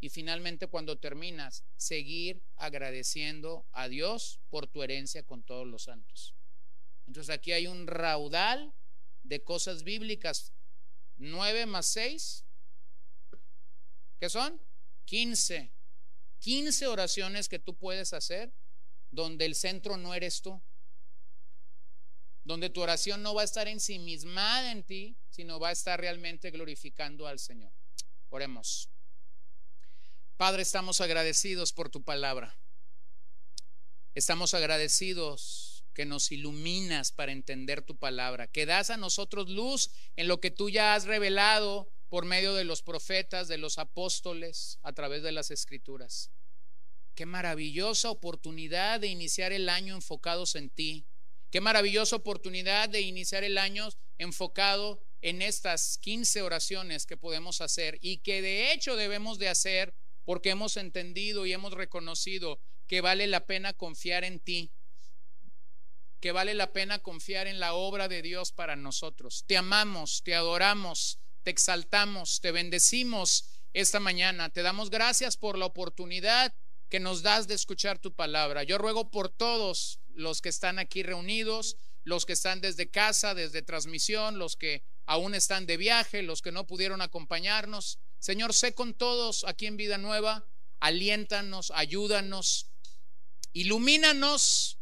y 0.00 0.10
finalmente 0.10 0.66
cuando 0.66 0.98
terminas, 0.98 1.64
seguir 1.76 2.42
agradeciendo 2.56 3.66
a 3.72 3.88
Dios 3.88 4.40
por 4.50 4.66
tu 4.66 4.82
herencia 4.82 5.22
con 5.22 5.42
todos 5.42 5.66
los 5.66 5.84
santos. 5.84 6.34
Entonces 7.06 7.34
aquí 7.34 7.52
hay 7.52 7.66
un 7.66 7.86
raudal 7.86 8.74
de 9.22 9.42
cosas 9.42 9.84
bíblicas. 9.84 10.52
9 11.16 11.66
más 11.66 11.86
6, 11.86 12.44
¿qué 14.20 14.28
son? 14.28 14.60
15. 15.06 15.75
15 16.38 16.86
oraciones 16.86 17.48
que 17.48 17.58
tú 17.58 17.76
puedes 17.76 18.12
hacer 18.12 18.52
donde 19.10 19.46
el 19.46 19.54
centro 19.54 19.96
no 19.96 20.14
eres 20.14 20.42
tú, 20.42 20.62
donde 22.44 22.70
tu 22.70 22.80
oración 22.80 23.22
no 23.22 23.34
va 23.34 23.42
a 23.42 23.44
estar 23.44 23.66
ensimismada 23.66 24.70
en 24.70 24.84
ti, 24.84 25.16
sino 25.30 25.58
va 25.58 25.70
a 25.70 25.72
estar 25.72 26.00
realmente 26.00 26.50
glorificando 26.50 27.26
al 27.26 27.38
Señor. 27.38 27.72
Oremos. 28.28 28.90
Padre, 30.36 30.62
estamos 30.62 31.00
agradecidos 31.00 31.72
por 31.72 31.88
tu 31.88 32.02
palabra. 32.02 32.58
Estamos 34.14 34.54
agradecidos 34.54 35.84
que 35.94 36.04
nos 36.04 36.30
iluminas 36.30 37.10
para 37.10 37.32
entender 37.32 37.80
tu 37.80 37.96
palabra, 37.96 38.46
que 38.46 38.66
das 38.66 38.90
a 38.90 38.98
nosotros 38.98 39.48
luz 39.48 39.90
en 40.14 40.28
lo 40.28 40.40
que 40.40 40.50
tú 40.50 40.68
ya 40.68 40.94
has 40.94 41.04
revelado 41.04 41.90
por 42.08 42.24
medio 42.24 42.54
de 42.54 42.64
los 42.64 42.82
profetas, 42.82 43.48
de 43.48 43.58
los 43.58 43.78
apóstoles, 43.78 44.78
a 44.82 44.92
través 44.92 45.22
de 45.22 45.32
las 45.32 45.50
escrituras. 45.50 46.30
Qué 47.14 47.26
maravillosa 47.26 48.10
oportunidad 48.10 49.00
de 49.00 49.08
iniciar 49.08 49.52
el 49.52 49.68
año 49.68 49.94
enfocados 49.94 50.54
en 50.54 50.70
ti. 50.70 51.06
Qué 51.50 51.60
maravillosa 51.60 52.16
oportunidad 52.16 52.88
de 52.88 53.00
iniciar 53.00 53.42
el 53.42 53.56
año 53.58 53.88
enfocado 54.18 55.02
en 55.22 55.42
estas 55.42 55.98
15 55.98 56.42
oraciones 56.42 57.06
que 57.06 57.16
podemos 57.16 57.60
hacer 57.60 57.98
y 58.02 58.18
que 58.18 58.42
de 58.42 58.72
hecho 58.72 58.96
debemos 58.96 59.38
de 59.38 59.48
hacer 59.48 59.94
porque 60.24 60.50
hemos 60.50 60.76
entendido 60.76 61.46
y 61.46 61.52
hemos 61.52 61.72
reconocido 61.72 62.60
que 62.86 63.00
vale 63.00 63.26
la 63.26 63.46
pena 63.46 63.72
confiar 63.72 64.24
en 64.24 64.38
ti, 64.38 64.72
que 66.20 66.32
vale 66.32 66.54
la 66.54 66.72
pena 66.72 66.98
confiar 66.98 67.46
en 67.46 67.60
la 67.60 67.74
obra 67.74 68.08
de 68.08 68.22
Dios 68.22 68.52
para 68.52 68.76
nosotros. 68.76 69.44
Te 69.46 69.56
amamos, 69.56 70.22
te 70.22 70.34
adoramos, 70.34 71.18
te 71.46 71.52
exaltamos, 71.52 72.40
te 72.40 72.50
bendecimos 72.50 73.44
esta 73.72 74.00
mañana. 74.00 74.50
Te 74.50 74.62
damos 74.62 74.90
gracias 74.90 75.36
por 75.36 75.56
la 75.56 75.66
oportunidad 75.66 76.52
que 76.88 76.98
nos 76.98 77.22
das 77.22 77.46
de 77.46 77.54
escuchar 77.54 78.00
tu 78.00 78.12
palabra. 78.12 78.64
Yo 78.64 78.78
ruego 78.78 79.12
por 79.12 79.28
todos 79.28 80.00
los 80.08 80.40
que 80.40 80.48
están 80.48 80.80
aquí 80.80 81.04
reunidos, 81.04 81.76
los 82.02 82.26
que 82.26 82.32
están 82.32 82.60
desde 82.60 82.90
casa, 82.90 83.32
desde 83.32 83.62
transmisión, 83.62 84.40
los 84.40 84.56
que 84.56 84.82
aún 85.04 85.36
están 85.36 85.66
de 85.66 85.76
viaje, 85.76 86.22
los 86.22 86.42
que 86.42 86.50
no 86.50 86.66
pudieron 86.66 87.00
acompañarnos. 87.00 88.00
Señor, 88.18 88.52
sé 88.52 88.74
con 88.74 88.92
todos 88.92 89.44
aquí 89.44 89.66
en 89.66 89.76
Vida 89.76 89.98
Nueva, 89.98 90.48
aliéntanos, 90.80 91.70
ayúdanos, 91.76 92.72
ilumínanos, 93.52 94.80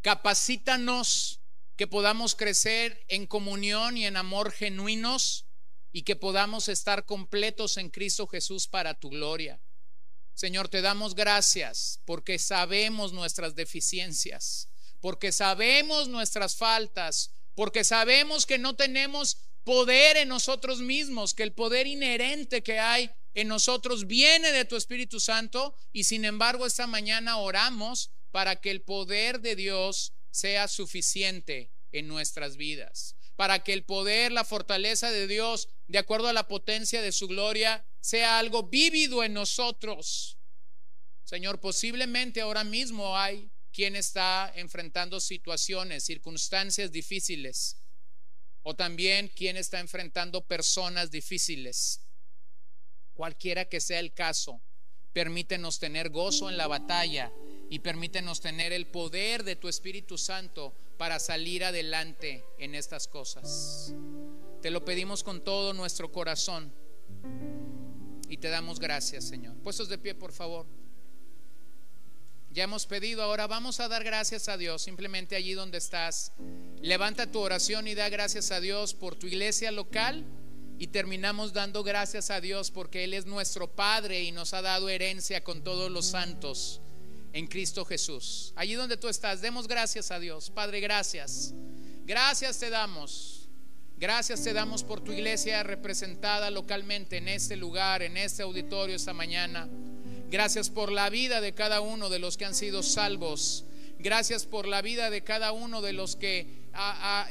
capacítanos, 0.00 1.40
que 1.76 1.86
podamos 1.86 2.34
crecer 2.34 3.04
en 3.06 3.28
comunión 3.28 3.96
y 3.96 4.06
en 4.06 4.16
amor 4.16 4.50
genuinos 4.50 5.46
y 5.92 6.02
que 6.02 6.16
podamos 6.16 6.68
estar 6.68 7.04
completos 7.04 7.76
en 7.76 7.90
Cristo 7.90 8.26
Jesús 8.26 8.66
para 8.66 8.94
tu 8.94 9.10
gloria. 9.10 9.60
Señor, 10.34 10.68
te 10.68 10.80
damos 10.80 11.14
gracias 11.14 12.00
porque 12.04 12.38
sabemos 12.38 13.12
nuestras 13.12 13.54
deficiencias, 13.54 14.68
porque 15.00 15.32
sabemos 15.32 16.08
nuestras 16.08 16.56
faltas, 16.56 17.32
porque 17.54 17.84
sabemos 17.84 18.46
que 18.46 18.58
no 18.58 18.76
tenemos 18.76 19.38
poder 19.64 20.16
en 20.16 20.28
nosotros 20.28 20.80
mismos, 20.80 21.34
que 21.34 21.42
el 21.42 21.52
poder 21.52 21.86
inherente 21.86 22.62
que 22.62 22.78
hay 22.78 23.10
en 23.34 23.48
nosotros 23.48 24.06
viene 24.06 24.52
de 24.52 24.64
tu 24.64 24.76
Espíritu 24.76 25.20
Santo 25.20 25.76
y 25.92 26.04
sin 26.04 26.24
embargo 26.24 26.66
esta 26.66 26.86
mañana 26.86 27.36
oramos 27.36 28.10
para 28.30 28.56
que 28.56 28.70
el 28.70 28.82
poder 28.82 29.40
de 29.40 29.56
Dios 29.56 30.12
sea 30.30 30.68
suficiente 30.68 31.70
en 31.92 32.08
nuestras 32.08 32.56
vidas 32.56 33.16
para 33.40 33.64
que 33.64 33.72
el 33.72 33.84
poder, 33.84 34.32
la 34.32 34.44
fortaleza 34.44 35.10
de 35.10 35.26
Dios, 35.26 35.70
de 35.88 35.96
acuerdo 35.96 36.28
a 36.28 36.34
la 36.34 36.46
potencia 36.46 37.00
de 37.00 37.10
su 37.10 37.26
gloria, 37.26 37.82
sea 37.98 38.38
algo 38.38 38.64
vívido 38.64 39.24
en 39.24 39.32
nosotros. 39.32 40.36
Señor, 41.24 41.58
posiblemente 41.58 42.42
ahora 42.42 42.64
mismo 42.64 43.16
hay 43.16 43.50
quien 43.72 43.96
está 43.96 44.52
enfrentando 44.56 45.20
situaciones, 45.20 46.04
circunstancias 46.04 46.92
difíciles, 46.92 47.78
o 48.60 48.76
también 48.76 49.28
quien 49.28 49.56
está 49.56 49.80
enfrentando 49.80 50.46
personas 50.46 51.10
difíciles. 51.10 52.02
Cualquiera 53.14 53.64
que 53.64 53.80
sea 53.80 54.00
el 54.00 54.12
caso, 54.12 54.60
permítenos 55.14 55.78
tener 55.78 56.10
gozo 56.10 56.50
en 56.50 56.58
la 56.58 56.66
batalla 56.66 57.32
y 57.70 57.78
permítenos 57.78 58.40
tener 58.40 58.72
el 58.72 58.88
poder 58.88 59.44
de 59.44 59.54
tu 59.54 59.68
Espíritu 59.68 60.18
Santo 60.18 60.74
para 60.98 61.20
salir 61.20 61.64
adelante 61.64 62.44
en 62.58 62.74
estas 62.74 63.06
cosas. 63.06 63.94
Te 64.60 64.70
lo 64.70 64.84
pedimos 64.84 65.22
con 65.22 65.42
todo 65.42 65.72
nuestro 65.72 66.10
corazón 66.10 66.72
y 68.28 68.36
te 68.38 68.48
damos 68.48 68.80
gracias, 68.80 69.24
Señor. 69.24 69.56
Puestos 69.62 69.88
de 69.88 69.98
pie, 69.98 70.16
por 70.16 70.32
favor. 70.32 70.66
Ya 72.50 72.64
hemos 72.64 72.86
pedido, 72.86 73.22
ahora 73.22 73.46
vamos 73.46 73.78
a 73.78 73.86
dar 73.86 74.02
gracias 74.02 74.48
a 74.48 74.56
Dios, 74.56 74.82
simplemente 74.82 75.36
allí 75.36 75.54
donde 75.54 75.78
estás. 75.78 76.32
Levanta 76.82 77.30
tu 77.30 77.38
oración 77.38 77.86
y 77.86 77.94
da 77.94 78.08
gracias 78.08 78.50
a 78.50 78.60
Dios 78.60 78.94
por 78.94 79.14
tu 79.14 79.28
iglesia 79.28 79.70
local 79.70 80.26
y 80.76 80.88
terminamos 80.88 81.52
dando 81.52 81.84
gracias 81.84 82.30
a 82.30 82.40
Dios 82.40 82.72
porque 82.72 83.04
Él 83.04 83.14
es 83.14 83.26
nuestro 83.26 83.70
Padre 83.70 84.24
y 84.24 84.32
nos 84.32 84.54
ha 84.54 84.62
dado 84.62 84.88
herencia 84.88 85.44
con 85.44 85.62
todos 85.62 85.88
los 85.92 86.06
santos 86.06 86.79
en 87.32 87.46
Cristo 87.46 87.84
Jesús. 87.84 88.52
Allí 88.56 88.74
donde 88.74 88.96
tú 88.96 89.08
estás, 89.08 89.40
demos 89.40 89.68
gracias 89.68 90.10
a 90.10 90.18
Dios. 90.18 90.50
Padre, 90.50 90.80
gracias. 90.80 91.54
Gracias 92.04 92.58
te 92.58 92.70
damos. 92.70 93.48
Gracias 93.96 94.42
te 94.42 94.52
damos 94.54 94.82
por 94.82 95.02
tu 95.02 95.12
iglesia 95.12 95.62
representada 95.62 96.50
localmente 96.50 97.18
en 97.18 97.28
este 97.28 97.56
lugar, 97.56 98.02
en 98.02 98.16
este 98.16 98.42
auditorio 98.42 98.96
esta 98.96 99.12
mañana. 99.12 99.68
Gracias 100.30 100.70
por 100.70 100.90
la 100.90 101.10
vida 101.10 101.40
de 101.40 101.52
cada 101.52 101.80
uno 101.80 102.08
de 102.08 102.18
los 102.18 102.36
que 102.36 102.46
han 102.46 102.54
sido 102.54 102.82
salvos. 102.82 103.64
Gracias 103.98 104.46
por 104.46 104.66
la 104.66 104.80
vida 104.80 105.10
de 105.10 105.22
cada 105.22 105.52
uno 105.52 105.82
de 105.82 105.92
los 105.92 106.16
que 106.16 106.46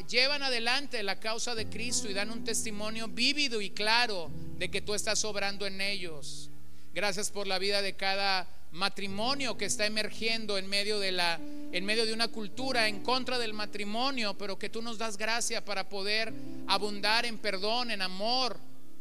llevan 0.08 0.44
adelante 0.44 1.02
la 1.02 1.20
causa 1.20 1.56
de 1.56 1.68
Cristo 1.68 2.10
y 2.10 2.14
dan 2.14 2.30
un 2.30 2.44
testimonio 2.44 3.08
vívido 3.08 3.62
y 3.62 3.72
claro 3.72 4.30
de 4.58 4.70
que 4.70 4.82
tú 4.82 4.94
estás 4.94 5.26
obrando 5.26 5.66
en 5.66 5.82
ellos. 5.82 6.52
Gracias 6.94 7.32
por 7.32 7.48
la 7.48 7.60
vida 7.60 7.82
de 7.82 7.96
cada 7.96 8.48
matrimonio 8.72 9.58
que 9.58 9.66
está 9.66 9.86
emergiendo 9.86 10.58
en 10.58 10.68
medio 10.68 11.00
de 11.00 11.12
la 11.12 11.40
en 11.72 11.86
medio 11.86 12.06
de 12.06 12.14
una 12.14 12.28
cultura 12.28 12.88
en 12.88 13.02
contra 13.04 13.38
del 13.38 13.54
matrimonio, 13.54 14.38
pero 14.38 14.58
que 14.58 14.70
tú 14.70 14.82
nos 14.82 14.98
das 14.98 15.18
gracia 15.18 15.64
para 15.64 15.88
poder 15.88 16.34
abundar 16.68 17.26
en 17.26 17.38
perdón, 17.38 17.92
en 17.92 18.02
amor 18.02 18.58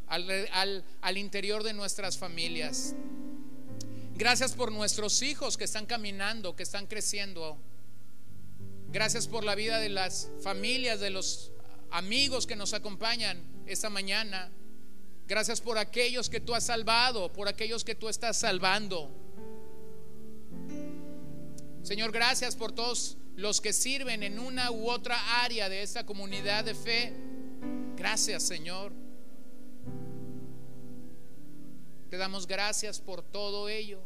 al, 0.06 0.84
al 1.00 1.18
interior 1.18 1.62
de 1.62 1.72
nuestras 1.72 2.18
familias. 2.18 2.94
Gracias 4.16 4.52
por 4.52 4.70
nuestros 4.72 5.22
hijos 5.22 5.56
que 5.56 5.64
están 5.64 5.86
caminando, 5.86 6.56
que 6.56 6.62
están 6.62 6.86
creciendo. 6.86 7.56
Gracias 8.90 9.28
por 9.28 9.44
la 9.44 9.54
vida 9.54 9.78
de 9.78 9.88
las 9.88 10.28
familias, 10.42 11.00
de 11.00 11.10
los 11.10 11.52
amigos 11.90 12.46
que 12.46 12.56
nos 12.56 12.74
acompañan 12.74 13.42
esta 13.66 13.90
mañana. 13.90 14.50
Gracias 15.28 15.60
por 15.60 15.76
aquellos 15.76 16.30
que 16.30 16.40
tú 16.40 16.54
has 16.54 16.64
salvado, 16.64 17.30
por 17.30 17.48
aquellos 17.48 17.84
que 17.84 17.94
tú 17.94 18.08
estás 18.08 18.38
salvando. 18.38 19.10
Señor, 21.82 22.12
gracias 22.12 22.56
por 22.56 22.72
todos 22.72 23.18
los 23.36 23.60
que 23.60 23.74
sirven 23.74 24.22
en 24.22 24.38
una 24.38 24.70
u 24.70 24.88
otra 24.88 25.44
área 25.44 25.68
de 25.68 25.82
esta 25.82 26.06
comunidad 26.06 26.64
de 26.64 26.74
fe. 26.74 27.12
Gracias, 27.94 28.42
Señor. 28.44 28.90
Te 32.08 32.16
damos 32.16 32.46
gracias 32.46 32.98
por 32.98 33.22
todo 33.22 33.68
ello. 33.68 34.00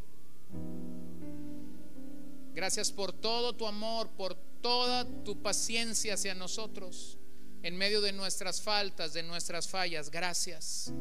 Gracias 2.52 2.90
por 2.90 3.12
todo 3.12 3.54
tu 3.54 3.68
amor, 3.68 4.10
por 4.10 4.34
toda 4.60 5.06
tu 5.22 5.40
paciencia 5.40 6.14
hacia 6.14 6.34
nosotros 6.34 7.16
en 7.62 7.76
medio 7.76 8.00
de 8.00 8.12
nuestras 8.12 8.60
faltas, 8.60 9.12
de 9.12 9.22
nuestras 9.22 9.68
fallas. 9.68 10.10
Gracias. 10.10 10.92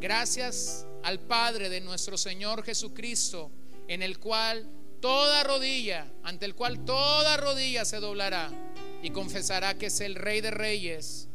Gracias 0.00 0.86
al 1.02 1.20
Padre 1.20 1.68
de 1.68 1.80
nuestro 1.80 2.18
Señor 2.18 2.64
Jesucristo, 2.64 3.50
en 3.88 4.02
el 4.02 4.18
cual 4.18 4.68
toda 5.00 5.44
rodilla, 5.44 6.12
ante 6.22 6.46
el 6.46 6.54
cual 6.54 6.84
toda 6.84 7.36
rodilla 7.36 7.84
se 7.84 8.00
doblará 8.00 8.50
y 9.02 9.10
confesará 9.10 9.78
que 9.78 9.86
es 9.86 10.00
el 10.00 10.14
Rey 10.14 10.40
de 10.40 10.50
Reyes 10.50 11.28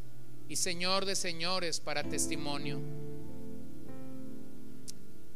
y 0.48 0.58
Señor 0.58 1.06
de 1.06 1.16
Señores 1.16 1.80
para 1.80 2.04
testimonio. 2.04 2.80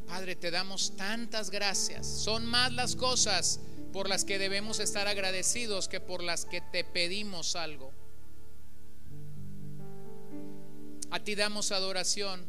Padre, 0.06 0.36
te 0.36 0.52
damos 0.52 0.96
tantas 0.96 1.50
gracias. 1.50 2.06
Son 2.06 2.46
más 2.46 2.72
las 2.74 2.96
cosas 2.96 3.60
por 3.92 4.08
las 4.08 4.24
que 4.24 4.38
debemos 4.38 4.80
estar 4.80 5.08
agradecidos 5.08 5.88
que 5.88 6.00
por 6.00 6.22
las 6.22 6.46
que 6.46 6.62
te 6.62 6.84
pedimos 6.84 7.56
algo. 7.56 7.92
A 11.16 11.20
ti 11.24 11.34
damos 11.34 11.72
adoración 11.72 12.46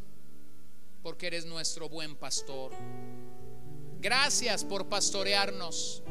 porque 1.00 1.28
eres 1.28 1.46
nuestro 1.46 1.88
buen 1.88 2.16
pastor. 2.16 2.72
Gracias 4.00 4.64
por 4.64 4.88
pastorearnos. 4.88 6.02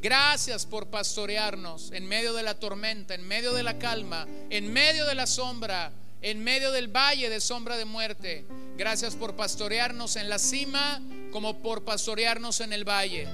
Gracias 0.00 0.64
por 0.64 0.90
pastorearnos 0.90 1.90
en 1.90 2.06
medio 2.06 2.34
de 2.34 2.44
la 2.44 2.60
tormenta, 2.60 3.16
en 3.16 3.26
medio 3.26 3.52
de 3.52 3.64
la 3.64 3.80
calma, 3.80 4.28
en 4.48 4.72
medio 4.72 5.06
de 5.06 5.16
la 5.16 5.26
sombra, 5.26 5.92
en 6.22 6.44
medio 6.44 6.70
del 6.70 6.86
valle 6.86 7.28
de 7.28 7.40
sombra 7.40 7.76
de 7.76 7.84
muerte. 7.84 8.44
Gracias 8.76 9.16
por 9.16 9.34
pastorearnos 9.34 10.14
en 10.14 10.28
la 10.28 10.38
cima 10.38 11.02
como 11.32 11.62
por 11.62 11.84
pastorearnos 11.84 12.60
en 12.60 12.72
el 12.72 12.88
valle. 12.88 13.26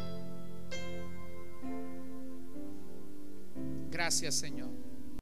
Gracias 3.91 4.37
Señor. 4.37 4.72